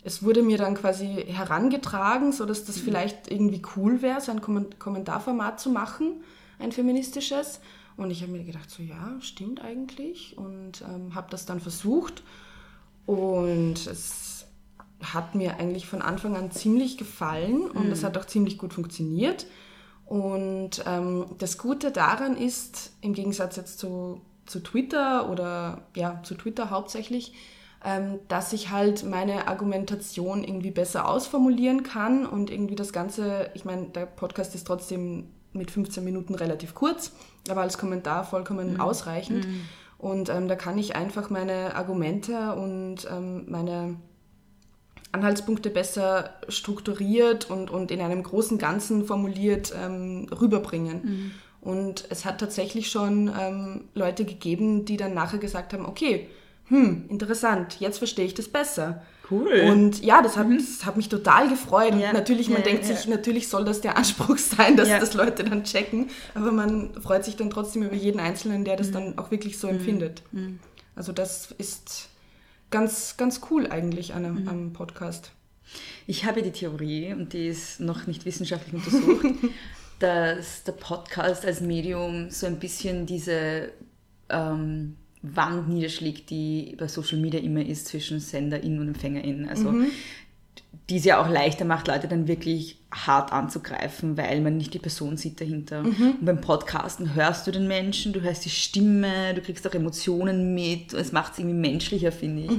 es 0.03 0.23
wurde 0.23 0.41
mir 0.41 0.57
dann 0.57 0.75
quasi 0.75 1.25
herangetragen, 1.27 2.31
so 2.31 2.45
dass 2.45 2.63
das 2.63 2.77
vielleicht 2.77 3.29
irgendwie 3.31 3.61
cool 3.75 4.01
wäre, 4.01 4.21
so 4.21 4.31
ein 4.31 4.41
Kommen- 4.41 4.79
Kommentarformat 4.79 5.59
zu 5.59 5.69
machen, 5.69 6.23
ein 6.59 6.71
feministisches. 6.71 7.59
Und 7.97 8.11
ich 8.11 8.21
habe 8.21 8.31
mir 8.31 8.43
gedacht, 8.43 8.69
so 8.69 8.83
ja, 8.83 9.15
stimmt 9.19 9.61
eigentlich. 9.61 10.37
Und 10.37 10.81
ähm, 10.81 11.15
habe 11.15 11.27
das 11.29 11.45
dann 11.45 11.59
versucht. 11.59 12.23
Und 13.05 13.87
es 13.87 14.45
hat 15.01 15.35
mir 15.35 15.57
eigentlich 15.59 15.87
von 15.87 16.01
Anfang 16.01 16.35
an 16.35 16.51
ziemlich 16.51 16.97
gefallen 16.97 17.69
und 17.69 17.91
es 17.91 18.03
hat 18.03 18.17
auch 18.17 18.25
ziemlich 18.25 18.57
gut 18.57 18.73
funktioniert. 18.73 19.45
Und 20.05 20.83
ähm, 20.85 21.25
das 21.39 21.57
Gute 21.57 21.91
daran 21.91 22.37
ist, 22.37 22.91
im 23.01 23.13
Gegensatz 23.13 23.55
jetzt 23.55 23.79
zu, 23.79 24.21
zu 24.45 24.59
Twitter 24.59 25.29
oder 25.29 25.81
ja, 25.95 26.21
zu 26.23 26.35
Twitter 26.35 26.69
hauptsächlich, 26.69 27.33
ähm, 27.83 28.19
dass 28.27 28.53
ich 28.53 28.69
halt 28.69 29.03
meine 29.03 29.47
Argumentation 29.47 30.43
irgendwie 30.43 30.71
besser 30.71 31.07
ausformulieren 31.07 31.83
kann 31.83 32.25
und 32.25 32.51
irgendwie 32.51 32.75
das 32.75 32.93
Ganze, 32.93 33.49
ich 33.55 33.65
meine, 33.65 33.87
der 33.87 34.05
Podcast 34.05 34.53
ist 34.55 34.67
trotzdem 34.67 35.31
mit 35.53 35.71
15 35.71 36.03
Minuten 36.03 36.35
relativ 36.35 36.75
kurz, 36.75 37.11
aber 37.49 37.61
als 37.61 37.77
Kommentar 37.77 38.25
vollkommen 38.25 38.79
ausreichend. 38.79 39.47
Und 39.97 40.29
ähm, 40.29 40.47
da 40.47 40.55
kann 40.55 40.77
ich 40.77 40.95
einfach 40.95 41.29
meine 41.29 41.75
Argumente 41.75 42.53
und 42.53 43.07
ähm, 43.09 43.45
meine 43.49 43.95
Anhaltspunkte 45.15 45.69
besser 45.69 46.31
strukturiert 46.47 47.49
und, 47.49 47.69
und 47.71 47.89
in 47.91 48.01
einem 48.01 48.21
großen 48.23 48.57
Ganzen 48.57 49.05
formuliert 49.05 49.73
ähm, 49.81 50.27
rüberbringen. 50.39 51.33
Und 51.61 52.05
es 52.09 52.25
hat 52.25 52.39
tatsächlich 52.39 52.91
schon 52.91 53.31
ähm, 53.39 53.85
Leute 53.95 54.23
gegeben, 54.25 54.85
die 54.85 54.97
dann 54.97 55.13
nachher 55.15 55.39
gesagt 55.39 55.73
haben, 55.73 55.85
okay, 55.85 56.29
hm, 56.67 57.05
interessant, 57.09 57.79
jetzt 57.79 57.97
verstehe 57.99 58.25
ich 58.25 58.33
das 58.35 58.47
besser. 58.47 59.01
Cool. 59.31 59.51
Und 59.71 60.03
ja, 60.03 60.21
das 60.21 60.37
hat, 60.37 60.47
das 60.51 60.85
hat 60.85 60.97
mich 60.97 61.09
total 61.09 61.49
gefreut. 61.49 61.95
Ja. 61.95 62.09
Und 62.09 62.13
natürlich, 62.13 62.49
man 62.49 62.59
Ja, 62.59 62.65
denkt 62.65 62.87
ja, 62.87 62.95
sich, 62.95 63.07
natürlich 63.07 63.47
soll 63.47 63.65
das 63.65 63.81
der 63.81 63.97
Anspruch 63.97 64.37
sein, 64.37 64.77
dass 64.77 64.87
Ja. 64.89 64.99
das 64.99 65.15
Leute 65.15 65.43
dann 65.43 65.63
checken. 65.63 66.09
Aber 66.35 66.51
man 66.51 66.93
freut 67.01 67.25
sich 67.25 67.35
dann 67.35 67.49
trotzdem 67.49 67.81
über 67.83 67.95
jeden 67.95 68.19
Einzelnen, 68.19 68.63
der 68.65 68.75
das 68.77 68.89
Mhm. 68.89 68.93
dann 68.93 69.17
auch 69.17 69.31
wirklich 69.31 69.57
so 69.57 69.67
empfindet. 69.67 70.21
Also 70.95 71.11
das 71.11 71.51
ist 71.57 72.09
ganz, 72.75 73.15
ganz 73.15 73.39
cool 73.49 73.67
eigentlich 73.67 74.13
an 74.13 74.25
einem, 74.25 74.41
Mhm. 74.43 74.47
am 74.49 74.73
Podcast. 74.73 75.31
Ich 76.07 76.25
habe 76.25 76.41
die 76.41 76.51
Theorie, 76.51 77.13
und 77.13 77.31
die 77.31 77.47
ist 77.47 77.79
noch 77.79 78.05
nicht 78.05 78.25
wissenschaftlich 78.25 78.73
untersucht, 78.73 79.25
dass 79.99 80.63
der 80.65 80.73
Podcast 80.73 81.45
als 81.45 81.61
Medium 81.61 82.29
so 82.31 82.45
ein 82.47 82.59
bisschen 82.59 83.05
diese 83.05 83.71
ähm, 84.29 84.97
Wand 85.21 85.69
niederschlägt, 85.69 86.29
die 86.29 86.75
bei 86.77 86.87
Social 86.89 87.17
Media 87.17 87.39
immer 87.39 87.65
ist 87.65 87.87
zwischen 87.87 88.19
SenderInnen 88.19 88.79
und 88.81 88.89
EmpfängerInnen. 88.89 89.47
Also 89.47 89.71
die 90.89 90.97
es 90.97 91.05
ja 91.05 91.21
auch 91.21 91.29
leichter 91.29 91.65
macht, 91.65 91.87
Leute 91.87 92.07
dann 92.07 92.27
wirklich 92.27 92.79
hart 92.91 93.33
anzugreifen, 93.33 94.17
weil 94.17 94.41
man 94.41 94.57
nicht 94.57 94.73
die 94.73 94.79
Person 94.79 95.17
sieht 95.17 95.41
dahinter. 95.41 95.81
Und 95.81 96.25
beim 96.25 96.41
Podcasten 96.41 97.15
hörst 97.15 97.47
du 97.47 97.51
den 97.51 97.67
Menschen, 97.67 98.13
du 98.13 98.21
hörst 98.21 98.45
die 98.45 98.49
Stimme, 98.49 99.33
du 99.33 99.41
kriegst 99.41 99.67
auch 99.67 99.73
Emotionen 99.73 100.53
mit. 100.53 100.93
Es 100.93 101.11
macht 101.11 101.33
es 101.33 101.39
irgendwie 101.39 101.57
menschlicher, 101.57 102.11
finde 102.11 102.43
ich. 102.43 102.51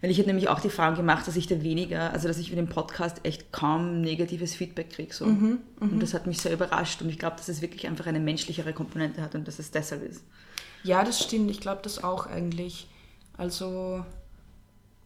Weil 0.00 0.12
ich 0.12 0.18
habe 0.18 0.28
nämlich 0.28 0.48
auch 0.48 0.60
die 0.60 0.68
Erfahrung 0.68 0.96
gemacht, 0.96 1.26
dass 1.26 1.34
ich 1.34 1.48
da 1.48 1.60
weniger, 1.62 2.12
also 2.12 2.28
dass 2.28 2.38
ich 2.38 2.50
mit 2.50 2.58
dem 2.58 2.68
Podcast 2.68 3.20
echt 3.24 3.50
kaum 3.50 4.00
negatives 4.00 4.54
Feedback 4.54 4.90
kriege. 4.90 5.12
So. 5.12 5.24
Und 5.24 6.00
das 6.00 6.14
hat 6.14 6.26
mich 6.26 6.38
sehr 6.38 6.52
überrascht. 6.52 7.02
Und 7.02 7.08
ich 7.08 7.18
glaube, 7.18 7.36
dass 7.36 7.48
es 7.48 7.62
wirklich 7.62 7.86
einfach 7.86 8.06
eine 8.06 8.20
menschlichere 8.20 8.72
Komponente 8.72 9.20
hat 9.22 9.34
und 9.34 9.48
dass 9.48 9.58
es 9.58 9.70
deshalb 9.70 10.08
ist. 10.08 10.22
Ja, 10.84 11.02
das 11.02 11.22
stimmt. 11.22 11.50
Ich 11.50 11.60
glaube 11.60 11.80
das 11.82 12.02
auch 12.04 12.26
eigentlich. 12.26 12.86
Also, 13.36 14.04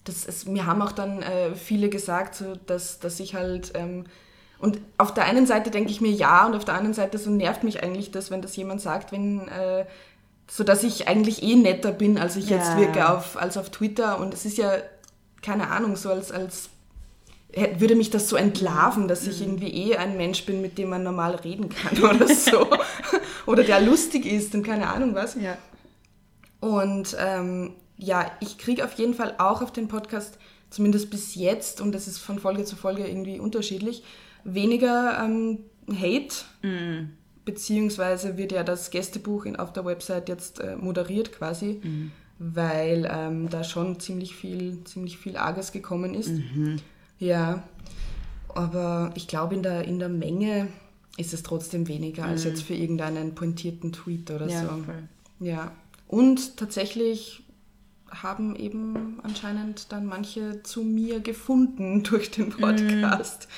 das 0.05 0.25
ist, 0.25 0.49
mir 0.49 0.67
haben 0.67 0.83
auch 0.83 0.93
dann 0.93 1.23
äh, 1.23 1.55
viele 1.55 1.89
gesagt, 1.89 2.35
so, 2.35 2.55
dass, 2.67 2.99
dass 2.99 3.21
ich 3.21 3.35
halt. 3.35 3.73
Ähm, 3.75 4.05
und 4.59 4.79
auf 4.97 5.13
der 5.13 5.25
einen 5.25 5.47
Seite 5.47 5.71
denke 5.71 5.91
ich 5.91 6.01
mir 6.01 6.11
ja, 6.13 6.47
und 6.47 6.55
auf 6.55 6.65
der 6.65 6.75
anderen 6.75 6.95
Seite 6.95 7.19
so 7.19 7.31
nervt 7.31 7.65
mich 7.65 7.83
eigentlich 7.83 8.11
das, 8.13 8.31
wenn 8.31 8.43
das 8.43 8.57
jemand 8.57 8.81
sagt, 8.81 9.13
wenn. 9.13 9.49
Äh, 9.49 9.87
so 10.51 10.65
dass 10.65 10.83
ich 10.83 11.09
eigentlich 11.09 11.43
eh 11.43 11.55
netter 11.55 11.93
bin, 11.93 12.19
als 12.19 12.37
ich 12.37 12.51
jetzt 12.51 12.71
Ja. 12.73 12.79
wirke 12.79 13.09
auf, 13.09 13.41
als 13.41 13.57
auf 13.57 13.71
Twitter. 13.71 14.19
Und 14.21 14.35
es 14.35 14.45
ist 14.45 14.59
ja, 14.59 14.73
keine 15.41 15.71
Ahnung, 15.71 15.97
so 15.97 16.11
als, 16.11 16.31
als 16.31 16.69
würde 17.79 17.95
mich 17.95 18.11
das 18.11 18.29
so 18.29 18.37
entlarven, 18.37 19.09
dass 19.09 19.27
ich 19.27 19.41
irgendwie 19.41 19.69
eh 19.69 19.97
ein 19.97 20.17
Mensch 20.17 20.45
bin, 20.45 20.61
mit 20.61 20.77
dem 20.79 20.91
man 20.91 21.03
normal 21.05 21.37
reden 21.37 21.69
kann 21.71 22.03
oder 22.17 22.27
so. 22.29 22.67
oder 23.47 23.63
der 23.63 23.81
lustig 23.81 24.27
ist 24.27 24.55
und 24.55 24.63
keine 24.63 24.89
Ahnung 24.89 25.15
was. 25.15 25.37
Ja. 25.37 25.57
Und 26.61 27.17
ähm, 27.19 27.73
ja, 28.03 28.31
ich 28.41 28.59
kriege 28.59 28.85
auf 28.85 28.95
jeden 28.95 29.15
Fall 29.15 29.35
auch 29.39 29.63
auf 29.63 29.73
den 29.73 29.89
Podcast, 29.89 30.39
zumindest 30.71 31.11
bis 31.11 31.35
jetzt, 31.35 31.81
und 31.81 31.93
das 31.93 32.07
ist 32.09 32.19
von 32.19 32.39
Folge 32.39 32.65
zu 32.65 32.77
Folge 32.77 33.07
irgendwie 33.07 33.39
unterschiedlich, 33.39 34.03
weniger 34.45 35.23
ähm, 35.25 35.61
Hate. 35.89 36.35
Beziehungsweise 37.45 38.37
wird 38.37 38.53
ja 38.53 38.63
das 38.63 38.91
Gästebuch 38.91 39.45
in, 39.47 39.57
auf 39.57 39.73
der 39.73 39.85
Website 39.85 40.29
jetzt 40.29 40.61
äh, 40.61 40.77
moderiert 40.77 41.33
quasi, 41.33 41.81
weil 42.39 43.09
ähm, 43.13 43.49
da 43.51 43.65
schon 43.65 43.99
ziemlich 43.99 44.35
viel, 44.35 44.83
ziemlich 44.85 45.19
viel 45.19 45.37
Arges 45.37 45.73
gekommen 45.73 46.15
ist. 46.15 46.33
Ja, 47.19 47.63
aber 48.49 49.11
ich 49.15 49.27
glaube, 49.29 49.55
in 49.55 49.63
der, 49.63 49.85
in 49.85 49.99
der 49.99 50.09
Menge 50.09 50.69
ist 51.17 51.35
es 51.35 51.43
trotzdem 51.43 51.89
weniger 51.89 52.25
als 52.25 52.45
jetzt 52.45 52.63
für 52.63 52.75
irgendeinen 52.75 53.35
pointierten 53.35 53.93
Tweet 53.93 54.31
oder 54.31 54.49
Ja, 54.49 54.63
so. 54.63 54.69
voll. 54.69 55.03
Ja, 55.41 55.73
und 56.09 56.57
tatsächlich 56.57 57.43
haben 58.13 58.55
eben 58.57 59.21
anscheinend 59.23 59.91
dann 59.93 60.07
manche 60.07 60.63
zu 60.63 60.83
mir 60.83 61.21
gefunden 61.21 62.03
durch 62.05 62.31
den 62.31 62.51
Podcast. 62.51 63.49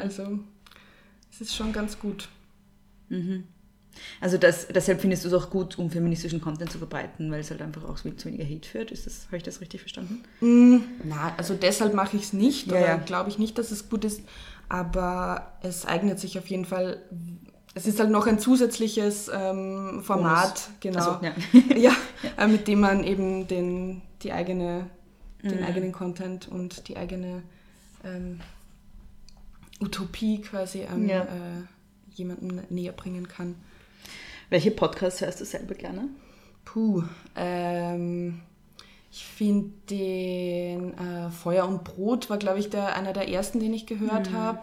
Also 0.00 0.38
es 1.30 1.40
ist 1.40 1.54
schon 1.54 1.72
ganz 1.72 1.98
gut. 1.98 2.28
Also 4.20 4.38
das, 4.38 4.66
deshalb 4.68 5.00
findest 5.00 5.24
du 5.24 5.28
es 5.28 5.34
auch 5.34 5.50
gut, 5.50 5.78
um 5.78 5.90
feministischen 5.90 6.40
Content 6.40 6.70
zu 6.70 6.78
verbreiten, 6.78 7.30
weil 7.30 7.40
es 7.40 7.50
halt 7.50 7.62
einfach 7.62 7.84
auch 7.84 7.96
zu 7.96 8.24
weniger 8.24 8.44
Hate 8.44 8.68
führt. 8.68 8.90
Ist 8.90 9.06
das, 9.06 9.26
habe 9.26 9.36
ich 9.36 9.42
das 9.42 9.60
richtig 9.60 9.80
verstanden? 9.80 10.22
Na, 11.04 11.34
also 11.36 11.54
deshalb 11.54 11.94
mache 11.94 12.16
ich 12.16 12.24
es 12.24 12.32
nicht, 12.32 12.66
Ja, 12.68 12.72
oder 12.72 12.86
ja. 12.86 12.96
glaube 12.96 13.30
ich 13.30 13.38
nicht, 13.38 13.58
dass 13.58 13.70
es 13.70 13.88
gut 13.88 14.04
ist, 14.04 14.22
aber 14.68 15.52
es 15.62 15.86
eignet 15.86 16.18
sich 16.18 16.38
auf 16.38 16.46
jeden 16.48 16.64
Fall. 16.64 17.02
Es 17.74 17.86
ist 17.86 17.98
halt 17.98 18.10
noch 18.10 18.26
ein 18.26 18.38
zusätzliches 18.38 19.30
ähm, 19.34 20.02
Format, 20.04 20.68
genau. 20.80 20.98
Also, 20.98 21.26
ja. 21.26 21.32
ja, 21.76 21.92
äh, 22.38 22.46
mit 22.46 22.68
dem 22.68 22.80
man 22.80 23.02
eben 23.04 23.48
den, 23.48 24.02
die 24.22 24.32
eigene, 24.32 24.86
den 25.42 25.62
eigenen 25.62 25.92
Content 25.92 26.48
und 26.48 26.88
die 26.88 26.96
eigene 26.96 27.42
ähm, 28.04 28.40
Utopie 29.80 30.40
quasi 30.40 30.82
ähm, 30.82 31.08
Ja. 31.08 31.22
äh, 31.22 31.62
jemandem 32.14 32.62
näher 32.70 32.92
bringen 32.92 33.28
kann. 33.28 33.56
Welche 34.50 34.70
Podcasts 34.70 35.20
hörst 35.20 35.40
du 35.40 35.44
selber 35.44 35.74
gerne? 35.74 36.08
Puh, 36.64 37.02
ähm, 37.34 38.40
ich 39.10 39.24
finde 39.24 39.70
den 39.90 40.94
äh, 40.94 41.30
Feuer 41.30 41.66
und 41.68 41.84
Brot 41.84 42.30
war, 42.30 42.38
glaube 42.38 42.58
ich, 42.58 42.70
der, 42.70 42.94
einer 42.96 43.12
der 43.12 43.28
ersten, 43.28 43.60
den 43.60 43.74
ich 43.74 43.86
gehört 43.86 44.32
habe. 44.32 44.60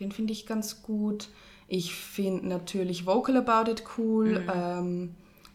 Den 0.00 0.12
finde 0.12 0.32
ich 0.32 0.46
ganz 0.46 0.82
gut. 0.82 1.28
Ich 1.74 1.94
finde 1.94 2.48
natürlich 2.48 3.06
Vocal 3.06 3.38
About 3.38 3.70
It 3.70 3.84
cool. 3.96 4.46
Ähm, 4.54 5.14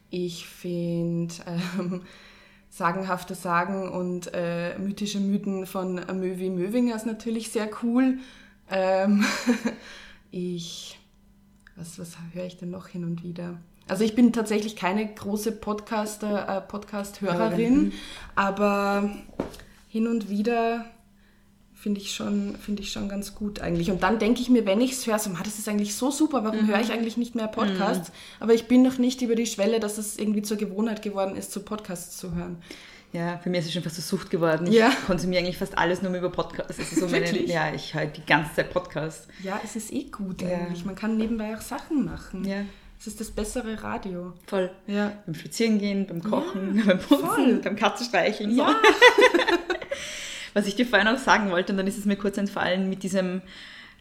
ich 0.10 0.48
finde 0.48 1.36
ähm, 1.78 2.02
sagenhafte 2.72 3.36
Sagen 3.36 3.92
und 3.92 4.32
äh, 4.34 4.80
mythische 4.80 5.20
Mythen 5.20 5.68
von 5.68 5.94
Möwi 5.94 6.50
Möwingers 6.50 7.06
natürlich 7.06 7.52
sehr 7.52 7.70
cool. 7.84 8.18
Ähm, 8.72 9.26
ich, 10.32 10.98
was, 11.76 12.00
was 12.00 12.18
höre 12.34 12.46
ich 12.46 12.58
denn 12.58 12.72
noch 12.72 12.88
hin 12.88 13.04
und 13.04 13.22
wieder? 13.22 13.60
Also 13.88 14.04
ich 14.04 14.16
bin 14.16 14.34
tatsächlich 14.34 14.76
keine 14.76 15.06
große 15.14 15.52
Podcaster, 15.52 16.50
äh, 16.50 16.62
Podcast-Hörerin, 16.62 17.94
aber 18.34 19.12
hin 19.88 20.08
und 20.08 20.32
wieder 20.32 20.84
finde 21.88 22.02
ich, 22.02 22.14
schon, 22.14 22.58
find 22.58 22.82
ich 22.82 22.92
schon 22.92 23.08
ganz 23.08 23.34
gut 23.34 23.62
eigentlich. 23.62 23.90
Und 23.92 24.04
dann 24.04 24.20
denke 24.20 24.42
ich 24.42 24.50
mir, 24.50 24.66
wenn 24.66 24.82
ich 24.82 24.92
es 24.92 25.08
höre, 25.08 25.20
so, 25.20 25.30
"Ma, 25.30 25.40
das 25.42 25.58
ist 25.58 25.70
eigentlich 25.70 25.96
so 25.96 26.12
super, 26.12 26.44
warum 26.44 26.68
höre 26.68 26.82
ich 26.82 26.92
eigentlich 26.92 27.16
nicht 27.16 27.34
mehr 27.34 27.48
Podcasts? 27.48 28.12
Aber 28.42 28.54
ich 28.54 28.68
bin 28.68 28.82
noch 28.84 28.98
nicht 28.98 29.22
über 29.22 29.36
die 29.36 29.46
Schwelle, 29.46 29.80
dass 29.80 29.98
es 29.98 30.18
irgendwie 30.20 30.42
zur 30.42 30.58
Gewohnheit 30.58 31.02
geworden 31.02 31.38
ist, 31.38 31.54
zu 31.54 31.62
Podcasts 31.62 32.18
zu 32.18 32.36
hören. 32.36 32.58
Ja, 33.14 33.38
für 33.38 33.50
mich 33.50 33.62
ist 33.62 33.68
es 33.68 33.74
schon 33.74 33.84
fast 33.84 33.96
eine 33.96 34.04
Sucht 34.04 34.30
geworden. 34.30 34.70
Ja. 34.70 34.90
Ich 34.90 35.06
konsumiere 35.06 35.42
eigentlich 35.44 35.58
fast 35.58 35.78
alles 35.78 36.02
nur 36.02 36.12
mehr 36.12 36.20
über 36.20 36.30
Podcasts. 36.30 36.76
Das 36.76 36.92
ist 36.92 37.00
so 37.00 37.08
meine, 37.08 37.32
ja, 37.46 37.74
ich 37.74 37.94
höre 37.94 38.08
die 38.08 38.26
ganze 38.26 38.54
Zeit 38.56 38.70
Podcasts. 38.74 39.30
Ja, 39.42 39.62
es 39.64 39.78
ist 39.78 39.94
eh 39.94 40.04
gut 40.10 40.42
Ja. 40.42 40.50
eigentlich. 40.50 40.84
Man 40.84 40.96
kann 40.96 41.16
nebenbei 41.16 41.56
auch 41.56 41.62
Sachen 41.62 42.04
machen. 42.04 42.44
Ja. 42.44 42.58
Es 43.00 43.08
ist 43.08 43.22
das 43.22 43.32
bessere 43.32 43.82
Radio. 43.82 44.34
Voll. 44.48 44.72
Ja. 44.88 45.14
Beim 45.26 45.36
Spazierengehen, 45.36 46.06
beim 46.06 46.22
Kochen, 46.22 46.84
beim 46.86 47.00
Putzen, 47.00 47.26
voll. 47.28 47.62
beim 47.64 47.76
Katzenstreicheln. 47.78 48.54
So. 48.56 48.64
Ja. 48.64 48.76
Was 50.58 50.66
ich 50.66 50.76
dir 50.76 50.88
vorhin 50.88 51.08
auch 51.08 51.20
sagen 51.20 51.52
wollte, 51.52 51.72
und 51.72 51.78
dann 51.78 51.86
ist 51.86 52.00
es 52.00 52.06
mir 52.06 52.16
kurz 52.16 52.36
entfallen 52.40 52.90
mit 52.90 53.04
diesem, 53.04 53.44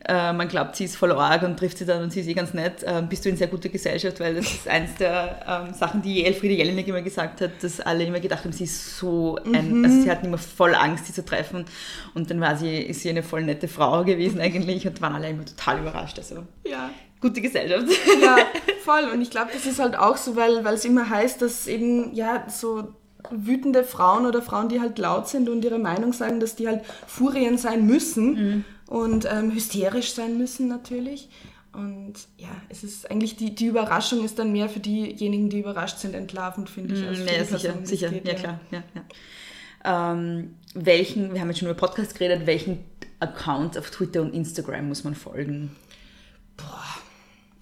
äh, 0.09 0.33
man 0.33 0.49
glaubt, 0.49 0.77
sie 0.77 0.85
ist 0.85 0.97
voll 0.97 1.13
arg 1.13 1.43
und 1.43 1.59
trifft 1.59 1.77
sie 1.77 1.85
dann 1.85 2.03
und 2.03 2.13
sie 2.13 2.21
ist 2.21 2.29
eh 2.29 2.33
ganz 2.33 2.55
nett, 2.55 2.83
äh, 2.83 3.03
bist 3.07 3.25
du 3.25 3.29
in 3.29 3.37
sehr 3.37 3.49
guter 3.49 3.69
Gesellschaft, 3.69 4.21
weil 4.21 4.35
das 4.37 4.47
ist 4.47 4.67
eins 4.67 4.95
der 4.95 5.41
ähm, 5.69 5.75
Sachen, 5.75 6.01
die 6.01 6.25
Elfriede 6.25 6.55
Jelinek 6.55 6.89
immer 6.89 7.03
gesagt 7.03 7.43
hat, 7.43 7.51
dass 7.61 7.81
alle 7.81 8.05
immer 8.05 8.21
gedacht 8.21 8.45
haben, 8.45 8.53
sie 8.53 8.65
ist 8.65 8.97
so 8.97 9.39
ein, 9.45 9.85
also 9.85 10.01
sie 10.03 10.11
hatten 10.11 10.27
immer 10.27 10.39
voll 10.39 10.75
Angst, 10.75 11.07
sie 11.07 11.13
zu 11.13 11.25
treffen 11.25 11.67
und 12.15 12.31
dann 12.31 12.41
war 12.41 12.57
sie, 12.57 12.79
ist 12.79 13.01
sie 13.03 13.11
eine 13.11 13.23
voll 13.23 13.43
nette 13.43 13.69
Frau 13.69 14.03
gewesen 14.05 14.41
eigentlich 14.41 14.87
und 14.87 15.01
waren 15.03 15.15
alle 15.15 15.29
immer 15.29 15.45
total 15.45 15.81
überrascht, 15.81 16.17
also 16.19 16.47
Ja. 16.67 16.89
gute 17.21 17.43
Gesellschaft. 17.43 17.87
Ja, 18.23 18.39
voll. 18.85 19.11
Und 19.13 19.21
ich 19.21 19.31
glaube, 19.31 19.51
das 19.53 19.67
ist 19.67 19.79
halt 19.79 19.97
auch 19.99 20.17
so, 20.17 20.37
weil 20.37 20.65
weil 20.65 20.75
es 20.75 20.85
immer 20.87 21.11
heißt, 21.11 21.43
dass 21.43 21.67
eben, 21.67 22.15
ja, 22.15 22.47
so 22.49 22.95
wütende 23.31 23.85
Frauen 23.85 24.27
oder 24.27 24.43
Frauen, 24.43 24.69
die 24.69 24.81
halt 24.81 24.99
laut 24.99 25.29
sind 25.29 25.49
und 25.49 25.65
ihre 25.65 25.79
Meinung 25.79 26.13
sagen, 26.13 26.41
dass 26.41 26.57
die 26.57 26.67
halt 26.69 26.83
Furien 27.07 27.59
sein 27.59 27.87
müssen 27.87 28.65
und 28.87 29.27
ähm, 29.31 29.53
hysterisch 29.53 30.13
sein 30.13 30.39
müssen 30.39 30.69
natürlich. 30.69 31.29
Und 31.73 32.15
ja, 32.39 32.49
es 32.71 32.83
ist 32.85 33.11
eigentlich 33.11 33.37
die, 33.37 33.55
die 33.55 33.67
Überraschung 33.67 34.25
ist 34.25 34.39
dann 34.39 34.51
mehr 34.53 34.69
für 34.71 34.81
diejenigen, 34.81 35.51
die 35.51 35.61
überrascht 35.61 35.99
sind, 35.99 36.15
entlarvend, 36.15 36.71
finde 36.71 36.95
ich. 36.95 37.07
als 37.07 37.19
für 37.19 37.25
Mm, 37.25 37.29
Ja, 37.29 37.45
sicher, 37.45 37.75
sicher, 37.83 38.13
ja 38.25 38.35
klar. 38.35 38.61
Ja, 38.71 38.83
ja. 38.95 40.13
Ähm, 40.13 40.55
welchen, 40.75 41.35
wir 41.35 41.41
haben 41.41 41.49
jetzt 41.49 41.59
schon 41.59 41.69
über 41.69 41.77
Podcast 41.77 42.19
geredet, 42.19 42.47
welchen 42.47 42.79
Account 43.21 43.77
auf 43.79 43.91
Twitter 43.91 44.23
und 44.23 44.35
Instagram 44.35 44.89
muss 44.89 45.05
man 45.05 45.15
folgen? 45.15 45.77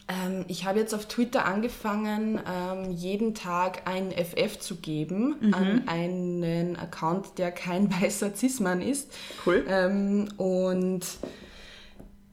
Ähm, 0.07 0.45
ich 0.49 0.67
habe 0.67 0.79
jetzt 0.79 0.95
auf 0.95 1.07
Twitter 1.07 1.47
angefangen, 1.47 2.41
ähm, 2.47 2.91
jeden 2.91 3.35
Tag 3.35 3.83
ein 3.87 4.13
FF 4.13 4.59
zu 4.59 4.77
geben 4.77 5.53
an 5.53 5.89
einen 5.89 6.77
Account, 6.77 7.39
der 7.39 7.51
kein 7.53 7.91
weißer 8.03 8.35
Cis-Mann 8.35 8.83
ist. 8.83 9.11
Cool. 9.47 9.65
Ähm, 9.69 10.29
und 10.37 11.07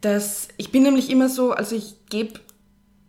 das, 0.01 0.49
ich 0.57 0.71
bin 0.71 0.83
nämlich 0.83 1.09
immer 1.09 1.29
so, 1.29 1.51
also 1.51 1.75
ich 1.75 2.05
gebe, 2.09 2.39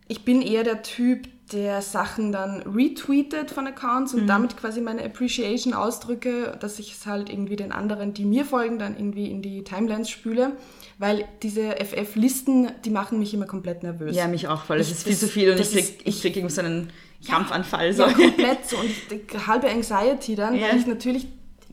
ich 0.07 0.23
bin 0.23 0.41
eher 0.41 0.63
der 0.63 0.83
Typ, 0.83 1.27
der 1.51 1.81
Sachen 1.81 2.31
dann 2.31 2.61
retweetet 2.61 3.51
von 3.51 3.67
Accounts 3.67 4.13
und 4.13 4.27
damit 4.27 4.57
quasi 4.57 4.81
meine 4.81 5.03
Appreciation 5.03 5.73
ausdrücke, 5.73 6.57
dass 6.59 6.79
ich 6.79 6.93
es 6.93 7.05
halt 7.05 7.29
irgendwie 7.29 7.55
den 7.55 7.71
anderen, 7.71 8.13
die 8.13 8.25
mir 8.25 8.45
folgen, 8.45 8.79
dann 8.79 8.95
irgendwie 8.95 9.29
in 9.29 9.41
die 9.41 9.63
Timelines 9.63 10.09
spüle, 10.09 10.53
weil 10.99 11.25
diese 11.41 11.75
FF-Listen, 11.77 12.71
die 12.85 12.89
machen 12.89 13.19
mich 13.19 13.33
immer 13.33 13.45
komplett 13.45 13.83
nervös. 13.83 14.15
Ja, 14.15 14.27
mich 14.27 14.47
auch 14.47 14.63
voll. 14.63 14.79
Es 14.79 14.91
ist 14.91 15.03
viel 15.03 15.17
zu 15.17 15.27
viel 15.27 15.49
und 15.51 15.55
ich 15.59 15.61
das 15.61 15.71
krieg, 15.71 15.83
ist- 15.85 16.01
ich 16.07 16.21
krieg 16.21 16.35
irgendwie 16.37 16.53
so 16.53 16.61
einen 16.61 16.91
Krampfanfall. 17.25 17.93
So. 17.93 18.03
Ja, 18.03 18.13
komplett 18.13 18.67
so. 18.69 18.77
Und 18.77 18.85
ich, 19.09 19.47
halbe 19.47 19.69
Anxiety 19.69 20.35
dann, 20.35 20.55
Ja. 20.55 20.69
weil 20.69 20.77
ich 20.79 20.87
natürlich 20.87 21.27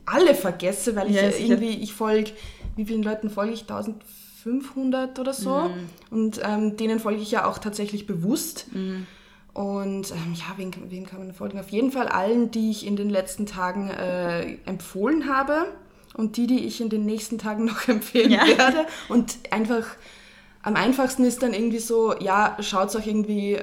alle 0.05 0.33
vergesse, 0.35 0.95
weil 0.95 1.09
ich 1.09 1.15
Ja, 1.15 1.29
irgendwie, 1.29 1.69
ich 1.75 1.93
folge, 1.93 2.31
wie 2.75 2.85
vielen 2.85 3.03
Leuten 3.03 3.29
folge 3.29 3.53
ich? 3.53 3.61
1500 3.61 5.19
oder 5.19 5.33
so. 5.33 5.49
Mhm. 5.69 5.89
Und 6.09 6.41
ähm, 6.43 6.77
denen 6.77 6.99
folge 6.99 7.21
ich 7.21 7.31
ja 7.31 7.45
auch 7.45 7.57
tatsächlich 7.59 8.07
bewusst. 8.07 8.67
Mhm. 8.73 9.05
Und 9.53 10.11
ähm, 10.11 10.33
ja, 10.35 10.45
wen, 10.55 10.71
wen 10.89 11.05
kann 11.05 11.19
man 11.19 11.33
folgen? 11.33 11.59
Auf 11.59 11.69
jeden 11.69 11.91
Fall 11.91 12.07
allen, 12.07 12.51
die 12.51 12.71
ich 12.71 12.87
in 12.87 12.95
den 12.95 13.09
letzten 13.09 13.45
Tagen 13.45 13.89
äh, 13.89 14.55
empfohlen 14.65 15.27
habe 15.27 15.65
und 16.15 16.37
die, 16.37 16.47
die 16.47 16.65
ich 16.65 16.81
in 16.81 16.89
den 16.89 17.05
nächsten 17.05 17.37
Tagen 17.37 17.65
noch 17.71 17.87
empfehlen 17.87 18.31
Ja. 18.31 18.45
werde. 18.47 18.85
Und 19.09 19.37
einfach 19.51 19.85
am 20.63 20.75
einfachsten 20.75 21.23
ist 21.23 21.41
dann 21.41 21.53
irgendwie 21.53 21.79
so, 21.79 22.13
ja, 22.19 22.55
schaut 22.59 22.95
euch 22.95 23.07
irgendwie 23.07 23.59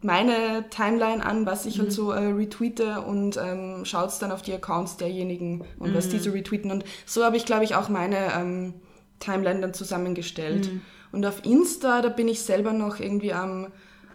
meine 0.00 0.64
Timeline 0.70 1.24
an, 1.24 1.44
was 1.44 1.66
ich 1.66 1.80
halt 1.80 1.92
so 1.92 2.12
äh, 2.12 2.26
retweete 2.28 3.00
und 3.00 3.36
ähm, 3.36 3.84
schaut 3.84 4.12
dann 4.22 4.30
auf 4.30 4.42
die 4.42 4.52
Accounts 4.52 4.96
derjenigen 4.96 5.64
und 5.78 5.92
was 5.92 6.08
die 6.08 6.18
so 6.20 6.30
retweeten. 6.30 6.70
Und 6.70 6.84
so 7.04 7.24
habe 7.24 7.36
ich, 7.36 7.44
glaube 7.44 7.64
ich, 7.64 7.74
auch 7.74 7.88
meine 7.88 8.32
ähm, 8.34 8.74
Timeline 9.18 9.60
dann 9.60 9.74
zusammengestellt. 9.74 10.70
Und 11.10 11.26
auf 11.26 11.44
Insta, 11.44 12.00
da 12.00 12.10
bin 12.10 12.28
ich 12.28 12.42
selber 12.42 12.72
noch 12.72 13.00
irgendwie 13.00 13.32
am, 13.32 13.66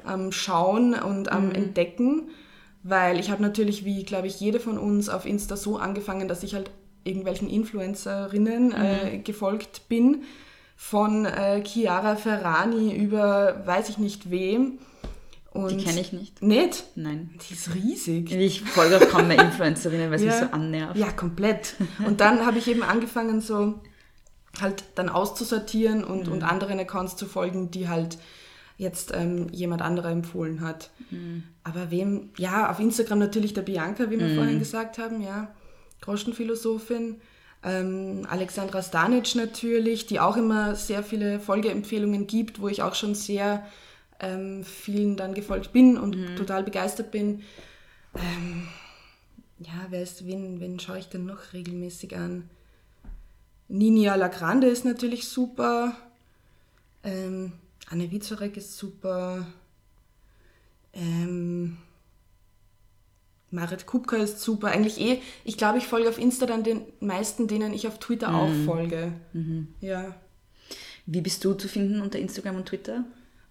am 0.05 0.31
Schauen 0.31 0.93
und 0.93 1.31
am 1.31 1.51
Entdecken, 1.51 2.29
weil 2.83 3.19
ich 3.19 3.29
habe 3.29 3.41
natürlich, 3.41 3.83
wie, 3.83 4.03
glaube 4.03 4.27
ich, 4.27 4.39
jede 4.39 4.61
von 4.61 4.77
uns 4.77 5.09
auf 5.09 5.25
Insta 5.25 5.57
so 5.57 5.77
angefangen, 5.77 6.27
dass 6.29 6.43
ich 6.43 6.53
halt 6.55 6.71
irgendwelchen 7.03 7.49
Influencerinnen 7.49 8.71
äh, 8.73 9.17
gefolgt 9.23 9.87
bin, 9.89 10.23
von 10.75 11.25
äh, 11.25 11.63
Chiara 11.65 12.15
Ferrani 12.15 12.95
über 12.95 13.61
weiß 13.65 13.89
ich 13.89 13.97
nicht 13.97 14.29
wem. 14.31 14.79
Und 15.51 15.69
Die 15.69 15.83
kenne 15.83 16.01
ich 16.01 16.11
nicht. 16.13 16.41
Nicht? 16.41 16.83
Nein. 16.95 17.29
Die 17.47 17.53
ist 17.53 17.75
riesig. 17.75 18.31
Ich 18.31 18.61
folge 18.61 18.97
auch 18.97 19.07
kaum 19.09 19.27
mehr 19.27 19.39
Influencerinnen, 19.39 20.07
weil 20.09 20.15
es 20.15 20.21
mich 20.23 20.31
Ja. 20.33 20.39
so 20.39 20.45
annervt. 20.51 20.97
Ja, 20.97 21.11
komplett. 21.11 21.75
Und 22.07 22.21
dann 22.21 22.43
habe 22.45 22.57
ich 22.57 22.67
eben 22.67 22.81
angefangen, 22.81 23.39
so 23.39 23.79
halt 24.59 24.83
dann 24.95 25.09
auszusortieren 25.09 26.03
und, 26.03 26.27
und 26.27 26.43
anderen 26.43 26.79
Accounts 26.79 27.15
zu 27.15 27.27
folgen, 27.27 27.69
die 27.69 27.87
halt 27.87 28.17
jetzt 28.77 29.11
ähm, 29.15 29.47
jemand 29.51 29.83
anderer 29.83 30.09
empfohlen 30.09 30.61
hat. 30.61 30.89
Aber 31.63 31.91
wem, 31.91 32.31
ja, 32.37 32.71
auf 32.71 32.79
Instagram 32.79 33.19
natürlich 33.19 33.53
der 33.53 33.61
Bianca, 33.61 34.09
wie 34.09 34.19
wir 34.19 34.33
vorhin 34.35 34.57
gesagt 34.57 34.97
haben, 34.97 35.21
ja, 35.21 35.53
Groschenphilosophin. 36.03 37.21
Ähm, 37.63 38.27
Alexandra 38.29 38.83
Stanic 38.83 39.35
natürlich, 39.35 40.05
die 40.05 40.19
auch 40.19 40.35
immer 40.35 40.75
sehr 40.75 41.01
viele 41.01 41.39
Folgeempfehlungen 41.39 42.27
gibt, 42.27 42.59
wo 42.59 42.67
ich 42.67 42.81
auch 42.81 42.93
schon 42.93 43.15
sehr 43.15 43.65
ähm, 44.19 44.63
vielen 44.63 45.15
dann 45.15 45.33
gefolgt 45.33 45.71
bin 45.71 45.97
und 45.97 46.35
total 46.35 46.63
begeistert 46.63 47.11
bin. 47.11 47.41
Ähm, 48.15 48.67
ja, 49.59 49.87
wer 49.89 50.03
ist, 50.03 50.25
wen, 50.27 50.59
wen 50.59 50.79
schaue 50.79 50.99
ich 50.99 51.07
denn 51.07 51.25
noch 51.25 51.53
regelmäßig 51.53 52.15
an? 52.17 52.49
Ninia 53.69 54.15
Lagrande 54.15 54.67
ist 54.67 54.83
natürlich 54.83 55.27
super. 55.27 55.95
Ähm, 57.03 57.53
Anne 57.89 58.11
Wiezorek 58.11 58.57
ist 58.57 58.77
super. 58.77 59.47
Ähm, 60.93 61.77
Marit 63.53 63.85
Kupka 63.85 64.17
ist 64.17 64.41
super. 64.41 64.67
Eigentlich 64.67 64.99
eh, 64.99 65.21
ich 65.43 65.57
glaube, 65.57 65.77
ich 65.77 65.87
folge 65.87 66.09
auf 66.09 66.17
Insta 66.17 66.45
dann 66.45 66.63
den 66.63 66.81
meisten, 66.99 67.47
denen 67.47 67.73
ich 67.73 67.87
auf 67.87 67.99
Twitter 67.99 68.33
auch 68.33 68.51
folge. 68.65 69.13
Ja. 69.79 70.15
Wie 71.05 71.21
bist 71.21 71.43
du 71.45 71.53
zu 71.53 71.67
finden 71.67 72.01
unter 72.01 72.19
Instagram 72.19 72.57
und 72.57 72.65
Twitter? 72.65 73.03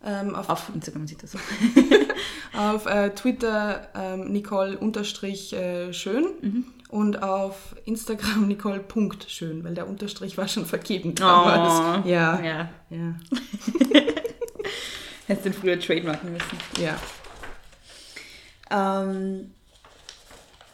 Ähm, 0.05 0.34
auf 0.34 0.48
Auf 0.48 0.70
Instagram 0.74 1.03
und 1.03 1.09
Twitter. 1.09 1.26
So. 1.26 1.38
Auf 2.59 2.84
äh, 2.86 3.11
Twitter 3.14 3.88
ähm, 3.94 4.30
Nicole 4.30 4.76
unterstrich 4.76 5.55
äh, 5.55 5.92
schön 5.94 6.66
und 6.90 7.22
auf 7.22 7.74
Instagram 7.86 8.46
Nicole 8.48 8.80
Punkt 8.80 9.24
schön, 9.30 9.64
weil 9.64 9.74
der 9.74 9.88
Unterstrich 9.88 10.36
war 10.36 10.48
schon 10.48 10.66
vergeben 10.66 11.14
damals. 11.14 12.07
ja. 12.07 12.38
Oh. 12.38 12.44
ja. 12.44 12.68
Ja. 12.90 13.14
Hättest 15.26 15.46
den 15.46 15.53
früher 15.55 15.80
trademarken 15.80 16.32
müssen. 16.32 16.59
Ja. 16.78 16.98
Ähm, 18.70 19.53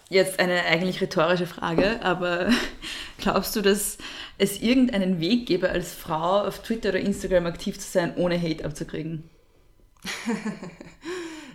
jetzt 0.09 0.41
eine 0.41 0.65
eigentlich 0.65 1.01
rhetorische 1.01 1.47
Frage, 1.47 2.03
aber 2.03 2.51
glaubst 3.19 3.55
du, 3.57 3.63
dass 3.63 3.99
es 4.39 4.61
irgendeinen 4.61 5.21
Weg 5.21 5.47
gäbe, 5.47 5.71
als 5.71 5.93
Frau 5.95 6.43
auf 6.43 6.63
Twitter 6.63 6.91
oder 6.91 7.01
Instagram 7.01 7.47
aktiv 7.47 7.79
zu 7.79 7.89
sein, 7.89 8.15
ohne 8.17 8.41
Hate 8.41 8.65
abzukriegen? 8.65 9.29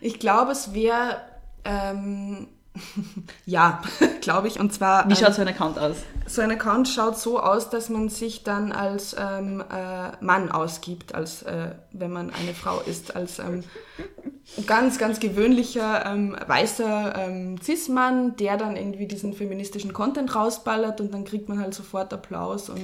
Ich 0.06 0.20
glaube, 0.20 0.52
es 0.52 0.74
wäre 0.74 1.22
ähm, 1.64 2.50
Ja, 3.46 3.82
glaube 4.22 4.48
ich. 4.48 4.60
Und 4.60 4.74
zwar. 4.74 5.08
Wie 5.08 5.14
ähm, 5.14 5.20
schaut 5.20 5.34
so 5.36 5.42
ein 5.42 5.48
Account 5.48 5.78
aus? 5.80 5.98
So 6.26 6.42
ein 6.42 6.52
Account 6.52 6.88
schaut 6.88 7.18
so 7.18 7.40
aus, 7.40 7.70
dass 7.70 7.90
man 7.90 8.10
sich 8.10 8.44
dann 8.44 8.72
als 8.72 9.16
ähm, 9.20 9.62
äh, 9.62 10.24
Mann 10.24 10.52
ausgibt, 10.52 11.14
als 11.14 11.44
äh, 11.44 11.72
wenn 11.92 12.12
man 12.12 12.32
eine 12.32 12.54
Frau 12.54 12.80
ist, 12.80 13.16
als 13.16 13.40
ähm, 13.40 13.64
ganz, 14.66 14.98
ganz 14.98 15.20
gewöhnlicher 15.20 16.06
ähm, 16.06 16.36
weißer 16.48 17.16
ähm, 17.18 17.60
Cis-Mann, 17.62 18.38
der 18.38 18.58
dann 18.58 18.78
irgendwie 18.78 19.08
diesen 19.08 19.34
feministischen 19.34 19.94
Content 19.94 20.34
rausballert 20.34 21.02
und 21.02 21.14
dann 21.14 21.26
kriegt 21.26 21.50
man 21.50 21.60
halt 21.60 21.74
sofort 21.74 22.14
Applaus 22.14 22.70
und 22.70 22.82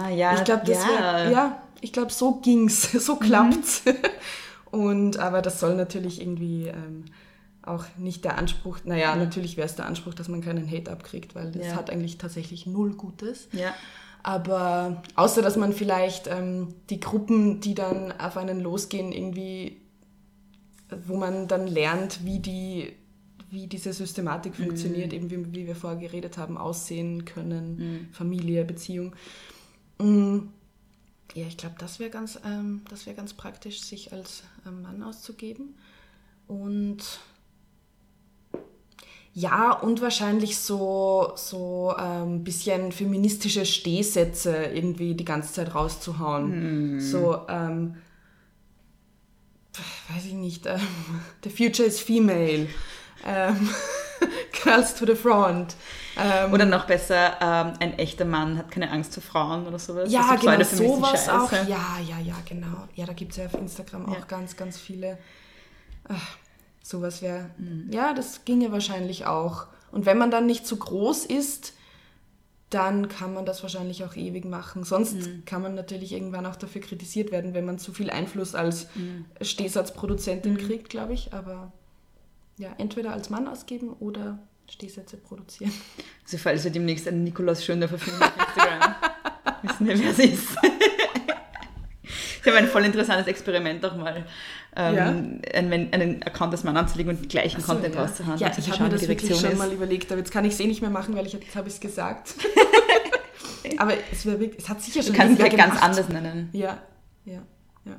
Ah, 0.00 0.08
ja. 0.10 0.34
ich 0.34 0.44
glaube, 0.44 0.62
das 0.66 0.84
ja. 0.84 0.88
wär, 0.88 1.30
ja, 1.30 1.62
ich 1.80 1.92
glaube, 1.92 2.12
so 2.12 2.34
ging's, 2.34 2.92
so 2.92 3.16
klappt's. 3.16 3.82
Und 4.70 5.18
aber 5.18 5.40
das 5.42 5.60
soll 5.60 5.74
natürlich 5.74 6.20
irgendwie 6.20 6.68
ähm, 6.68 7.04
auch 7.66 7.84
nicht 7.98 8.24
der 8.24 8.38
Anspruch, 8.38 8.78
naja, 8.84 9.14
natürlich 9.16 9.56
wäre 9.56 9.66
es 9.66 9.74
der 9.76 9.86
Anspruch, 9.86 10.14
dass 10.14 10.28
man 10.28 10.40
keinen 10.40 10.70
Hate 10.70 10.90
abkriegt, 10.90 11.34
weil 11.34 11.50
das 11.52 11.66
Ja. 11.66 11.74
hat 11.76 11.90
eigentlich 11.90 12.18
tatsächlich 12.18 12.66
null 12.66 12.94
Gutes. 12.94 13.48
Ja. 13.52 13.74
Aber 14.22 15.02
außer 15.14 15.42
dass 15.42 15.56
man 15.56 15.72
vielleicht 15.72 16.26
ähm, 16.26 16.74
die 16.90 16.98
Gruppen, 17.00 17.60
die 17.60 17.74
dann 17.74 18.12
auf 18.12 18.36
einen 18.36 18.60
losgehen, 18.60 19.12
irgendwie, 19.12 19.80
wo 21.06 21.16
man 21.16 21.48
dann 21.48 21.66
lernt, 21.66 22.24
wie 22.24 22.38
die 22.40 22.92
wie 23.48 23.68
diese 23.68 23.92
Systematik 23.92 24.56
funktioniert, 24.56 25.12
eben 25.12 25.30
wie, 25.30 25.52
wie 25.54 25.66
wir 25.68 25.76
vorher 25.76 26.00
geredet 26.00 26.36
haben, 26.36 26.58
aussehen 26.58 27.24
können, 27.24 28.08
Familie, 28.12 28.64
Beziehung. 28.64 29.14
Mm, 29.98 30.38
Ja, 31.34 31.46
ich 31.46 31.56
glaube, 31.56 31.76
das 31.78 32.00
wäre 32.00 32.10
ganz, 32.10 32.40
ähm, 32.44 32.82
das 32.90 33.06
wär 33.06 33.14
ganz 33.14 33.34
praktisch, 33.34 33.82
sich 33.82 34.12
als 34.12 34.42
ähm, 34.66 34.82
Mann 34.82 35.00
auszugeben. 35.02 35.76
Und 36.48 36.98
ja, 39.38 39.72
und 39.72 40.00
wahrscheinlich 40.00 40.58
so 40.58 41.32
so 41.34 41.94
ein 41.94 42.42
bisschen 42.42 42.90
feministische 42.90 43.66
Stehsätze 43.66 44.56
irgendwie 44.72 45.14
die 45.14 45.26
ganze 45.26 45.52
Zeit 45.52 45.74
rauszuhauen. 45.74 46.98
So, 47.02 47.42
ähm, 47.46 47.96
weiß 50.08 50.24
ich 50.24 50.32
nicht, 50.32 50.64
ähm, 50.64 50.80
the 51.44 51.50
future 51.50 51.86
is 51.86 52.00
female. 52.00 52.66
Ähm, 53.26 53.68
Girls 54.64 54.94
to 54.94 55.04
the 55.04 55.14
front. 55.14 55.76
Ähm, 56.16 56.50
Oder 56.54 56.64
noch 56.64 56.86
besser, 56.86 57.36
ähm, 57.42 57.74
ein 57.78 57.98
echter 57.98 58.24
Mann 58.24 58.56
hat 58.56 58.70
keine 58.70 58.90
Angst 58.90 59.12
vor 59.12 59.22
Frauen 59.22 59.66
oder 59.66 59.78
sowas. 59.78 60.10
ja, 60.10 60.34
so 60.40 60.48
eine 60.48 60.64
genau, 60.64 60.96
sowas 60.96 61.28
auch. 61.28 61.52
Ja, 61.52 61.98
ja, 62.02 62.18
ja, 62.24 62.36
genau. 62.48 62.88
Ja, 62.94 63.04
da 63.04 63.12
gibt 63.12 63.32
es 63.32 63.36
ja 63.36 63.44
auf 63.44 63.54
Instagram 63.54 64.08
auch 64.08 64.14
Ja. 64.14 64.24
ganz, 64.26 64.56
ganz 64.56 64.78
viele. 64.78 65.18
Ach, 66.08 66.38
sowas 66.88 67.22
wäre. 67.22 67.50
Mhm. 67.58 67.90
Ja, 67.92 68.12
das 68.14 68.44
ginge 68.44 68.72
wahrscheinlich 68.72 69.26
auch. 69.26 69.66
Und 69.92 70.06
wenn 70.06 70.18
man 70.18 70.30
dann 70.30 70.46
nicht 70.46 70.66
zu 70.66 70.76
groß 70.76 71.24
ist, 71.26 71.72
dann 72.70 73.08
kann 73.08 73.32
man 73.32 73.46
das 73.46 73.62
wahrscheinlich 73.62 74.04
auch 74.04 74.16
ewig 74.16 74.44
machen. 74.44 74.82
Sonst 74.84 75.14
Mhm. 75.14 75.44
kann 75.44 75.62
man 75.62 75.74
natürlich 75.74 76.12
irgendwann 76.12 76.46
auch 76.46 76.56
dafür 76.56 76.80
kritisiert 76.80 77.30
werden, 77.30 77.54
wenn 77.54 77.64
man 77.64 77.78
zu 77.78 77.92
viel 77.92 78.10
Einfluss 78.10 78.54
als 78.54 78.88
Mhm. 78.96 79.24
Stehsatzproduzentin 79.40 80.56
kriegt, 80.58 80.88
glaube 80.90 81.12
ich. 81.14 81.32
Aber 81.32 81.72
ja, 82.58 82.70
entweder 82.78 83.12
als 83.12 83.30
Mann 83.30 83.46
ausgeben 83.46 83.92
oder 84.00 84.38
Stehsätze 84.68 85.16
produzieren. 85.16 85.72
Also 86.24 86.38
falls 86.38 86.64
wir 86.64 86.72
demnächst 86.72 87.06
einen 87.06 87.22
Nikolaus 87.22 87.64
Schöndorfer 87.64 87.98
finden 87.98 88.22
auf 88.22 88.32
Instagram, 88.36 88.94
wissen 89.62 89.86
wir, 89.86 89.98
wer 90.00 90.14
sie 90.14 90.24
ist. 90.30 90.48
Ich 92.40 92.46
habe 92.52 92.58
ein 92.58 92.68
voll 92.68 92.84
interessantes 92.84 93.26
Experiment 93.26 93.84
auch 93.84 93.96
mal, 93.96 94.24
ähm, 94.76 95.40
einen, 95.54 95.92
einen 95.92 96.22
Account 96.22 96.52
als 96.52 96.64
Mann 96.64 96.76
anzulegen 96.76 97.14
und 97.14 97.22
den 97.22 97.28
gleichen 97.28 97.60
So, 97.60 97.72
Content 97.72 97.94
ja. 97.94 98.02
rauszuhauen. 98.02 98.38
Ja, 98.38 98.52
zu 98.52 98.60
ich 98.60 98.70
habe 98.70 98.84
mir 98.84 98.88
das 98.90 99.00
die 99.00 99.08
wirklich 99.08 99.38
schon 99.40 99.52
ist. 99.52 99.58
mal 99.58 99.72
überlegt, 99.72 100.10
aber 100.12 100.18
jetzt 100.20 100.30
kann 100.30 100.44
ich 100.44 100.52
es 100.52 100.60
eh 100.60 100.66
nicht 100.66 100.82
mehr 100.82 100.90
machen, 100.90 101.16
weil 101.16 101.26
ich 101.26 101.32
jetzt 101.32 101.56
habe 101.56 101.68
ich 101.68 101.74
es 101.74 101.80
gesagt. 101.80 102.34
aber 103.78 103.94
es, 104.12 104.26
wär 104.26 104.38
wirklich, 104.38 104.62
es 104.62 104.68
hat 104.68 104.82
sicher 104.82 105.00
Du 105.00 105.06
schon 105.06 105.16
kannst 105.16 105.40
es 105.40 105.50
ja 105.50 105.56
ganz 105.56 105.80
anders 105.82 106.08
nennen. 106.08 106.50
Ja, 106.52 106.78
ja, 107.24 107.42
ja. 107.84 107.96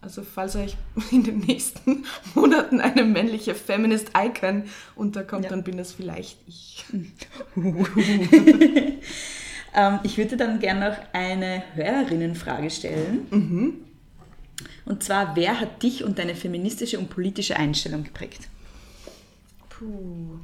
Also 0.00 0.22
falls 0.22 0.54
euch 0.56 0.76
in 1.10 1.24
den 1.24 1.40
nächsten 1.40 2.04
Monaten 2.34 2.80
eine 2.80 3.04
männliche 3.04 3.54
Feminist 3.54 4.12
Icon 4.16 4.64
unterkommt, 4.94 5.44
Ja. 5.44 5.50
dann 5.50 5.64
bin 5.64 5.76
das 5.76 5.92
vielleicht 5.92 6.38
ich. 6.46 6.84
Ähm, 9.74 10.00
ich 10.02 10.18
würde 10.18 10.36
dann 10.36 10.60
gerne 10.60 10.90
noch 10.90 10.96
eine 11.14 11.62
Hörerinnenfrage 11.74 12.68
stellen. 12.70 13.26
Mhm. 13.30 13.74
Und 14.84 15.04
zwar, 15.04 15.36
wer 15.36 15.60
hat 15.60 15.82
dich 15.82 16.04
und 16.04 16.18
deine 16.18 16.34
feministische 16.34 16.98
und 16.98 17.08
politische 17.08 17.56
Einstellung 17.56 18.04
geprägt? 18.04 18.48
Puh. 19.68 20.38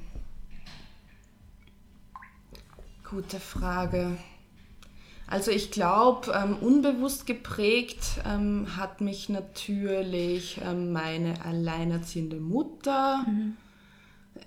Gute 3.08 3.40
Frage. 3.40 4.18
Also 5.26 5.50
ich 5.50 5.70
glaube, 5.70 6.32
ähm, 6.32 6.56
unbewusst 6.56 7.26
geprägt 7.26 8.20
ähm, 8.26 8.76
hat 8.76 9.02
mich 9.02 9.28
natürlich 9.28 10.58
ähm, 10.64 10.92
meine 10.92 11.44
alleinerziehende 11.44 12.36
Mutter. 12.36 13.26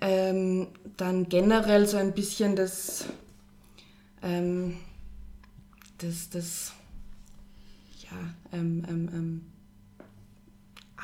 Ähm, 0.00 0.68
dann 0.96 1.28
generell 1.28 1.86
so 1.86 1.98
ein 1.98 2.14
bisschen 2.14 2.56
das, 2.56 3.04
ähm, 4.22 4.76
das, 5.98 6.30
das 6.30 6.72
ja, 8.00 8.58
ähm, 8.58 9.42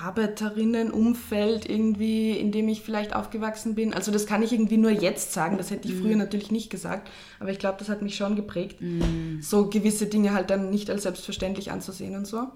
Arbeiterinnenumfeld 0.01 1.69
irgendwie, 1.69 2.33
in 2.33 2.53
dem 2.53 2.69
ich 2.69 2.83
vielleicht 2.83 3.15
aufgewachsen 3.17 3.75
bin. 3.75 3.93
Also 3.93 4.13
das 4.13 4.27
kann 4.27 4.43
ich 4.43 4.53
irgendwie 4.53 4.77
nur 4.77 4.91
jetzt 4.91 5.33
sagen, 5.33 5.59
das 5.59 5.71
hätte 5.71 5.89
ich 5.89 5.95
früher 5.95 6.17
natürlich 6.17 6.51
nicht 6.51 6.71
gesagt, 6.71 7.11
aber 7.41 7.51
ich 7.51 7.59
glaube, 7.59 7.79
das 7.79 7.89
hat 7.89 8.01
mich 8.03 8.17
schon 8.17 8.37
geprägt, 8.37 8.77
so 9.41 9.69
gewisse 9.69 10.07
Dinge 10.07 10.33
halt 10.33 10.51
dann 10.51 10.71
nicht 10.71 10.89
als 10.91 11.03
selbstverständlich 11.03 11.73
anzusehen 11.73 12.15
und 12.15 12.27
so. 12.27 12.49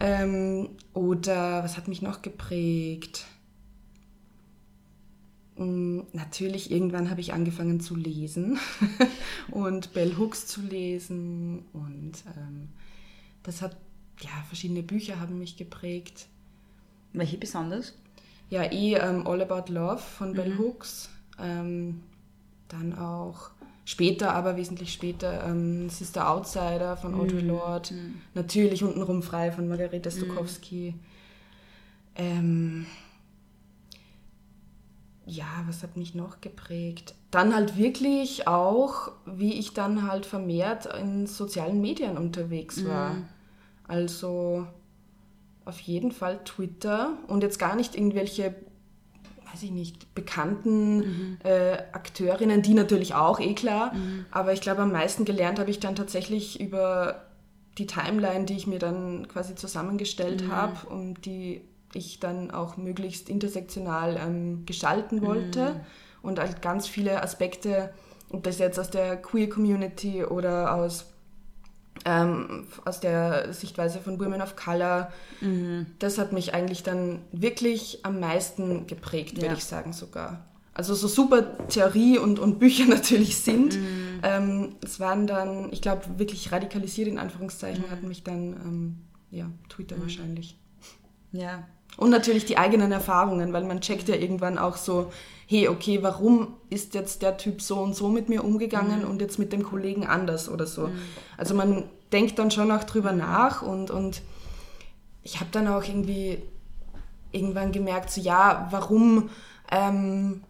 Ähm, 0.00 0.70
oder 0.94 1.62
was 1.64 1.76
hat 1.76 1.88
mich 1.88 2.02
noch 2.02 2.22
geprägt? 2.22 3.26
Mm, 5.56 6.00
Natürlich, 6.12 6.70
irgendwann 6.70 7.10
habe 7.10 7.20
ich 7.20 7.32
angefangen 7.32 7.80
zu 7.80 7.94
lesen 7.96 8.58
und 9.50 9.92
Bell 9.94 10.16
Hooks 10.18 10.46
zu 10.46 10.60
lesen 10.60 11.64
und 11.72 12.12
ähm, 12.36 12.68
das 13.42 13.62
hat, 13.62 13.76
ja, 14.20 14.30
verschiedene 14.48 14.82
Bücher 14.82 15.18
haben 15.20 15.38
mich 15.38 15.56
geprägt. 15.56 16.28
Welche 17.16 17.38
besonders? 17.38 17.94
Ja, 18.50 18.62
eh 18.62 18.94
ähm, 18.94 19.26
All 19.26 19.42
About 19.42 19.72
Love 19.72 19.98
von 19.98 20.34
Bell 20.34 20.56
Hooks. 20.58 21.08
Ähm, 21.40 22.02
dann 22.68 22.96
auch 22.98 23.50
später, 23.84 24.34
aber 24.34 24.56
wesentlich 24.56 24.92
später, 24.92 25.44
ähm, 25.44 25.88
Sister 25.88 26.28
Outsider 26.30 26.96
von 26.96 27.14
Audre 27.14 27.40
Lorde. 27.40 27.94
Natürlich 28.34 28.84
untenrum 28.84 29.22
frei 29.22 29.50
von 29.50 29.66
Margareta 29.66 30.10
Stokowski. 30.10 30.94
Ähm, 32.16 32.86
ja, 35.24 35.64
was 35.66 35.82
hat 35.82 35.96
mich 35.96 36.14
noch 36.14 36.40
geprägt? 36.40 37.14
Dann 37.30 37.54
halt 37.54 37.76
wirklich 37.76 38.46
auch, 38.46 39.12
wie 39.24 39.54
ich 39.54 39.74
dann 39.74 40.08
halt 40.08 40.26
vermehrt 40.26 40.86
in 40.86 41.26
sozialen 41.26 41.80
Medien 41.80 42.16
unterwegs 42.16 42.84
war. 42.84 43.16
Also 43.88 44.66
auf 45.66 45.80
jeden 45.80 46.12
Fall 46.12 46.42
Twitter 46.44 47.12
und 47.26 47.42
jetzt 47.42 47.58
gar 47.58 47.76
nicht 47.76 47.94
irgendwelche, 47.96 48.54
weiß 49.52 49.64
ich 49.64 49.72
nicht, 49.72 50.14
bekannten 50.14 51.38
äh, 51.44 51.78
Akteurinnen, 51.92 52.62
die 52.62 52.72
natürlich 52.72 53.14
auch, 53.14 53.40
eh 53.40 53.54
klar. 53.54 53.92
Aber 54.30 54.52
ich 54.52 54.60
glaube, 54.60 54.82
am 54.82 54.92
meisten 54.92 55.24
gelernt 55.24 55.58
habe 55.58 55.70
ich 55.70 55.80
dann 55.80 55.96
tatsächlich 55.96 56.60
über 56.60 57.26
die 57.78 57.86
Timeline, 57.86 58.46
die 58.46 58.56
ich 58.56 58.66
mir 58.66 58.78
dann 58.78 59.28
quasi 59.28 59.54
zusammengestellt 59.54 60.48
habe 60.48 60.88
und 60.88 61.26
die 61.26 61.62
ich 61.92 62.20
dann 62.20 62.50
auch 62.50 62.76
möglichst 62.76 63.28
intersektional 63.28 64.16
ähm, 64.16 64.66
gestalten 64.66 65.20
wollte. 65.20 65.80
Und 66.22 66.38
halt 66.38 66.62
ganz 66.62 66.86
viele 66.86 67.22
Aspekte, 67.22 67.92
ob 68.30 68.44
das 68.44 68.58
jetzt 68.58 68.78
aus 68.78 68.90
der 68.90 69.16
Queer 69.16 69.48
Community 69.48 70.24
oder 70.24 70.74
aus 70.74 71.06
ähm, 72.04 72.66
aus 72.84 73.00
der 73.00 73.52
Sichtweise 73.52 73.98
von 74.00 74.18
Women 74.20 74.42
of 74.42 74.56
Color. 74.56 75.12
Das 75.98 76.18
hat 76.18 76.32
mich 76.32 76.54
eigentlich 76.54 76.82
dann 76.82 77.20
wirklich 77.32 78.00
am 78.04 78.20
meisten 78.20 78.86
geprägt, 78.86 79.36
würde 79.36 79.46
Ja. 79.46 79.52
ich 79.54 79.64
sagen 79.64 79.92
sogar. 79.92 80.44
Also 80.74 80.94
so 80.94 81.08
super 81.08 81.56
Theorie 81.68 82.18
und, 82.18 82.38
und 82.38 82.58
Bücher 82.58 82.84
natürlich 82.88 83.36
sind. 83.38 83.78
Ähm, 84.22 84.76
es 84.84 85.00
waren 85.00 85.26
dann, 85.26 85.72
ich 85.72 85.80
glaube, 85.82 86.18
wirklich 86.18 86.52
radikalisiert 86.52 87.08
in 87.08 87.18
Anführungszeichen, 87.18 87.90
hat 87.90 88.02
mich 88.02 88.22
dann, 88.24 88.52
ähm, 88.54 88.96
ja, 89.30 89.50
Twitter 89.68 90.00
wahrscheinlich. 90.00 90.58
Ja. 91.32 91.66
Und 91.96 92.10
natürlich 92.10 92.44
die 92.44 92.58
eigenen 92.58 92.92
Erfahrungen, 92.92 93.52
weil 93.52 93.64
man 93.64 93.80
checkt 93.80 94.08
ja 94.08 94.16
irgendwann 94.16 94.58
auch 94.58 94.76
so, 94.76 95.10
hey, 95.46 95.68
okay, 95.68 96.02
warum 96.02 96.54
ist 96.68 96.94
jetzt 96.94 97.22
der 97.22 97.36
Typ 97.36 97.62
so 97.62 97.78
und 97.78 97.94
so 97.94 98.08
mit 98.08 98.28
mir 98.28 98.44
umgegangen 98.44 99.04
und 99.04 99.20
jetzt 99.20 99.38
mit 99.38 99.52
dem 99.52 99.62
Kollegen 99.62 100.06
anders 100.06 100.48
oder 100.48 100.66
so. 100.66 100.90
Also 101.36 101.54
man 101.54 101.84
denkt 102.12 102.38
dann 102.38 102.50
schon 102.50 102.70
auch 102.70 102.84
drüber 102.84 103.12
nach 103.12 103.62
und, 103.62 103.90
und 103.90 104.22
ich 105.22 105.40
habe 105.40 105.50
dann 105.52 105.68
auch 105.68 105.84
irgendwie 105.84 106.42
irgendwann 107.32 107.72
gemerkt, 107.72 108.10
so 108.10 108.20
ja, 108.20 108.68
warum, 108.70 109.30
ähm, 109.70 110.42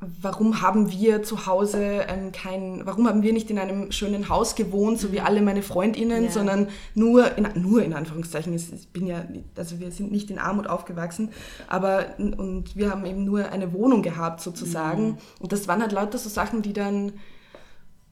warum 0.00 0.60
haben 0.62 0.92
wir 0.92 1.22
zu 1.24 1.46
Hause 1.46 2.04
ähm, 2.08 2.30
kein, 2.30 2.82
warum 2.86 3.08
haben 3.08 3.22
wir 3.22 3.32
nicht 3.32 3.50
in 3.50 3.58
einem 3.58 3.90
schönen 3.90 4.28
Haus 4.28 4.54
gewohnt, 4.54 5.00
so 5.00 5.10
wie 5.12 5.20
alle 5.20 5.42
meine 5.42 5.62
Freundinnen, 5.62 6.24
Ja. 6.26 6.30
sondern 6.30 6.68
nur 6.94 7.36
in, 7.36 7.48
nur 7.60 7.82
in 7.82 7.92
Anführungszeichen, 7.92 8.54
ich 8.54 8.88
bin 8.92 9.06
ja, 9.08 9.24
also 9.56 9.80
wir 9.80 9.90
sind 9.90 10.12
nicht 10.12 10.30
in 10.30 10.38
Armut 10.38 10.68
aufgewachsen, 10.68 11.30
aber 11.66 12.06
und 12.18 12.76
wir 12.76 12.90
haben 12.90 13.04
eben 13.06 13.24
nur 13.24 13.50
eine 13.50 13.72
Wohnung 13.72 14.02
gehabt 14.02 14.40
sozusagen. 14.40 15.18
Und 15.40 15.52
das 15.52 15.66
waren 15.66 15.80
halt 15.82 15.92
lauter 15.92 16.18
so 16.18 16.28
Sachen, 16.28 16.62
die 16.62 16.72
dann, 16.72 17.12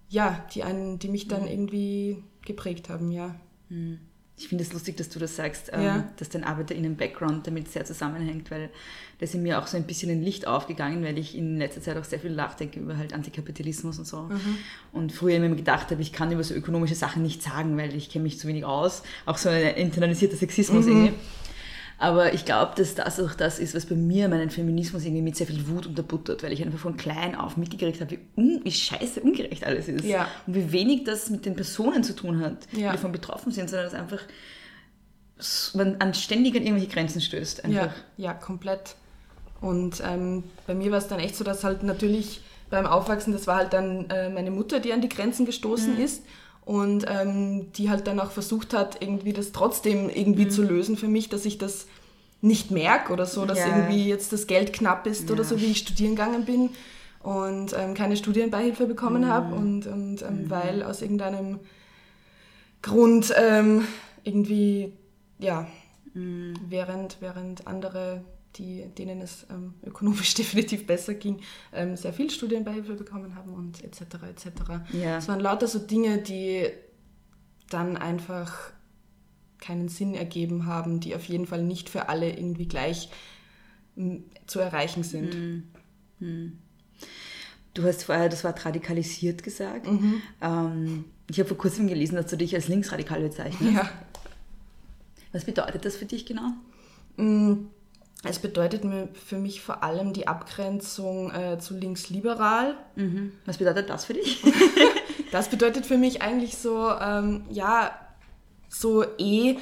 ja, 0.08 0.44
die 0.54 0.64
einen, 0.64 0.98
die 0.98 1.08
mich 1.08 1.28
dann 1.28 1.46
irgendwie 1.46 2.22
geprägt 2.44 2.88
haben, 2.88 3.12
ja. 3.12 3.34
Ich 4.38 4.48
finde 4.48 4.64
es 4.64 4.72
lustig, 4.74 4.98
dass 4.98 5.08
du 5.08 5.18
das 5.18 5.34
sagst, 5.36 5.70
ähm, 5.72 5.82
Ja. 5.82 6.08
dass 6.18 6.28
dein 6.28 6.44
ArbeiterInnen-Background 6.44 7.46
damit 7.46 7.70
sehr 7.72 7.86
zusammenhängt, 7.86 8.50
weil 8.50 8.68
das 9.18 9.32
in 9.32 9.42
mir 9.42 9.58
auch 9.58 9.66
so 9.66 9.78
ein 9.78 9.84
bisschen 9.84 10.10
ein 10.10 10.22
Licht 10.22 10.46
aufgegangen, 10.46 11.02
weil 11.02 11.16
ich 11.16 11.34
in 11.36 11.56
letzter 11.56 11.80
Zeit 11.80 11.96
auch 11.96 12.04
sehr 12.04 12.20
viel 12.20 12.32
nachdenke 12.32 12.78
über 12.80 12.98
halt 12.98 13.14
Antikapitalismus 13.14 13.98
und 13.98 14.04
so. 14.06 14.22
Mhm. 14.24 14.58
Und 14.92 15.12
früher 15.12 15.36
immer 15.36 15.48
gedacht 15.54 15.90
habe, 15.90 16.02
ich 16.02 16.12
kann 16.12 16.30
über 16.32 16.44
so 16.44 16.54
ökonomische 16.54 16.94
Sachen 16.94 17.22
nicht 17.22 17.42
sagen, 17.42 17.78
weil 17.78 17.94
ich 17.94 18.10
kenne 18.10 18.24
mich 18.24 18.38
zu 18.38 18.46
wenig 18.46 18.66
aus. 18.66 19.02
Auch 19.24 19.38
so 19.38 19.48
ein 19.48 19.74
internalisierter 19.76 20.36
Sexismus 20.36 20.84
Mhm. 20.84 20.92
irgendwie. 20.92 21.12
Aber 21.98 22.34
ich 22.34 22.44
glaube, 22.44 22.72
dass 22.76 22.94
das 22.94 23.18
auch 23.20 23.32
das 23.34 23.58
ist, 23.58 23.74
was 23.74 23.86
bei 23.86 23.94
mir 23.94 24.28
meinen 24.28 24.50
Feminismus 24.50 25.04
irgendwie 25.04 25.22
mit 25.22 25.36
sehr 25.36 25.46
viel 25.46 25.66
Wut 25.68 25.86
unterbuttert, 25.86 26.42
weil 26.42 26.52
ich 26.52 26.62
einfach 26.62 26.78
von 26.78 26.96
klein 26.98 27.34
auf 27.34 27.56
mitgekriegt 27.56 28.00
habe, 28.02 28.10
wie, 28.12 28.18
un 28.36 28.60
wie 28.64 28.70
scheiße 28.72 29.20
ungerecht 29.20 29.64
alles 29.64 29.88
ist. 29.88 30.04
Ja. 30.04 30.28
Und 30.46 30.54
wie 30.56 30.72
wenig 30.72 31.04
das 31.04 31.30
mit 31.30 31.46
den 31.46 31.56
Personen 31.56 32.04
zu 32.04 32.14
tun 32.14 32.40
hat, 32.40 32.66
die 32.72 32.80
Ja. 32.82 32.92
davon 32.92 33.12
betroffen 33.12 33.50
sind, 33.50 33.70
sondern 33.70 33.86
dass 33.86 33.94
einfach 33.94 34.20
man 35.74 35.96
an 36.00 36.14
ständig 36.14 36.54
an 36.56 36.62
irgendwelche 36.62 36.92
Grenzen 36.92 37.20
stößt. 37.20 37.58
Ja, 37.58 37.64
Einfach. 37.64 37.94
ja, 38.16 38.34
komplett. 38.34 38.96
Und 39.60 40.02
ähm, 40.06 40.44
bei 40.66 40.74
mir 40.74 40.90
war 40.90 40.98
es 40.98 41.08
dann 41.08 41.18
echt 41.20 41.36
so, 41.36 41.44
dass 41.44 41.64
halt 41.64 41.82
natürlich 41.82 42.40
beim 42.70 42.86
Aufwachsen, 42.86 43.32
das 43.32 43.46
war 43.46 43.56
halt 43.56 43.72
dann 43.72 44.08
äh, 44.10 44.28
meine 44.28 44.50
Mutter, 44.50 44.80
die 44.80 44.92
an 44.92 45.00
die 45.00 45.08
Grenzen 45.08 45.46
gestoßen 45.46 45.98
ist 45.98 46.24
und 46.66 47.06
ähm, 47.08 47.72
die 47.72 47.88
halt 47.88 48.06
dann 48.06 48.20
auch 48.20 48.32
versucht 48.32 48.74
hat, 48.74 49.00
irgendwie 49.00 49.32
das 49.32 49.52
trotzdem 49.52 50.10
irgendwie 50.10 50.48
zu 50.48 50.62
lösen 50.62 50.98
für 50.98 51.08
mich, 51.08 51.30
dass 51.30 51.46
ich 51.46 51.56
das 51.56 51.86
nicht 52.42 52.70
merke 52.70 53.12
oder 53.12 53.24
so, 53.24 53.46
dass 53.46 53.58
Ja. 53.58 53.68
irgendwie 53.68 54.06
jetzt 54.08 54.32
das 54.34 54.46
Geld 54.46 54.74
knapp 54.74 55.06
ist 55.06 55.30
oder 55.30 55.42
Ja. 55.42 55.48
so, 55.48 55.60
wie 55.60 55.66
ich 55.70 55.78
studieren 55.78 56.16
gegangen 56.16 56.44
bin 56.44 56.70
und 57.22 57.72
ähm, 57.78 57.94
keine 57.94 58.16
Studienbeihilfe 58.16 58.86
bekommen 58.86 59.26
habe 59.28 59.54
und, 59.54 59.86
und 59.86 60.22
ähm, 60.22 60.50
weil 60.50 60.82
aus 60.82 61.00
irgendeinem 61.02 61.60
Grund 62.82 63.32
ähm, 63.36 63.86
irgendwie, 64.24 64.92
ja, 65.38 65.66
während, 66.68 67.18
während 67.20 67.66
andere, 67.66 68.22
die, 68.58 68.86
denen 68.98 69.20
es 69.20 69.46
ähm, 69.50 69.74
ökonomisch 69.84 70.34
definitiv 70.34 70.86
besser 70.86 71.14
ging, 71.14 71.40
ähm, 71.72 71.96
sehr 71.96 72.12
viel 72.12 72.30
Studienbeihilfe 72.30 72.94
bekommen 72.94 73.34
haben 73.34 73.52
und 73.52 73.82
etc. 73.82 74.00
etc. 74.28 74.48
Ja. 74.92 75.18
Es 75.18 75.28
waren 75.28 75.40
lauter 75.40 75.66
so 75.66 75.78
Dinge, 75.78 76.18
die 76.18 76.66
dann 77.70 77.96
einfach 77.96 78.72
keinen 79.58 79.88
Sinn 79.88 80.14
ergeben 80.14 80.66
haben, 80.66 81.00
die 81.00 81.14
auf 81.14 81.24
jeden 81.24 81.46
Fall 81.46 81.62
nicht 81.62 81.88
für 81.88 82.08
alle 82.08 82.30
irgendwie 82.30 82.68
gleich 82.68 83.10
zu 84.46 84.60
erreichen 84.60 85.02
sind. 85.02 85.64
Du 87.76 87.82
hast 87.82 88.04
vorher 88.04 88.28
das 88.28 88.44
Wort 88.44 88.64
radikalisiert 88.64 89.42
gesagt. 89.42 89.86
Mhm. 89.86 90.22
Ähm, 90.40 91.04
ich 91.28 91.38
habe 91.38 91.48
vor 91.48 91.58
kurzem 91.58 91.88
gelesen, 91.88 92.16
dass 92.16 92.26
du 92.26 92.36
dich 92.36 92.54
als 92.54 92.68
linksradikal 92.68 93.20
bezeichnest. 93.20 93.74
Ja. 93.74 93.90
Was 95.32 95.44
bedeutet 95.44 95.84
das 95.84 95.96
für 95.96 96.06
dich 96.06 96.24
genau? 96.24 96.52
Mm, 98.26 98.30
Es 98.30 98.38
bedeutet 98.38 98.84
mir 98.84 99.08
für 99.14 99.38
mich 99.38 99.60
vor 99.60 99.82
allem 99.82 100.12
die 100.12 100.26
Abgrenzung 100.28 101.30
äh, 101.32 101.58
zu 101.58 101.74
linksliberal. 101.74 102.74
Was 103.44 103.58
bedeutet 103.58 103.88
das 103.90 104.04
für 104.04 104.14
dich? 104.14 104.42
Das 105.32 105.48
bedeutet 105.48 105.84
für 105.84 105.98
mich 105.98 106.22
eigentlich 106.22 106.56
so, 106.56 106.88
ähm, 106.88 107.42
ja, 107.50 107.90
so 108.68 109.04
eh 109.18 109.56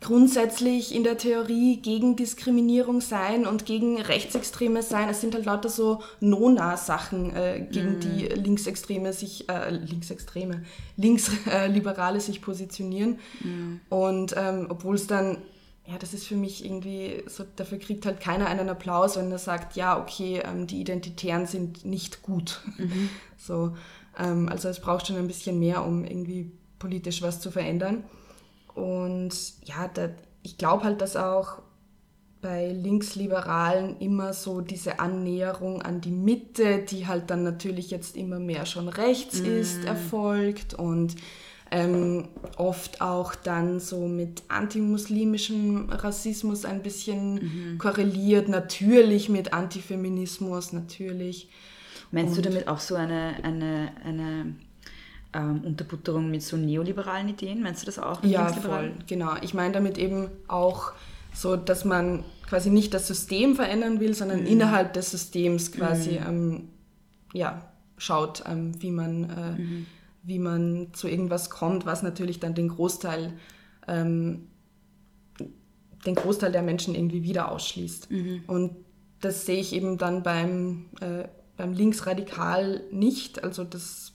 grundsätzlich 0.00 0.94
in 0.94 1.04
der 1.04 1.18
Theorie 1.18 1.76
gegen 1.76 2.16
Diskriminierung 2.16 3.00
sein 3.00 3.46
und 3.46 3.64
gegen 3.64 4.00
Rechtsextreme 4.00 4.82
sein. 4.82 5.08
Es 5.08 5.20
sind 5.20 5.34
halt 5.34 5.44
lauter 5.44 5.68
so 5.68 6.02
Nona-Sachen, 6.20 7.34
äh, 7.36 7.66
gegen 7.70 8.00
die 8.00 8.26
Linksextreme 8.26 9.12
sich, 9.12 9.48
äh, 9.48 9.70
Linksextreme, 9.70 10.62
Linksliberale 10.96 12.20
sich 12.20 12.40
positionieren. 12.42 13.18
Und 13.90 14.34
ähm, 14.36 14.66
obwohl 14.70 14.96
es 14.96 15.06
dann, 15.06 15.38
ja, 15.86 15.98
das 15.98 16.14
ist 16.14 16.26
für 16.26 16.36
mich 16.36 16.64
irgendwie, 16.64 17.22
so, 17.26 17.44
dafür 17.56 17.78
kriegt 17.78 18.06
halt 18.06 18.20
keiner 18.20 18.46
einen 18.46 18.68
Applaus, 18.68 19.16
wenn 19.16 19.30
er 19.30 19.38
sagt, 19.38 19.76
ja, 19.76 20.00
okay, 20.00 20.42
ähm, 20.44 20.66
die 20.66 20.80
Identitären 20.80 21.46
sind 21.46 21.84
nicht 21.84 22.22
gut. 22.22 22.60
So, 23.36 23.76
ähm, 24.18 24.48
also 24.48 24.70
es 24.70 24.80
braucht 24.80 25.06
schon 25.06 25.16
ein 25.16 25.26
bisschen 25.26 25.58
mehr, 25.58 25.84
um 25.84 26.02
irgendwie 26.02 26.50
politisch 26.78 27.20
was 27.20 27.40
zu 27.40 27.50
verändern. 27.50 28.02
Und 28.74 29.34
ja, 29.64 29.86
da, 29.92 30.08
ich 30.42 30.56
glaube 30.56 30.84
halt, 30.84 31.02
dass 31.02 31.14
auch 31.14 31.60
bei 32.40 32.72
Linksliberalen 32.72 33.98
immer 33.98 34.32
so 34.32 34.62
diese 34.62 34.98
Annäherung 34.98 35.82
an 35.82 36.00
die 36.00 36.10
Mitte, 36.10 36.78
die 36.78 37.06
halt 37.06 37.30
dann 37.30 37.42
natürlich 37.42 37.90
jetzt 37.90 38.16
immer 38.16 38.38
mehr 38.38 38.64
schon 38.64 38.88
rechts 38.88 39.40
ist, 39.40 39.84
erfolgt 39.84 40.72
und 40.72 41.16
ähm, 41.74 42.28
oft 42.56 43.00
auch 43.00 43.34
dann 43.34 43.80
so 43.80 44.06
mit 44.06 44.44
antimuslimischem 44.48 45.90
Rassismus 45.90 46.64
ein 46.64 46.82
bisschen 46.82 47.76
korreliert, 47.78 48.48
natürlich 48.48 49.28
mit 49.28 49.52
Antifeminismus, 49.52 50.72
natürlich. 50.72 51.48
Meinst 52.12 52.38
du 52.38 52.42
damit 52.42 52.68
auch 52.68 52.78
so 52.78 52.94
eine, 52.94 53.34
eine, 53.42 53.90
eine 54.04 54.54
ähm, 55.32 55.62
Unterbutterung 55.64 56.30
mit 56.30 56.42
so 56.42 56.56
neoliberalen 56.56 57.28
Ideen? 57.28 57.60
Meinst 57.60 57.82
du 57.82 57.86
das 57.86 57.98
auch? 57.98 58.22
mit 58.22 58.30
Ja, 58.30 58.52
voll, 58.52 58.92
genau. 59.08 59.32
Ich 59.42 59.52
meine 59.52 59.74
damit 59.74 59.98
eben 59.98 60.28
auch 60.46 60.92
so, 61.34 61.56
dass 61.56 61.84
man 61.84 62.22
quasi 62.48 62.70
nicht 62.70 62.94
das 62.94 63.08
System 63.08 63.56
verändern 63.56 63.98
will, 63.98 64.14
sondern 64.14 64.42
Mhm. 64.42 64.46
innerhalb 64.46 64.92
des 64.92 65.10
Systems 65.10 65.72
quasi 65.72 66.20
ähm, 66.24 66.68
ja, 67.32 67.68
schaut, 67.98 68.44
ähm, 68.48 68.80
wie, 68.80 68.92
man, 68.92 69.24
äh, 69.24 69.60
Mhm. 69.60 69.86
Wie 70.24 70.38
man 70.38 70.88
zu 70.92 71.08
irgendwas 71.08 71.50
kommt, 71.50 71.86
was 71.86 72.02
natürlich 72.02 72.40
dann 72.40 72.54
den 72.54 72.68
Großteil, 72.68 73.34
ähm, 73.86 74.48
den 76.06 76.14
Großteil 76.14 76.52
der 76.52 76.62
Menschen 76.62 76.94
irgendwie 76.94 77.22
wieder 77.22 77.50
ausschließt. 77.50 78.10
Mhm. 78.10 78.44
Und 78.46 78.76
das 79.20 79.46
sehe 79.46 79.60
ich 79.60 79.72
eben 79.72 79.98
dann 79.98 80.22
beim, 80.22 80.86
äh, 81.00 81.28
beim 81.56 81.72
Linksradikal 81.72 82.82
nicht. 82.90 83.44
Also 83.44 83.64
das 83.64 84.12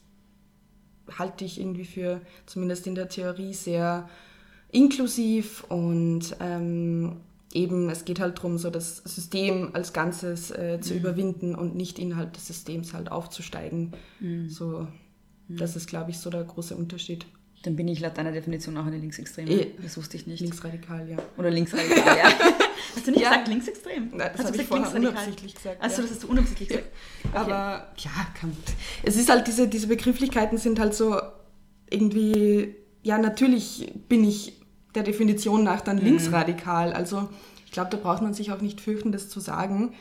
halte 1.18 1.46
ich 1.46 1.60
irgendwie 1.60 1.86
für, 1.86 2.22
zumindest 2.46 2.86
in 2.88 2.96
der 2.96 3.10
Theorie, 3.10 3.54
sehr 3.54 4.10
inklusiv 4.72 5.64
und 5.70 6.36
ähm, 6.40 7.18
eben, 7.54 7.90
es 7.90 8.06
geht 8.06 8.20
halt 8.20 8.38
darum, 8.38 8.58
so 8.58 8.70
das 8.70 8.98
System 8.98 9.72
als 9.74 9.94
Ganzes 9.94 10.52
äh, 10.52 10.80
zu 10.82 10.94
überwinden 10.94 11.56
und 11.56 11.76
nicht 11.76 11.98
innerhalb 11.98 12.34
des 12.34 12.48
Systems 12.48 12.94
halt 12.94 13.12
aufzusteigen. 13.12 13.94
So, 14.50 14.88
das 15.50 15.76
ist, 15.76 15.88
glaube 15.88 16.12
ich, 16.12 16.20
so 16.20 16.30
der 16.30 16.44
große 16.44 16.76
Unterschied. 16.76 17.26
Dann 17.64 17.76
bin 17.76 17.88
ich 17.90 18.00
laut 18.00 18.18
deiner 18.18 18.32
Definition 18.32 18.78
auch 18.78 18.86
eine 18.86 18.98
Linksextreme. 18.98 19.50
Eh. 19.52 19.72
Das 19.82 19.98
wusste 19.98 20.16
ich 20.16 20.28
nicht. 20.28 20.40
Linksradikal, 20.40 21.10
ja. 21.10 21.18
Oder 21.38 21.52
linksradikal, 21.52 22.18
ja. 22.18 22.32
Hast 22.96 23.06
du 23.06 23.12
nicht 23.12 23.22
Ja. 23.22 23.30
gesagt 23.30 23.48
linksextrem? 23.50 24.12
Nein, 24.14 24.32
das 24.36 24.46
habe 24.46 24.56
ich 24.58 24.64
vorher 24.64 24.96
unabsichtlich 24.96 25.56
gesagt. 25.56 25.84
Achso, 25.84 25.98
ja. 25.98 26.02
das 26.04 26.12
hast 26.12 26.24
du 26.24 26.28
unabsichtlich 26.30 26.70
gesagt. 26.70 26.88
Aber 27.34 27.92
ja, 27.98 28.12
kann, 28.40 28.56
es 29.04 29.16
ist 29.18 29.30
halt, 29.30 29.46
diese, 29.48 29.68
diese 29.68 29.88
Begrifflichkeiten 29.88 30.58
sind 30.58 30.80
halt 30.80 30.94
so 30.94 31.20
irgendwie, 31.90 32.76
ja, 33.04 33.18
natürlich 33.18 33.92
bin 34.08 34.24
ich 34.24 34.54
der 34.96 35.04
Definition 35.04 35.64
nach 35.64 35.82
dann 35.82 35.98
linksradikal. 35.98 36.94
Also 36.94 37.30
ich 37.66 37.72
glaube, 37.72 37.90
da 37.92 37.98
braucht 37.98 38.22
man 38.22 38.34
sich 38.34 38.52
auch 38.52 38.62
nicht 38.62 38.82
fürchten, 38.82 39.12
das 39.12 39.30
zu 39.30 39.40
sagen, 39.40 39.94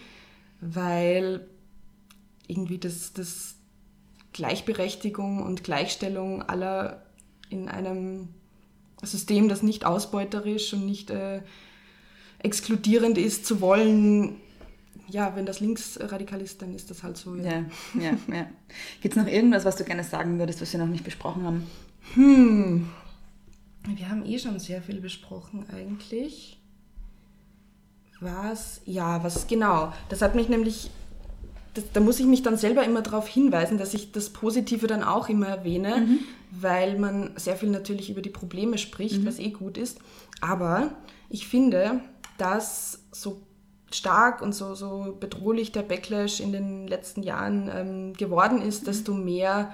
weil 0.61 1.47
irgendwie 2.47 2.79
das, 2.79 3.13
das 3.13 3.57
Gleichberechtigung 4.39 5.43
und 5.43 5.65
Gleichstellung 5.65 6.43
aller 6.43 7.03
in 7.51 7.69
einem 7.69 8.29
System, 9.03 9.49
das 9.49 9.65
nicht 9.65 9.85
ausbeuterisch 9.85 10.73
und 10.75 10.87
nicht 10.87 11.11
äh, 11.11 11.43
exkludierend 12.39 13.19
ist, 13.19 13.47
zu 13.47 13.61
wollen, 13.61 14.37
ja, 15.09 15.35
wenn 15.35 15.45
das 15.45 15.59
linksradikal 15.59 16.41
ist, 16.41 16.63
dann 16.63 16.73
ist 16.73 16.89
das 16.89 17.03
halt 17.03 17.17
so. 17.17 17.35
Ja, 17.35 17.65
ja, 17.95 18.17
ja. 18.33 18.47
Gibt 19.01 19.17
es 19.17 19.21
noch 19.21 19.31
irgendwas, 19.31 19.65
was 19.65 19.75
du 19.75 19.83
gerne 19.83 20.05
sagen 20.05 20.39
würdest, 20.39 20.61
was 20.63 20.73
wir 20.73 20.79
noch 20.79 20.87
nicht 20.87 21.05
besprochen 21.05 21.43
haben? 21.43 21.67
Hm. 22.15 22.89
Wir 23.97 24.09
haben 24.09 24.25
eh 24.25 24.39
schon 24.39 24.61
sehr 24.61 24.83
viel 24.83 25.01
besprochen 25.01 25.67
eigentlich. 25.73 26.61
Was? 28.21 28.83
Ja, 28.85 29.25
was 29.25 29.49
genau. 29.49 29.93
Das 30.11 30.23
hat 30.23 30.37
mich 30.37 30.49
nämlich, 30.49 30.91
das, 31.79 31.93
da 31.93 32.01
muss 32.01 32.21
ich 32.21 32.27
mich 32.27 32.43
dann 32.43 32.57
selber 32.57 32.85
immer 32.85 33.03
darauf 33.03 33.29
hinweisen, 33.29 33.79
dass 33.79 33.95
ich 33.95 34.13
das 34.13 34.31
Positive 34.31 34.87
dann 34.87 35.05
auch 35.05 35.29
immer 35.29 35.47
erwähne, 35.47 36.07
weil 36.51 36.99
man 36.99 37.31
sehr 37.37 37.57
viel 37.57 37.71
natürlich 37.71 38.11
über 38.11 38.23
die 38.23 38.31
Probleme 38.31 38.79
spricht, 38.79 39.25
was 39.25 39.39
eh 39.39 39.51
gut 39.51 39.79
ist. 39.79 39.99
Aber 40.41 40.93
ich 41.29 41.47
finde, 41.47 42.01
dass 42.37 43.01
so 43.13 43.43
stark 43.93 44.43
und 44.43 44.55
so, 44.55 44.75
so 44.75 45.17
bedrohlich 45.19 45.73
der 45.73 45.83
Backlash 45.83 46.41
in 46.41 46.53
den 46.53 46.87
letzten 46.87 47.23
Jahren 47.23 47.71
ähm, 47.73 48.13
geworden 48.15 48.61
ist, 48.61 48.87
desto 48.87 49.15
mehr 49.15 49.73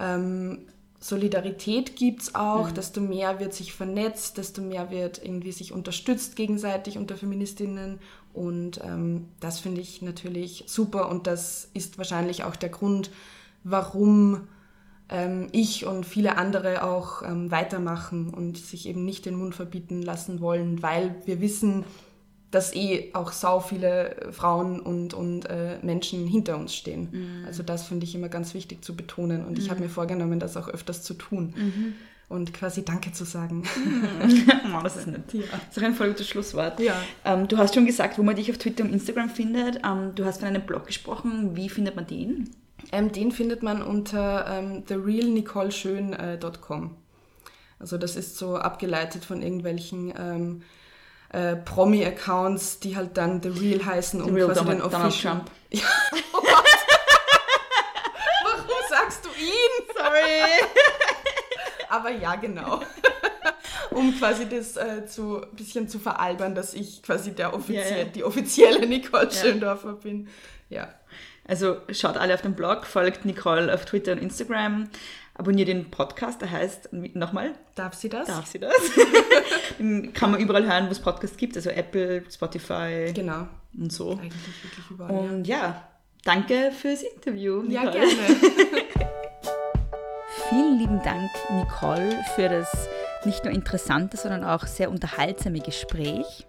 ähm, 0.00 0.66
Solidarität 0.98 1.96
gibt 1.96 2.22
es 2.22 2.34
auch, 2.34 2.70
mhm. 2.70 2.74
desto 2.74 3.00
mehr 3.00 3.40
wird 3.40 3.54
sich 3.54 3.72
vernetzt, 3.72 4.38
desto 4.38 4.62
mehr 4.62 4.90
wird 4.90 5.22
irgendwie 5.22 5.52
sich 5.52 5.72
unterstützt 5.72 6.36
gegenseitig 6.36 6.96
unter 6.96 7.16
Feministinnen. 7.16 7.98
Und 8.32 8.80
ähm, 8.82 9.28
das 9.40 9.60
finde 9.60 9.80
ich 9.80 10.02
natürlich 10.02 10.64
super 10.66 11.10
und 11.10 11.26
das 11.26 11.68
ist 11.74 11.98
wahrscheinlich 11.98 12.44
auch 12.44 12.56
der 12.56 12.70
Grund, 12.70 13.10
warum 13.62 14.48
ähm, 15.10 15.48
ich 15.52 15.84
und 15.86 16.06
viele 16.06 16.38
andere 16.38 16.82
auch 16.82 17.22
ähm, 17.22 17.50
weitermachen 17.50 18.30
und 18.30 18.56
sich 18.56 18.88
eben 18.88 19.04
nicht 19.04 19.26
den 19.26 19.34
Mund 19.34 19.54
verbieten 19.54 20.02
lassen 20.02 20.40
wollen, 20.40 20.82
weil 20.82 21.14
wir 21.26 21.40
wissen, 21.40 21.84
dass 22.50 22.74
eh 22.74 23.10
auch 23.14 23.32
sau 23.32 23.60
viele 23.60 24.28
Frauen 24.30 24.80
und, 24.80 25.14
und 25.14 25.46
äh, 25.46 25.78
Menschen 25.82 26.26
hinter 26.26 26.56
uns 26.58 26.74
stehen. 26.74 27.08
Mhm. 27.10 27.44
Also 27.46 27.62
das 27.62 27.84
finde 27.84 28.04
ich 28.04 28.14
immer 28.14 28.28
ganz 28.28 28.54
wichtig 28.54 28.84
zu 28.84 28.94
betonen 28.94 29.44
und 29.44 29.52
mhm. 29.52 29.58
ich 29.58 29.70
habe 29.70 29.80
mir 29.80 29.88
vorgenommen, 29.88 30.38
das 30.38 30.56
auch 30.56 30.68
öfters 30.68 31.02
zu 31.02 31.14
tun. 31.14 31.54
Mhm. 31.56 31.94
Und 32.32 32.54
quasi 32.54 32.82
Danke 32.82 33.12
zu 33.12 33.26
sagen. 33.26 33.62
oh, 34.74 34.82
das 34.82 34.96
ist 34.96 35.06
nett. 35.06 35.34
Ja. 35.34 35.42
Das 35.68 35.76
ist 35.76 35.82
ein 35.82 35.94
voll 35.94 36.08
gutes 36.08 36.26
Schlusswort. 36.26 36.80
Ja. 36.80 36.94
Ähm, 37.26 37.46
du 37.46 37.58
hast 37.58 37.74
schon 37.74 37.84
gesagt, 37.84 38.16
wo 38.16 38.22
man 38.22 38.36
dich 38.36 38.50
auf 38.50 38.56
Twitter 38.56 38.84
und 38.84 38.92
Instagram 38.94 39.28
findet. 39.28 39.82
Ähm, 39.84 40.14
du 40.14 40.24
hast 40.24 40.38
von 40.38 40.48
einem 40.48 40.62
Blog 40.62 40.86
gesprochen. 40.86 41.54
Wie 41.56 41.68
findet 41.68 41.94
man 41.94 42.06
den? 42.06 42.48
Ähm, 42.90 43.12
den 43.12 43.32
findet 43.32 43.62
man 43.62 43.82
unter 43.82 44.46
ähm, 44.48 44.86
therealnicoleschön.com. 44.86 46.84
Äh, 46.84 46.88
also 47.78 47.98
das 47.98 48.16
ist 48.16 48.38
so 48.38 48.56
abgeleitet 48.56 49.26
von 49.26 49.42
irgendwelchen 49.42 50.14
ähm, 50.18 50.62
äh, 51.28 51.56
Promi-Accounts, 51.56 52.80
die 52.80 52.96
halt 52.96 53.18
dann 53.18 53.42
The 53.42 53.50
Real 53.50 53.84
heißen 53.84 54.22
und 54.22 54.34
Real 54.34 54.46
quasi 54.46 54.60
Donald, 54.60 54.78
den 54.78 54.86
Official. 54.86 55.34
Donald 55.34 55.46
Trump. 55.46 55.50
Ja. 55.70 55.82
Warum 58.44 58.66
sagst 58.88 59.22
du 59.22 59.28
ihn? 59.38 59.86
Sorry. 59.94 60.91
Aber 61.92 62.10
ja, 62.10 62.36
genau. 62.36 62.80
um 63.90 64.16
quasi 64.18 64.48
das 64.48 64.78
äh, 64.78 65.04
zu 65.04 65.42
ein 65.42 65.54
bisschen 65.54 65.88
zu 65.88 65.98
veralbern, 65.98 66.54
dass 66.54 66.72
ich 66.72 67.02
quasi 67.02 67.32
der 67.32 67.52
offizie 67.52 67.90
ja, 67.90 67.96
ja. 67.98 68.04
die 68.04 68.24
offizielle 68.24 68.86
Nicole. 68.86 69.30
Schöndorfer 69.30 69.92
bin. 69.92 70.28
Ja. 70.70 70.88
Also 71.46 71.76
schaut 71.90 72.16
alle 72.16 72.32
auf 72.32 72.40
den 72.40 72.54
Blog, 72.54 72.86
folgt 72.86 73.26
Nicole 73.26 73.72
auf 73.72 73.84
Twitter 73.84 74.12
und 74.12 74.22
Instagram, 74.22 74.88
abonniert 75.34 75.68
den 75.68 75.90
Podcast, 75.90 76.40
der 76.40 76.50
heißt 76.50 76.92
nochmal. 76.92 77.52
Darf 77.74 77.92
sie 77.92 78.08
das? 78.08 78.26
Darf 78.26 78.46
sie 78.46 78.58
das? 78.58 78.72
Kann 80.14 80.30
man 80.30 80.40
überall 80.40 80.66
hören, 80.66 80.86
wo 80.86 80.92
es 80.92 81.00
Podcasts 81.00 81.36
gibt, 81.36 81.56
also 81.56 81.68
Apple, 81.68 82.24
Spotify. 82.30 83.12
Genau. 83.12 83.48
Und 83.76 83.92
so. 83.92 84.12
Eigentlich 84.12 84.62
wirklich 84.62 84.90
überall. 84.90 85.10
Und 85.10 85.46
ja, 85.46 85.58
ja 85.58 85.88
danke 86.24 86.72
fürs 86.72 87.02
Interview. 87.02 87.60
Nicole. 87.60 87.74
Ja, 87.74 87.90
gerne. 87.90 89.12
Vielen 90.52 90.78
lieben 90.78 91.02
Dank, 91.02 91.30
Nicole, 91.50 92.22
für 92.34 92.50
das 92.50 92.88
nicht 93.24 93.42
nur 93.42 93.54
interessante, 93.54 94.18
sondern 94.18 94.44
auch 94.44 94.66
sehr 94.66 94.90
unterhaltsame 94.90 95.60
Gespräch. 95.60 96.46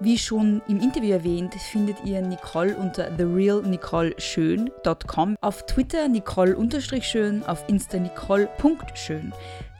Wie 0.00 0.18
schon 0.18 0.60
im 0.66 0.80
Interview 0.80 1.12
erwähnt, 1.12 1.54
findet 1.54 2.04
ihr 2.04 2.20
Nicole 2.20 2.74
unter 2.74 3.16
therealnicoleschön.com, 3.16 5.36
auf 5.40 5.66
Twitter 5.66 6.08
nicole-schön, 6.08 7.44
auf 7.44 7.62
Insta 7.68 7.98
nicole.schön. 7.98 9.32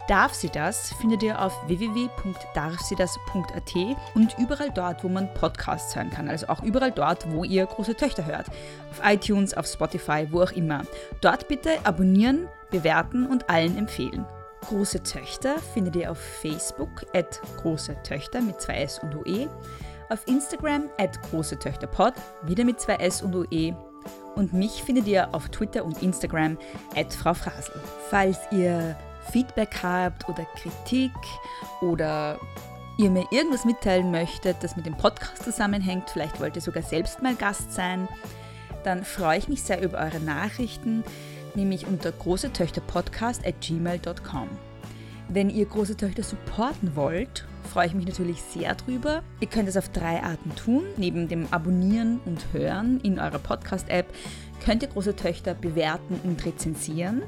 Darf 0.09 0.35
sie 0.35 0.49
das 0.49 0.93
findet 0.95 1.23
ihr 1.23 1.41
auf 1.41 1.53
www.darfsiedas.at 1.69 3.75
und 4.15 4.37
überall 4.39 4.71
dort, 4.75 5.05
wo 5.05 5.09
man 5.09 5.33
Podcasts 5.35 5.95
hören 5.95 6.11
kann. 6.11 6.29
Also 6.29 6.49
auch 6.49 6.63
überall 6.63 6.91
dort, 6.91 7.31
wo 7.31 7.45
ihr 7.45 7.67
große 7.67 7.95
Töchter 7.95 8.25
hört. 8.25 8.47
Auf 8.91 9.03
iTunes, 9.05 9.53
auf 9.53 9.67
Spotify, 9.67 10.27
wo 10.31 10.41
auch 10.43 10.53
immer. 10.53 10.85
Dort 11.21 11.47
bitte 11.47 11.73
abonnieren, 11.85 12.49
bewerten 12.71 13.27
und 13.27 13.51
allen 13.51 13.77
empfehlen. 13.77 14.25
Große 14.63 15.03
Töchter 15.03 15.59
findet 15.75 15.97
ihr 15.97 16.11
auf 16.11 16.19
Facebook 16.19 17.05
at 17.15 17.43
große 17.59 18.03
Töchter 18.03 18.41
mit 18.41 18.63
zwei 18.63 18.79
S 18.79 18.99
und 18.99 19.15
OE 19.15 19.47
auf 20.09 20.27
Instagram 20.27 20.85
at 20.99 21.21
große 21.31 21.59
Töchterpod, 21.59 22.15
wieder 22.43 22.65
mit 22.65 22.81
zwei 22.81 22.95
S 22.95 23.23
und 23.23 23.35
UE. 23.35 23.75
Und 24.37 24.53
mich 24.53 24.83
findet 24.83 25.07
ihr 25.07 25.35
auf 25.35 25.49
Twitter 25.51 25.85
und 25.85 26.03
Instagram 26.03 26.57
at 26.97 27.13
Frau 27.13 27.35
Frasel. 27.35 27.81
Falls 28.09 28.39
ihr 28.51 28.97
Feedback 29.33 29.83
habt 29.83 30.29
oder 30.29 30.45
Kritik 30.57 31.13
oder 31.81 32.39
ihr 32.99 33.11
mir 33.11 33.27
irgendwas 33.31 33.65
mitteilen 33.65 34.11
möchtet, 34.11 34.57
das 34.61 34.77
mit 34.77 34.87
dem 34.87 34.97
Podcast 34.97 35.45
zusammenhängt, 35.45 36.11
vielleicht 36.11 36.41
wollt 36.41 36.57
ihr 36.57 36.63
sogar 36.63 36.83
selbst 36.83 37.23
mal 37.23 37.35
Gast 37.35 37.73
sein, 37.73 38.09
dann 38.85 39.05
freue 39.05 39.39
ich 39.39 39.49
mich 39.49 39.63
sehr 39.63 39.83
über 39.83 39.99
eure 39.99 40.21
Nachrichten, 40.21 41.05
nämlich 41.55 41.87
unter 41.87 42.11
großetöchterpodcast 42.11 43.47
at 43.47 43.61
gmail.com. 43.61 44.49
Wenn 45.29 45.51
ihr 45.51 45.67
große 45.67 45.97
Töchter 45.97 46.23
supporten 46.23 46.97
wollt 46.97 47.45
freue 47.69 47.87
ich 47.87 47.95
mich 47.95 48.07
natürlich 48.07 48.43
sehr 48.43 48.75
drüber. 48.75 49.23
Ihr 49.41 49.47
könnt 49.47 49.69
es 49.69 49.77
auf 49.77 49.91
drei 49.91 50.23
Arten 50.23 50.55
tun. 50.57 50.85
Neben 50.97 51.29
dem 51.29 51.47
Abonnieren 51.53 52.21
und 52.25 52.47
Hören 52.53 52.99
in 53.01 53.21
eurer 53.21 53.39
Podcast-App 53.39 54.07
könnt 54.65 54.83
ihr 54.83 54.89
große 54.89 55.15
Töchter 55.15 55.55
bewerten 55.55 56.19
und 56.25 56.45
rezensieren. 56.45 57.23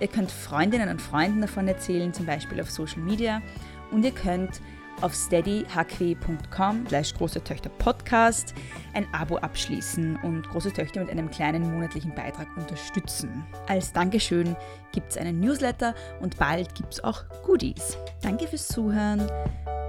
Ihr 0.00 0.08
könnt 0.08 0.30
Freundinnen 0.30 0.88
und 0.88 1.00
Freunden 1.00 1.42
davon 1.42 1.68
erzählen, 1.68 2.12
zum 2.12 2.26
Beispiel 2.26 2.60
auf 2.60 2.70
Social 2.70 3.00
Media. 3.00 3.42
Und 3.90 4.04
ihr 4.04 4.12
könnt 4.12 4.60
auf 5.02 5.14
steadyhq.com 5.14 6.86
slash 6.88 7.14
große 7.14 7.42
Töchter 7.42 7.70
Podcast 7.70 8.54
ein 8.94 9.06
Abo 9.12 9.36
abschließen 9.38 10.16
und 10.22 10.48
große 10.48 10.72
Töchter 10.72 11.00
mit 11.00 11.10
einem 11.10 11.30
kleinen 11.30 11.70
monatlichen 11.72 12.14
Beitrag 12.14 12.48
unterstützen. 12.56 13.44
Als 13.68 13.92
Dankeschön 13.92 14.56
gibt 14.92 15.10
es 15.10 15.16
einen 15.16 15.40
Newsletter 15.40 15.94
und 16.20 16.36
bald 16.36 16.74
gibt 16.74 16.94
es 16.94 17.04
auch 17.04 17.24
Goodies. 17.44 17.96
Danke 18.22 18.46
fürs 18.46 18.68
Zuhören. 18.68 19.30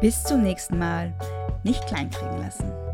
Bis 0.02 0.24
zum 0.24 0.44
nächsten 0.44 0.78
Mal. 0.78 1.14
Nicht 1.64 1.86
kleinkriegen 1.88 2.38
lassen. 2.40 2.91